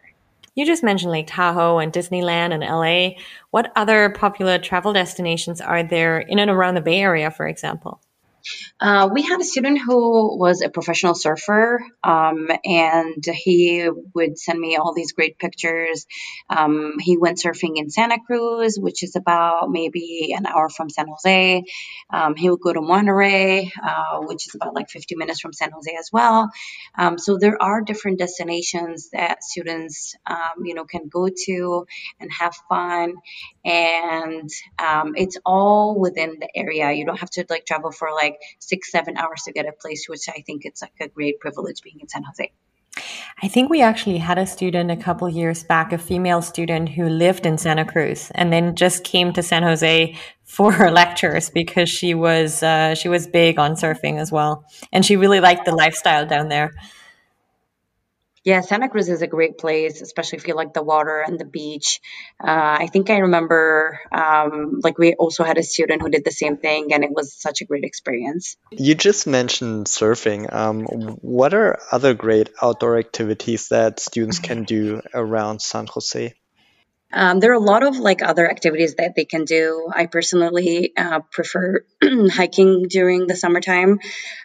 You 0.55 0.65
just 0.65 0.83
mentioned 0.83 1.11
Lake 1.11 1.27
Tahoe 1.27 1.77
and 1.77 1.93
Disneyland 1.93 2.53
and 2.53 2.61
LA. 2.61 3.21
What 3.51 3.71
other 3.75 4.09
popular 4.09 4.57
travel 4.57 4.91
destinations 4.91 5.61
are 5.61 5.83
there 5.83 6.19
in 6.19 6.39
and 6.39 6.51
around 6.51 6.75
the 6.75 6.81
Bay 6.81 6.99
Area, 6.99 7.31
for 7.31 7.47
example? 7.47 8.01
Uh, 8.79 9.09
we 9.13 9.21
had 9.21 9.39
a 9.39 9.43
student 9.43 9.79
who 9.79 10.37
was 10.37 10.61
a 10.61 10.69
professional 10.69 11.13
surfer, 11.13 11.83
um, 12.03 12.49
and 12.65 13.23
he 13.25 13.87
would 14.13 14.37
send 14.37 14.59
me 14.59 14.75
all 14.75 14.93
these 14.93 15.11
great 15.11 15.37
pictures. 15.37 16.05
Um, 16.49 16.95
he 16.99 17.17
went 17.17 17.37
surfing 17.37 17.73
in 17.75 17.89
Santa 17.89 18.17
Cruz, 18.25 18.77
which 18.79 19.03
is 19.03 19.15
about 19.15 19.69
maybe 19.69 20.33
an 20.35 20.45
hour 20.45 20.69
from 20.69 20.89
San 20.89 21.07
Jose. 21.07 21.63
Um, 22.09 22.35
he 22.35 22.49
would 22.49 22.61
go 22.61 22.73
to 22.73 22.81
Monterey, 22.81 23.71
uh, 23.81 24.19
which 24.21 24.47
is 24.47 24.55
about 24.55 24.73
like 24.73 24.89
50 24.89 25.15
minutes 25.15 25.39
from 25.39 25.53
San 25.53 25.71
Jose 25.71 25.95
as 25.97 26.09
well. 26.11 26.49
Um, 26.97 27.17
so 27.17 27.37
there 27.37 27.61
are 27.61 27.81
different 27.81 28.19
destinations 28.19 29.09
that 29.11 29.43
students, 29.43 30.15
um, 30.25 30.65
you 30.65 30.73
know, 30.73 30.85
can 30.85 31.07
go 31.07 31.29
to 31.45 31.85
and 32.19 32.29
have 32.39 32.55
fun, 32.69 33.15
and 33.63 34.49
um, 34.79 35.13
it's 35.15 35.37
all 35.45 35.99
within 35.99 36.37
the 36.39 36.49
area. 36.55 36.91
You 36.91 37.05
don't 37.05 37.19
have 37.19 37.29
to 37.31 37.45
like 37.49 37.65
travel 37.65 37.91
for 37.91 38.09
like 38.13 38.30
six, 38.59 38.91
seven 38.91 39.17
hours 39.17 39.41
to 39.45 39.51
get 39.51 39.65
a 39.67 39.71
place, 39.71 40.07
which 40.07 40.29
I 40.29 40.43
think 40.45 40.65
it's 40.65 40.81
like 40.81 40.93
a 40.99 41.07
great 41.07 41.39
privilege 41.39 41.81
being 41.81 41.99
in 41.99 42.07
San 42.07 42.23
Jose. 42.23 42.51
I 43.41 43.47
think 43.47 43.69
we 43.69 43.81
actually 43.81 44.17
had 44.17 44.37
a 44.37 44.45
student 44.45 44.91
a 44.91 44.97
couple 44.97 45.29
years 45.29 45.63
back, 45.63 45.93
a 45.93 45.97
female 45.97 46.41
student 46.41 46.89
who 46.89 47.07
lived 47.07 47.45
in 47.45 47.57
Santa 47.57 47.85
Cruz 47.85 48.31
and 48.35 48.51
then 48.51 48.75
just 48.75 49.03
came 49.03 49.31
to 49.33 49.41
San 49.41 49.63
Jose 49.63 50.15
for 50.43 50.71
her 50.73 50.91
lectures 50.91 51.49
because 51.49 51.89
she 51.89 52.13
was 52.13 52.61
uh, 52.61 52.93
she 52.93 53.07
was 53.07 53.27
big 53.27 53.57
on 53.57 53.75
surfing 53.75 54.19
as 54.19 54.31
well, 54.31 54.65
and 54.91 55.05
she 55.05 55.15
really 55.15 55.39
liked 55.39 55.65
the 55.65 55.75
lifestyle 55.75 56.25
down 56.25 56.49
there. 56.49 56.71
Yeah, 58.43 58.61
Santa 58.61 58.89
Cruz 58.89 59.07
is 59.07 59.21
a 59.21 59.27
great 59.27 59.59
place, 59.59 60.01
especially 60.01 60.37
if 60.37 60.47
you 60.47 60.55
like 60.55 60.73
the 60.73 60.81
water 60.81 61.23
and 61.25 61.39
the 61.39 61.45
beach. 61.45 61.99
Uh, 62.43 62.77
I 62.79 62.87
think 62.87 63.11
I 63.11 63.19
remember, 63.19 63.99
um, 64.11 64.79
like, 64.83 64.97
we 64.97 65.13
also 65.13 65.43
had 65.43 65.59
a 65.59 65.63
student 65.63 66.01
who 66.01 66.09
did 66.09 66.25
the 66.25 66.31
same 66.31 66.57
thing, 66.57 66.91
and 66.91 67.03
it 67.03 67.11
was 67.11 67.39
such 67.39 67.61
a 67.61 67.65
great 67.65 67.83
experience. 67.83 68.57
You 68.71 68.95
just 68.95 69.27
mentioned 69.27 69.85
surfing. 69.85 70.51
Um, 70.51 70.85
what 71.21 71.53
are 71.53 71.77
other 71.91 72.15
great 72.15 72.49
outdoor 72.59 72.97
activities 72.97 73.67
that 73.69 73.99
students 73.99 74.39
can 74.39 74.63
do 74.63 75.01
around 75.13 75.61
San 75.61 75.85
Jose? 75.85 76.33
Um, 77.13 77.39
there 77.39 77.51
are 77.51 77.55
a 77.55 77.59
lot 77.59 77.83
of 77.83 77.97
like 77.97 78.21
other 78.21 78.49
activities 78.49 78.95
that 78.95 79.15
they 79.15 79.25
can 79.25 79.45
do. 79.45 79.89
I 79.93 80.05
personally 80.05 80.93
uh, 80.95 81.19
prefer 81.31 81.83
hiking 82.03 82.87
during 82.89 83.27
the 83.27 83.35
summertime. 83.35 83.99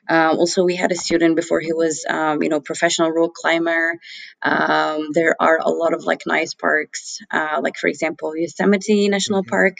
Uh, 0.08 0.34
also, 0.36 0.64
we 0.64 0.76
had 0.76 0.92
a 0.92 0.96
student 0.96 1.36
before 1.36 1.60
he 1.60 1.72
was, 1.72 2.04
um, 2.08 2.42
you 2.42 2.48
know, 2.48 2.60
professional 2.60 3.10
rock 3.10 3.34
climber. 3.34 3.94
Um, 4.42 5.08
there 5.12 5.36
are 5.40 5.58
a 5.60 5.70
lot 5.70 5.94
of 5.94 6.04
like 6.04 6.22
nice 6.26 6.54
parks, 6.54 7.18
uh, 7.30 7.60
like 7.62 7.76
for 7.76 7.88
example, 7.88 8.36
Yosemite 8.36 9.08
National 9.08 9.42
mm-hmm. 9.42 9.50
Park. 9.50 9.78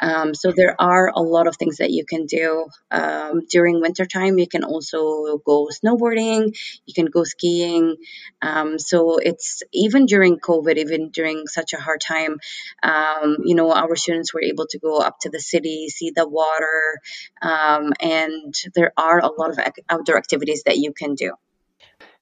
Um, 0.00 0.34
so 0.34 0.52
there 0.52 0.74
are 0.80 1.10
a 1.14 1.20
lot 1.20 1.46
of 1.46 1.56
things 1.56 1.78
that 1.78 1.90
you 1.90 2.04
can 2.04 2.26
do 2.26 2.66
um, 2.90 3.42
during 3.50 3.80
wintertime. 3.80 4.38
You 4.38 4.46
can 4.46 4.64
also 4.64 5.38
go 5.38 5.68
snowboarding, 5.68 6.56
you 6.86 6.94
can 6.94 7.06
go 7.06 7.24
skiing. 7.24 7.96
Um, 8.40 8.78
so 8.78 9.18
it's 9.18 9.62
even 9.72 10.06
during 10.06 10.38
COVID, 10.38 10.76
even 10.76 11.10
during 11.10 11.46
such 11.46 11.72
a 11.72 11.80
hard 11.80 12.00
time, 12.00 12.38
um, 12.82 13.38
you 13.44 13.54
know, 13.54 13.72
our 13.72 13.96
students 13.96 14.32
were 14.32 14.42
able 14.42 14.66
to 14.70 14.78
go 14.78 14.98
up 14.98 15.18
to 15.20 15.30
the 15.30 15.40
city, 15.40 15.88
see 15.88 16.12
the 16.14 16.28
water, 16.28 17.00
um, 17.42 17.92
and 18.00 18.54
there 18.74 18.92
are 18.96 19.18
a 19.18 19.28
lot 19.28 19.50
of 19.50 19.58
outdoor 19.88 20.16
activities 20.16 20.62
that 20.64 20.76
you 20.76 20.92
can 20.92 21.14
do. 21.14 21.32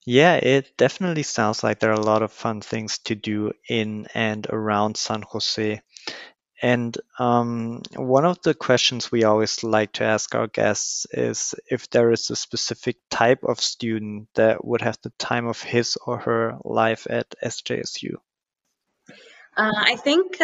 Yeah, 0.08 0.36
it 0.36 0.76
definitely 0.76 1.24
sounds 1.24 1.64
like 1.64 1.80
there 1.80 1.90
are 1.90 2.00
a 2.00 2.00
lot 2.00 2.22
of 2.22 2.30
fun 2.30 2.60
things 2.60 2.98
to 3.06 3.16
do 3.16 3.50
in 3.68 4.06
and 4.14 4.46
around 4.48 4.96
San 4.96 5.22
Jose. 5.22 5.82
And 6.62 6.96
um, 7.18 7.82
one 7.94 8.24
of 8.24 8.40
the 8.42 8.54
questions 8.54 9.12
we 9.12 9.24
always 9.24 9.62
like 9.62 9.92
to 9.92 10.04
ask 10.04 10.34
our 10.34 10.46
guests 10.46 11.06
is 11.10 11.54
if 11.70 11.90
there 11.90 12.10
is 12.12 12.30
a 12.30 12.36
specific 12.36 12.96
type 13.10 13.44
of 13.44 13.60
student 13.60 14.28
that 14.34 14.64
would 14.64 14.80
have 14.80 14.98
the 15.02 15.12
time 15.18 15.46
of 15.46 15.62
his 15.62 15.98
or 16.06 16.18
her 16.18 16.56
life 16.64 17.06
at 17.10 17.34
SJSU. 17.44 18.14
Uh, 19.56 19.72
I 19.74 19.96
think 19.96 20.36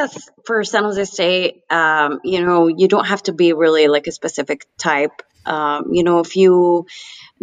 for 0.46 0.64
San 0.64 0.84
Jose 0.84 1.04
State, 1.04 1.62
um, 1.68 2.20
you 2.24 2.44
know, 2.44 2.68
you 2.68 2.88
don't 2.88 3.06
have 3.06 3.22
to 3.24 3.32
be 3.32 3.52
really 3.52 3.88
like 3.88 4.06
a 4.06 4.12
specific 4.12 4.66
type. 4.78 5.22
Um, 5.46 5.88
you 5.92 6.04
know, 6.04 6.20
if 6.20 6.36
you 6.36 6.86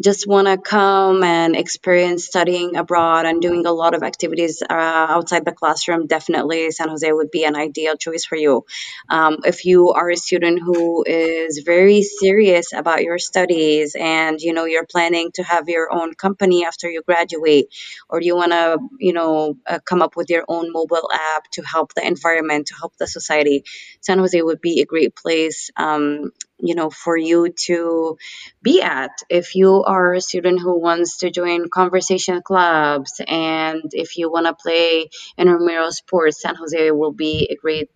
just 0.02 0.28
want 0.28 0.48
to 0.48 0.58
come 0.58 1.24
and 1.24 1.56
experience 1.56 2.26
studying 2.26 2.76
abroad 2.76 3.26
and 3.26 3.42
doing 3.42 3.66
a 3.66 3.72
lot 3.72 3.94
of 3.94 4.04
activities 4.04 4.62
uh, 4.62 4.74
outside 4.74 5.46
the 5.46 5.52
classroom, 5.52 6.08
definitely 6.08 6.72
San 6.72 6.90
Jose 6.90 7.12
would 7.12 7.32
be 7.32 7.44
an 7.44 7.56
ideal 7.56 7.96
choice 7.96 8.26
for 8.26 8.36
you. 8.36 8.66
Um, 9.10 9.40
if 9.46 9.66
you 9.66 9.90
are 9.92 10.10
a 10.10 10.16
student 10.18 10.62
who 10.64 11.04
is 11.06 11.64
very 11.66 12.02
serious 12.02 12.74
about 12.74 13.04
your 13.04 13.20
studies 13.20 13.96
and 14.00 14.40
you 14.42 14.54
know 14.54 14.66
you're 14.66 14.86
planning 14.86 15.32
to 15.34 15.44
have 15.44 15.68
your 15.70 15.94
own 15.94 16.14
company 16.14 16.66
after 16.66 16.90
you 16.90 17.02
graduate, 17.02 17.68
or 18.10 18.22
you 18.22 18.36
want 18.36 18.52
to 18.52 18.78
you 19.00 19.14
know 19.14 19.56
uh, 19.68 19.80
come 19.86 20.02
up 20.02 20.16
with 20.16 20.30
your 20.30 20.46
own 20.48 20.72
mobile 20.72 21.10
app 21.14 21.50
to 21.52 21.62
help 21.64 21.94
the 21.94 22.06
environment, 22.06 22.68
to 22.68 22.76
help 22.76 22.96
the 22.98 23.08
society, 23.08 23.64
San 24.02 24.20
Jose 24.20 24.42
would 24.42 24.62
be 24.62 24.82
a 24.82 24.86
great 24.86 25.16
place. 25.16 25.72
Um, 25.78 26.32
you 26.60 26.76
know 26.76 26.90
for 26.90 27.18
you 27.18 27.50
to 27.66 28.18
be 28.62 28.82
at. 28.82 29.12
If 29.30 29.56
you 29.56 29.84
are 29.84 30.14
a 30.14 30.22
student 30.22 30.60
who 30.60 30.80
wants 30.80 31.20
to 31.20 31.32
join 31.32 31.70
conversation 31.70 32.42
clubs 32.42 33.22
and 33.28 33.84
if 33.94 34.18
you 34.18 34.32
want 34.32 34.48
to 34.48 34.54
play 34.54 35.10
intramural 35.38 35.92
sports 35.92 36.42
san 36.42 36.56
jose 36.56 36.92
will 36.92 37.14
be 37.14 37.48
a 37.52 37.56
great 37.56 37.90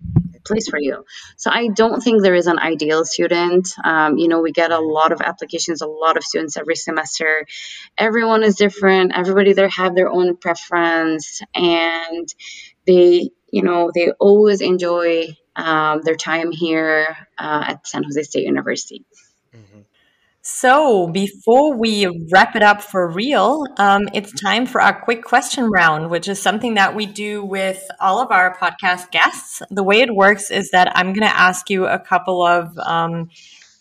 place 0.45 0.67
for 0.67 0.79
you. 0.79 1.05
So 1.37 1.49
i 1.51 1.67
don't 1.67 2.01
think 2.01 2.21
there 2.21 2.35
is 2.35 2.47
an 2.47 2.59
ideal 2.59 3.05
student. 3.05 3.69
Um, 3.83 4.17
you 4.17 4.27
know 4.27 4.41
we 4.41 4.51
get 4.51 4.71
a 4.71 4.79
lot 4.79 5.11
of 5.11 5.21
applications 5.21 5.81
a 5.81 5.87
lot 5.87 6.17
of 6.17 6.23
students 6.23 6.57
every 6.57 6.75
semester. 6.75 7.45
Everyone 7.97 8.43
is 8.43 8.55
different. 8.55 9.13
Everybody 9.15 9.53
there 9.53 9.69
have 9.69 9.95
their 9.95 10.09
own 10.09 10.37
preference 10.37 11.41
and 11.53 12.27
they 12.85 13.29
you 13.51 13.63
know 13.63 13.91
they 13.93 14.11
always 14.11 14.61
enjoy 14.61 15.35
um, 15.55 16.01
their 16.01 16.15
time 16.15 16.51
here 16.51 17.15
uh, 17.37 17.65
at 17.67 17.87
San 17.87 18.03
Jose 18.03 18.23
State 18.23 18.45
University. 18.45 19.05
Mm-hmm. 19.55 19.81
So, 20.41 21.07
before 21.07 21.73
we 21.73 22.27
wrap 22.29 22.55
it 22.55 22.63
up 22.63 22.81
for 22.81 23.09
real, 23.09 23.65
um, 23.77 24.09
it's 24.13 24.33
time 24.41 24.65
for 24.65 24.81
our 24.81 24.99
quick 24.99 25.23
question 25.23 25.71
round, 25.71 26.09
which 26.09 26.27
is 26.27 26.41
something 26.41 26.73
that 26.73 26.95
we 26.95 27.05
do 27.05 27.45
with 27.45 27.81
all 28.01 28.19
of 28.19 28.29
our 28.29 28.57
podcast 28.57 29.11
guests. 29.11 29.61
The 29.69 29.83
way 29.83 30.01
it 30.01 30.13
works 30.13 30.51
is 30.51 30.71
that 30.71 30.91
I'm 30.97 31.13
going 31.13 31.27
to 31.27 31.39
ask 31.39 31.69
you 31.69 31.85
a 31.85 31.97
couple 31.97 32.45
of 32.45 32.77
um, 32.79 33.29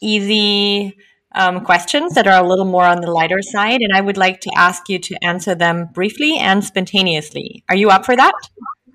easy 0.01 0.97
um, 1.35 1.65
questions 1.65 2.15
that 2.15 2.27
are 2.27 2.45
a 2.45 2.47
little 2.47 2.65
more 2.65 2.85
on 2.85 3.01
the 3.01 3.11
lighter 3.11 3.43
side, 3.43 3.81
and 3.81 3.93
I 3.93 4.01
would 4.01 4.17
like 4.17 4.41
to 4.43 4.51
ask 4.57 4.89
you 4.89 4.99
to 5.01 5.17
answer 5.25 5.55
them 5.55 5.89
briefly 5.93 6.39
and 6.39 6.63
spontaneously. 6.63 7.65
Are 7.69 7.77
you 7.77 7.91
up 7.91 8.05
for 8.05 8.15
that? 8.15 8.33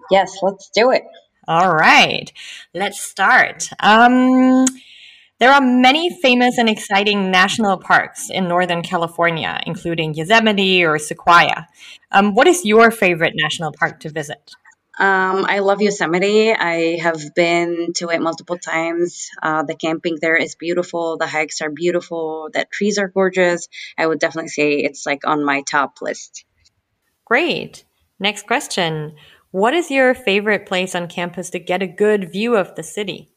Yes, 0.09 0.37
let's 0.41 0.69
do 0.73 0.91
it. 0.91 1.03
All 1.47 1.73
right, 1.73 2.31
let's 2.73 2.99
start. 2.99 3.69
Um, 3.79 4.65
there 5.39 5.51
are 5.51 5.61
many 5.61 6.09
famous 6.21 6.57
and 6.57 6.67
exciting 6.67 7.31
national 7.31 7.77
parks 7.77 8.29
in 8.29 8.49
Northern 8.49 8.81
California, 8.81 9.57
including 9.65 10.13
Yosemite 10.13 10.83
or 10.83 10.99
Sequoia. 10.99 11.67
Um, 12.11 12.33
what 12.33 12.47
is 12.47 12.65
your 12.65 12.91
favorite 12.91 13.33
national 13.35 13.71
park 13.71 14.01
to 14.01 14.09
visit? 14.09 14.51
Um, 14.99 15.45
I 15.45 15.59
love 15.59 15.81
Yosemite. 15.81 16.51
I 16.51 16.97
have 17.01 17.21
been 17.33 17.93
to 17.97 18.09
it 18.09 18.19
multiple 18.19 18.57
times. 18.57 19.29
Uh, 19.41 19.63
the 19.63 19.75
camping 19.75 20.17
there 20.19 20.35
is 20.35 20.55
beautiful. 20.55 21.17
The 21.17 21.27
hikes 21.27 21.61
are 21.61 21.69
beautiful. 21.69 22.49
The 22.51 22.65
trees 22.69 22.97
are 22.97 23.07
gorgeous. 23.07 23.69
I 23.97 24.05
would 24.05 24.19
definitely 24.19 24.49
say 24.49 24.79
it's 24.79 25.05
like 25.05 25.25
on 25.25 25.45
my 25.45 25.61
top 25.61 26.01
list. 26.01 26.43
Great. 27.23 27.85
Next 28.19 28.47
question. 28.47 29.15
What 29.57 29.73
is 29.73 29.89
your 29.89 30.13
favorite 30.13 30.67
place 30.67 30.93
on 30.93 31.07
campus 31.07 31.49
to 31.49 31.57
get 31.57 31.81
a 31.81 31.87
good 31.87 32.31
view 32.31 32.55
of 32.55 32.75
the 32.75 32.83
city? 32.83 33.31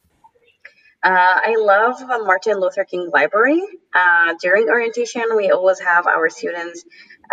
Uh, 1.03 1.41
I 1.49 1.57
love 1.59 1.99
Martin 2.27 2.61
Luther 2.61 2.85
King 2.85 3.09
Library. 3.11 3.63
Uh, 3.95 4.35
during 4.43 4.69
orientation, 4.69 5.23
we 5.35 5.51
always 5.51 5.81
have 5.81 6.07
our 6.07 6.29
students 6.29 6.85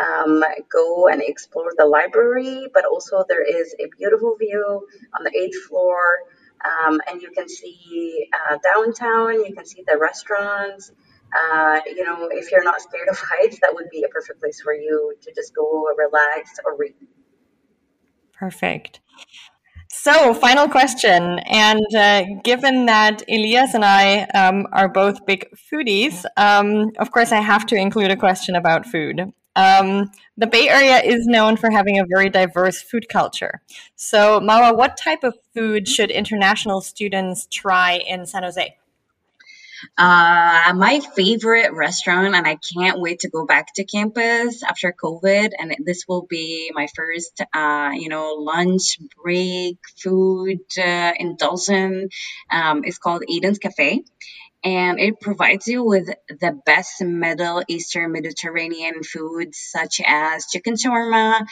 um, 0.02 0.42
go 0.72 1.10
and 1.10 1.22
explore 1.22 1.74
the 1.78 1.86
library, 1.86 2.68
but 2.74 2.86
also 2.86 3.26
there 3.28 3.44
is 3.44 3.76
a 3.78 3.90
beautiful 3.98 4.38
view 4.38 4.88
on 5.18 5.26
the 5.26 5.38
eighth 5.38 5.62
floor, 5.68 6.20
um, 6.64 7.02
and 7.10 7.22
you 7.22 7.32
can 7.32 7.50
see 7.50 8.30
uh, 8.34 8.58
downtown, 8.64 9.34
you 9.44 9.54
can 9.54 9.66
see 9.66 9.84
the 9.86 9.98
restaurants. 9.98 10.94
Uh, 11.36 11.82
you 11.88 12.06
know, 12.06 12.30
if 12.32 12.54
you're 12.54 12.64
not 12.64 12.82
scared 12.82 13.10
of 13.10 13.20
heights, 13.32 13.60
that 13.60 13.76
would 13.76 13.90
be 13.92 14.04
a 14.04 14.08
perfect 14.08 14.40
place 14.40 14.62
for 14.62 14.74
you 14.74 15.14
to 15.24 15.34
just 15.36 15.54
go 15.54 15.88
relax 15.98 16.52
or 16.64 16.78
read. 16.78 16.94
Perfect. 18.38 19.00
So, 19.90 20.34
final 20.34 20.68
question. 20.68 21.40
And 21.40 21.96
uh, 21.96 22.24
given 22.44 22.86
that 22.86 23.24
Elias 23.30 23.74
and 23.74 23.84
I 23.84 24.24
um, 24.36 24.68
are 24.72 24.88
both 24.88 25.26
big 25.26 25.48
foodies, 25.56 26.26
um, 26.38 26.92
of 27.00 27.12
course, 27.12 27.32
I 27.32 27.42
have 27.42 27.66
to 27.68 27.76
include 27.76 28.12
a 28.12 28.16
question 28.16 28.56
about 28.56 28.86
food. 28.86 29.34
Um, 29.56 30.12
the 30.38 30.46
Bay 30.46 30.70
Area 30.70 31.02
is 31.02 31.26
known 31.26 31.58
for 31.58 31.72
having 31.72 32.00
a 32.00 32.06
very 32.06 32.30
diverse 32.30 32.82
food 32.82 33.10
culture. 33.10 33.62
So, 33.96 34.40
Marwa, 34.40 34.78
what 34.78 34.98
type 34.98 35.24
of 35.24 35.36
food 35.56 35.88
should 35.88 36.12
international 36.12 36.82
students 36.82 37.48
try 37.52 37.94
in 38.08 38.28
San 38.28 38.44
Jose? 38.44 38.76
Uh, 39.98 40.74
my 40.76 41.00
favorite 41.16 41.74
restaurant, 41.74 42.36
and 42.36 42.48
I 42.48 42.58
can't 42.58 43.00
wait 43.00 43.20
to 43.22 43.30
go 43.30 43.46
back 43.46 43.74
to 43.76 43.84
campus 43.84 44.64
after 44.64 44.94
COVID. 44.94 45.52
And 45.58 45.76
this 45.86 46.06
will 46.08 46.26
be 46.28 46.72
my 46.74 46.88
first, 46.96 47.42
uh, 47.54 47.92
you 47.94 48.10
know, 48.10 48.34
lunch 48.34 49.00
break 49.22 49.78
food 49.98 50.62
uh, 50.78 51.14
indulgence. 51.18 52.14
Um, 52.50 52.84
it's 52.84 52.98
called 52.98 53.24
Eden's 53.30 53.60
Cafe 53.60 54.04
and 54.68 55.00
it 55.00 55.22
provides 55.22 55.66
you 55.66 55.82
with 55.82 56.10
the 56.28 56.60
best 56.66 57.02
Middle 57.02 57.64
Eastern 57.70 58.12
Mediterranean 58.12 59.02
foods 59.02 59.58
such 59.58 60.02
as 60.06 60.48
chicken 60.48 60.74
shawarma, 60.74 61.46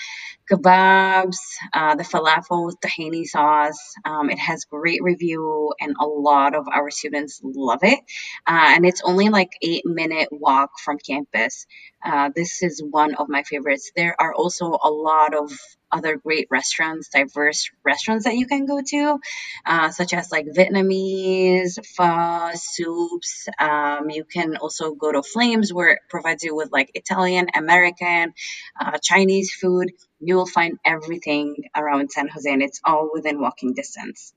kebabs, 0.52 1.38
uh, 1.74 1.96
the 1.96 2.04
falafel 2.04 2.66
with 2.66 2.76
tahini 2.82 3.24
sauce. 3.24 3.80
Um, 4.04 4.30
it 4.30 4.38
has 4.38 4.66
great 4.66 5.02
review, 5.02 5.74
and 5.80 5.96
a 5.98 6.06
lot 6.06 6.56
of 6.56 6.68
our 6.68 6.92
students 6.92 7.40
love 7.42 7.80
it. 7.84 8.00
Uh, 8.46 8.74
and 8.76 8.86
it's 8.86 9.02
only 9.02 9.30
like 9.30 9.52
eight 9.62 9.86
minute 9.86 10.28
walk 10.30 10.72
from 10.84 10.98
campus. 10.98 11.68
Uh, 12.04 12.32
this 12.36 12.64
is 12.64 12.84
one 12.84 13.16
of 13.16 13.30
my 13.30 13.44
favorites. 13.44 13.94
There 13.96 14.20
are 14.20 14.34
also 14.34 14.78
a 14.84 14.92
lot 14.92 15.34
of 15.34 15.58
other 15.96 16.18
great 16.18 16.48
restaurants, 16.52 17.10
diverse 17.10 17.70
restaurants 17.84 18.26
that 18.26 18.36
you 18.36 18.46
can 18.46 18.66
go 18.66 18.82
to, 18.86 19.20
uh, 19.66 19.90
such 19.90 20.14
as 20.14 20.32
like 20.32 20.46
Vietnamese, 20.46 21.80
pho, 21.96 22.52
soups. 22.56 23.48
Um, 23.58 24.10
you 24.10 24.26
can 24.26 24.58
also 24.58 24.94
go 24.94 25.12
to 25.12 25.24
Flames, 25.24 25.74
where 25.74 25.90
it 25.90 26.00
provides 26.10 26.44
you 26.44 26.56
with 26.56 26.72
like 26.72 26.92
Italian, 26.94 27.48
American, 27.56 28.34
uh, 28.80 28.98
Chinese 29.02 29.54
food. 29.54 29.94
You 30.20 30.36
will 30.36 30.48
find 30.48 30.78
everything 30.84 31.56
around 31.76 32.12
San 32.12 32.28
Jose, 32.28 32.52
and 32.52 32.62
it's 32.62 32.82
all 32.84 33.10
within 33.14 33.40
walking 33.40 33.74
distance. 33.74 34.34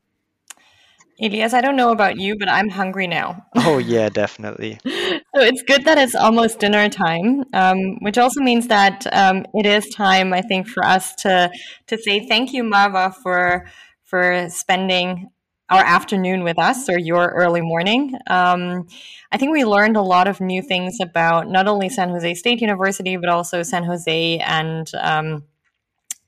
Elias, 1.21 1.53
I 1.53 1.61
don't 1.61 1.75
know 1.75 1.91
about 1.91 2.17
you, 2.17 2.39
but 2.39 2.49
I'm 2.49 2.69
hungry 2.69 3.09
now. 3.09 3.45
Oh, 3.57 3.79
yeah, 3.79 4.09
definitely. 4.09 4.79
so 5.35 5.43
it's 5.43 5.63
good 5.63 5.85
that 5.85 5.99
it's 5.99 6.15
almost 6.15 6.59
dinner 6.59 6.89
time, 6.89 7.45
um, 7.53 7.97
which 8.01 8.19
also 8.19 8.41
means 8.41 8.69
that 8.69 9.07
um, 9.13 9.45
it 9.55 9.67
is 9.67 9.89
time, 9.91 10.33
I 10.33 10.41
think, 10.41 10.69
for 10.69 10.85
us 10.85 11.15
to, 11.17 11.51
to 11.87 11.99
say 11.99 12.27
thank 12.27 12.53
you, 12.53 12.65
Marwa, 12.65 13.15
for 13.15 13.67
for 14.05 14.49
spending 14.49 15.29
our 15.71 15.85
afternoon 15.85 16.43
with 16.45 16.59
us 16.59 16.89
or 16.89 16.99
your 16.99 17.29
early 17.29 17.61
morning. 17.61 18.15
Um, 18.27 18.87
I 19.31 19.37
think 19.37 19.53
we 19.53 19.65
learned 19.67 19.99
a 19.99 20.03
lot 20.03 20.27
of 20.27 20.41
new 20.41 20.63
things 20.63 20.97
about 20.99 21.49
not 21.51 21.69
only 21.69 21.91
San 21.91 22.09
Jose 22.09 22.35
State 22.35 22.63
University, 22.63 23.19
but 23.19 23.29
also 23.29 23.63
San 23.63 23.85
Jose 23.85 24.39
and 24.39 24.91
um, 24.99 25.45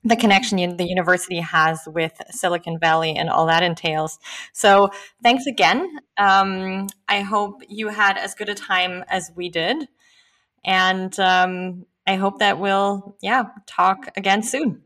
the 0.05 0.16
connection 0.16 0.76
the 0.76 0.88
university 0.88 1.40
has 1.40 1.80
with 1.86 2.12
Silicon 2.30 2.78
Valley 2.78 3.16
and 3.16 3.28
all 3.28 3.46
that 3.46 3.62
entails. 3.62 4.18
So, 4.53 4.90
thanks 5.22 5.46
again. 5.46 5.98
Um, 6.16 6.86
I 7.09 7.20
hope 7.20 7.62
you 7.68 7.88
had 7.88 8.16
as 8.16 8.34
good 8.34 8.48
a 8.48 8.55
time 8.55 9.05
as 9.09 9.30
we 9.34 9.51
did. 9.51 9.88
And 10.64 11.18
um, 11.18 11.86
I 12.07 12.16
hope 12.16 12.38
that 12.40 12.59
we'll, 12.59 13.16
yeah, 13.22 13.44
talk 13.66 14.09
again 14.16 14.42
soon. 14.42 14.82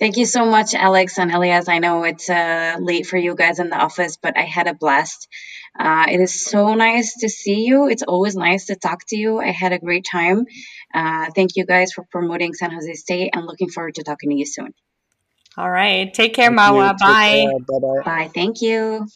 Thank 0.00 0.16
you 0.16 0.26
so 0.26 0.44
much, 0.44 0.74
Alex 0.74 1.18
and 1.18 1.30
Elias. 1.30 1.68
I 1.68 1.78
know 1.78 2.02
it's 2.02 2.28
uh, 2.28 2.76
late 2.80 3.06
for 3.06 3.16
you 3.16 3.36
guys 3.36 3.60
in 3.60 3.70
the 3.70 3.76
office, 3.76 4.16
but 4.16 4.36
I 4.36 4.42
had 4.42 4.66
a 4.66 4.74
blast. 4.74 5.28
Uh, 5.78 6.06
it 6.10 6.20
is 6.20 6.44
so 6.44 6.74
nice 6.74 7.14
to 7.20 7.28
see 7.28 7.64
you. 7.64 7.88
It's 7.88 8.02
always 8.02 8.34
nice 8.34 8.66
to 8.66 8.76
talk 8.76 9.04
to 9.08 9.16
you. 9.16 9.38
I 9.38 9.50
had 9.50 9.72
a 9.72 9.78
great 9.78 10.04
time. 10.04 10.46
Uh, 10.94 11.26
thank 11.34 11.56
you 11.56 11.66
guys 11.66 11.92
for 11.92 12.04
promoting 12.10 12.54
San 12.54 12.70
Jose 12.70 12.94
State 12.94 13.30
and 13.34 13.46
looking 13.46 13.68
forward 13.68 13.96
to 13.96 14.04
talking 14.04 14.30
to 14.30 14.36
you 14.36 14.46
soon. 14.46 14.72
All 15.56 15.70
right. 15.70 16.14
Take 16.14 16.34
care, 16.34 16.50
Mawa. 16.50 16.96
Bye. 16.98 17.46
Bye. 17.68 18.02
Bye. 18.04 18.30
Thank 18.32 18.62
you. 18.62 19.06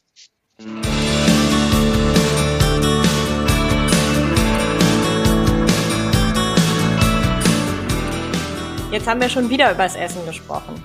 Jetzt 8.90 9.06
haben 9.06 9.20
wir 9.20 9.28
schon 9.28 9.48
wieder 9.50 9.70
übers 9.70 9.94
Essen 9.94 10.24
gesprochen. 10.26 10.82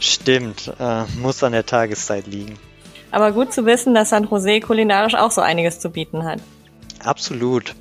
Stimmt, 0.00 0.72
äh, 0.78 1.04
muss 1.20 1.42
an 1.44 1.52
der 1.52 1.64
Tageszeit 1.64 2.26
liegen. 2.26 2.58
Aber 3.12 3.30
gut 3.32 3.52
zu 3.52 3.64
wissen, 3.64 3.94
dass 3.94 4.10
San 4.10 4.24
Jose 4.24 4.60
kulinarisch 4.60 5.14
auch 5.14 5.30
so 5.30 5.40
einiges 5.40 5.78
zu 5.78 5.90
bieten 5.90 6.24
hat. 6.24 6.40
Absolut. 7.04 7.74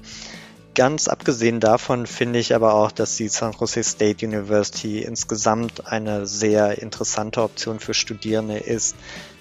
Ganz 0.73 1.09
abgesehen 1.09 1.59
davon 1.59 2.07
finde 2.07 2.39
ich 2.39 2.55
aber 2.55 2.75
auch, 2.75 2.91
dass 2.91 3.17
die 3.17 3.27
San 3.27 3.53
Jose 3.59 3.83
State 3.83 4.25
University 4.25 4.99
insgesamt 4.99 5.91
eine 5.91 6.25
sehr 6.25 6.81
interessante 6.81 7.41
Option 7.41 7.81
für 7.81 7.93
Studierende 7.93 8.57
ist, 8.57 8.95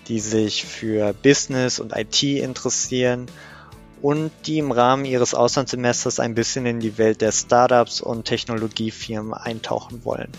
die 0.08 0.18
sich 0.18 0.64
für 0.64 1.12
Business 1.12 1.78
und 1.78 1.96
IT 1.96 2.20
interessieren 2.22 3.26
und 4.02 4.32
die 4.46 4.58
im 4.58 4.72
Rahmen 4.72 5.04
ihres 5.04 5.34
Auslandssemesters 5.34 6.18
ein 6.18 6.34
bisschen 6.34 6.66
in 6.66 6.80
die 6.80 6.98
Welt 6.98 7.20
der 7.20 7.30
Startups 7.30 8.00
und 8.00 8.24
Technologiefirmen 8.24 9.32
eintauchen 9.32 10.04
wollen. 10.04 10.32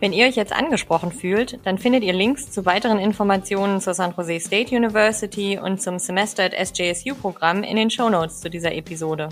Wenn 0.00 0.12
ihr 0.12 0.26
euch 0.26 0.34
jetzt 0.34 0.52
angesprochen 0.52 1.12
fühlt, 1.12 1.60
dann 1.64 1.78
findet 1.78 2.02
ihr 2.02 2.12
Links 2.12 2.50
zu 2.50 2.66
weiteren 2.66 2.98
Informationen 2.98 3.80
zur 3.80 3.94
San 3.94 4.12
Jose 4.14 4.40
State 4.40 4.76
University 4.76 5.58
und 5.58 5.80
zum 5.80 5.98
Semester 5.98 6.42
at 6.44 6.52
SJSU 6.52 7.14
Programm 7.14 7.62
in 7.62 7.76
den 7.76 7.88
Show 7.88 8.10
Notes 8.10 8.40
zu 8.40 8.50
dieser 8.50 8.74
Episode. 8.74 9.28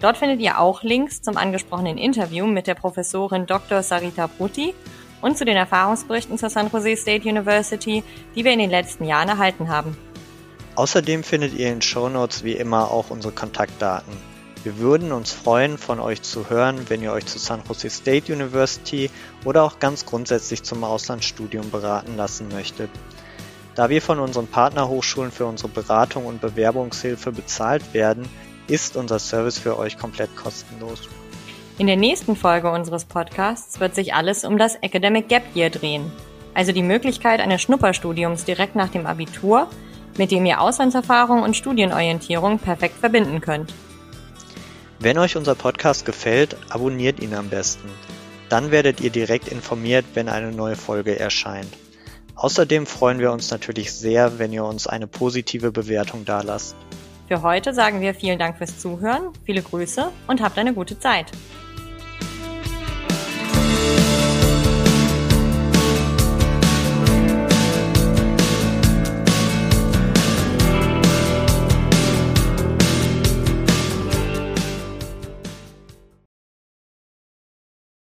Dort 0.00 0.18
findet 0.18 0.40
ihr 0.40 0.58
auch 0.58 0.82
Links 0.82 1.22
zum 1.22 1.36
angesprochenen 1.36 1.98
Interview 1.98 2.46
mit 2.46 2.66
der 2.66 2.74
Professorin 2.74 3.46
Dr. 3.46 3.82
Sarita 3.82 4.26
Pruti 4.26 4.74
und 5.22 5.38
zu 5.38 5.44
den 5.44 5.56
Erfahrungsberichten 5.56 6.36
zur 6.36 6.50
San 6.50 6.70
Jose 6.70 6.96
State 6.96 7.28
University, 7.28 8.02
die 8.34 8.44
wir 8.44 8.52
in 8.52 8.58
den 8.58 8.70
letzten 8.70 9.04
Jahren 9.04 9.28
erhalten 9.28 9.68
haben. 9.68 9.96
Außerdem 10.74 11.22
findet 11.22 11.54
ihr 11.54 11.72
in 11.72 11.80
Show 11.80 12.08
Notes 12.08 12.44
wie 12.44 12.52
immer 12.52 12.90
auch 12.90 13.10
unsere 13.10 13.32
Kontaktdaten. 13.32 14.12
Wir 14.64 14.78
würden 14.78 15.12
uns 15.12 15.30
freuen, 15.30 15.78
von 15.78 16.00
euch 16.00 16.22
zu 16.22 16.50
hören, 16.50 16.88
wenn 16.88 17.02
ihr 17.02 17.12
euch 17.12 17.26
zu 17.26 17.38
San 17.38 17.62
Jose 17.68 17.90
State 17.90 18.32
University 18.32 19.10
oder 19.44 19.62
auch 19.62 19.78
ganz 19.78 20.04
grundsätzlich 20.04 20.62
zum 20.62 20.82
Auslandsstudium 20.84 21.70
beraten 21.70 22.16
lassen 22.16 22.48
möchtet. 22.48 22.90
Da 23.74 23.90
wir 23.90 24.00
von 24.00 24.18
unseren 24.20 24.46
Partnerhochschulen 24.46 25.32
für 25.32 25.46
unsere 25.46 25.68
Beratung 25.68 26.26
und 26.26 26.40
Bewerbungshilfe 26.40 27.30
bezahlt 27.30 27.92
werden, 27.92 28.28
ist 28.68 28.96
unser 28.96 29.18
Service 29.18 29.58
für 29.58 29.78
euch 29.78 29.98
komplett 29.98 30.34
kostenlos. 30.36 31.08
In 31.78 31.86
der 31.86 31.96
nächsten 31.96 32.36
Folge 32.36 32.70
unseres 32.70 33.04
Podcasts 33.04 33.80
wird 33.80 33.94
sich 33.94 34.14
alles 34.14 34.44
um 34.44 34.58
das 34.58 34.76
Academic 34.76 35.28
Gap 35.28 35.42
Year 35.54 35.70
drehen, 35.70 36.12
also 36.54 36.72
die 36.72 36.82
Möglichkeit 36.82 37.40
eines 37.40 37.62
Schnupperstudiums 37.62 38.44
direkt 38.44 38.76
nach 38.76 38.88
dem 38.88 39.06
Abitur 39.06 39.68
mit 40.18 40.30
dem 40.30 40.46
ihr 40.46 40.60
Auslandserfahrung 40.60 41.42
und 41.42 41.56
Studienorientierung 41.56 42.58
perfekt 42.58 42.96
verbinden 42.98 43.40
könnt. 43.40 43.72
Wenn 45.00 45.18
euch 45.18 45.36
unser 45.36 45.54
Podcast 45.54 46.06
gefällt, 46.06 46.56
abonniert 46.70 47.20
ihn 47.20 47.34
am 47.34 47.48
besten. 47.48 47.88
Dann 48.48 48.70
werdet 48.70 49.00
ihr 49.00 49.10
direkt 49.10 49.48
informiert, 49.48 50.04
wenn 50.14 50.28
eine 50.28 50.52
neue 50.52 50.76
Folge 50.76 51.18
erscheint. 51.18 51.68
Außerdem 52.36 52.86
freuen 52.86 53.18
wir 53.18 53.32
uns 53.32 53.50
natürlich 53.50 53.92
sehr, 53.92 54.38
wenn 54.38 54.52
ihr 54.52 54.64
uns 54.64 54.86
eine 54.86 55.06
positive 55.06 55.72
Bewertung 55.72 56.24
dalasst. 56.24 56.76
Für 57.26 57.42
heute 57.42 57.72
sagen 57.72 58.02
wir 58.02 58.14
vielen 58.14 58.38
Dank 58.38 58.58
fürs 58.58 58.78
Zuhören, 58.78 59.30
viele 59.44 59.62
Grüße 59.62 60.10
und 60.26 60.42
habt 60.42 60.58
eine 60.58 60.74
gute 60.74 60.98
Zeit. 60.98 61.32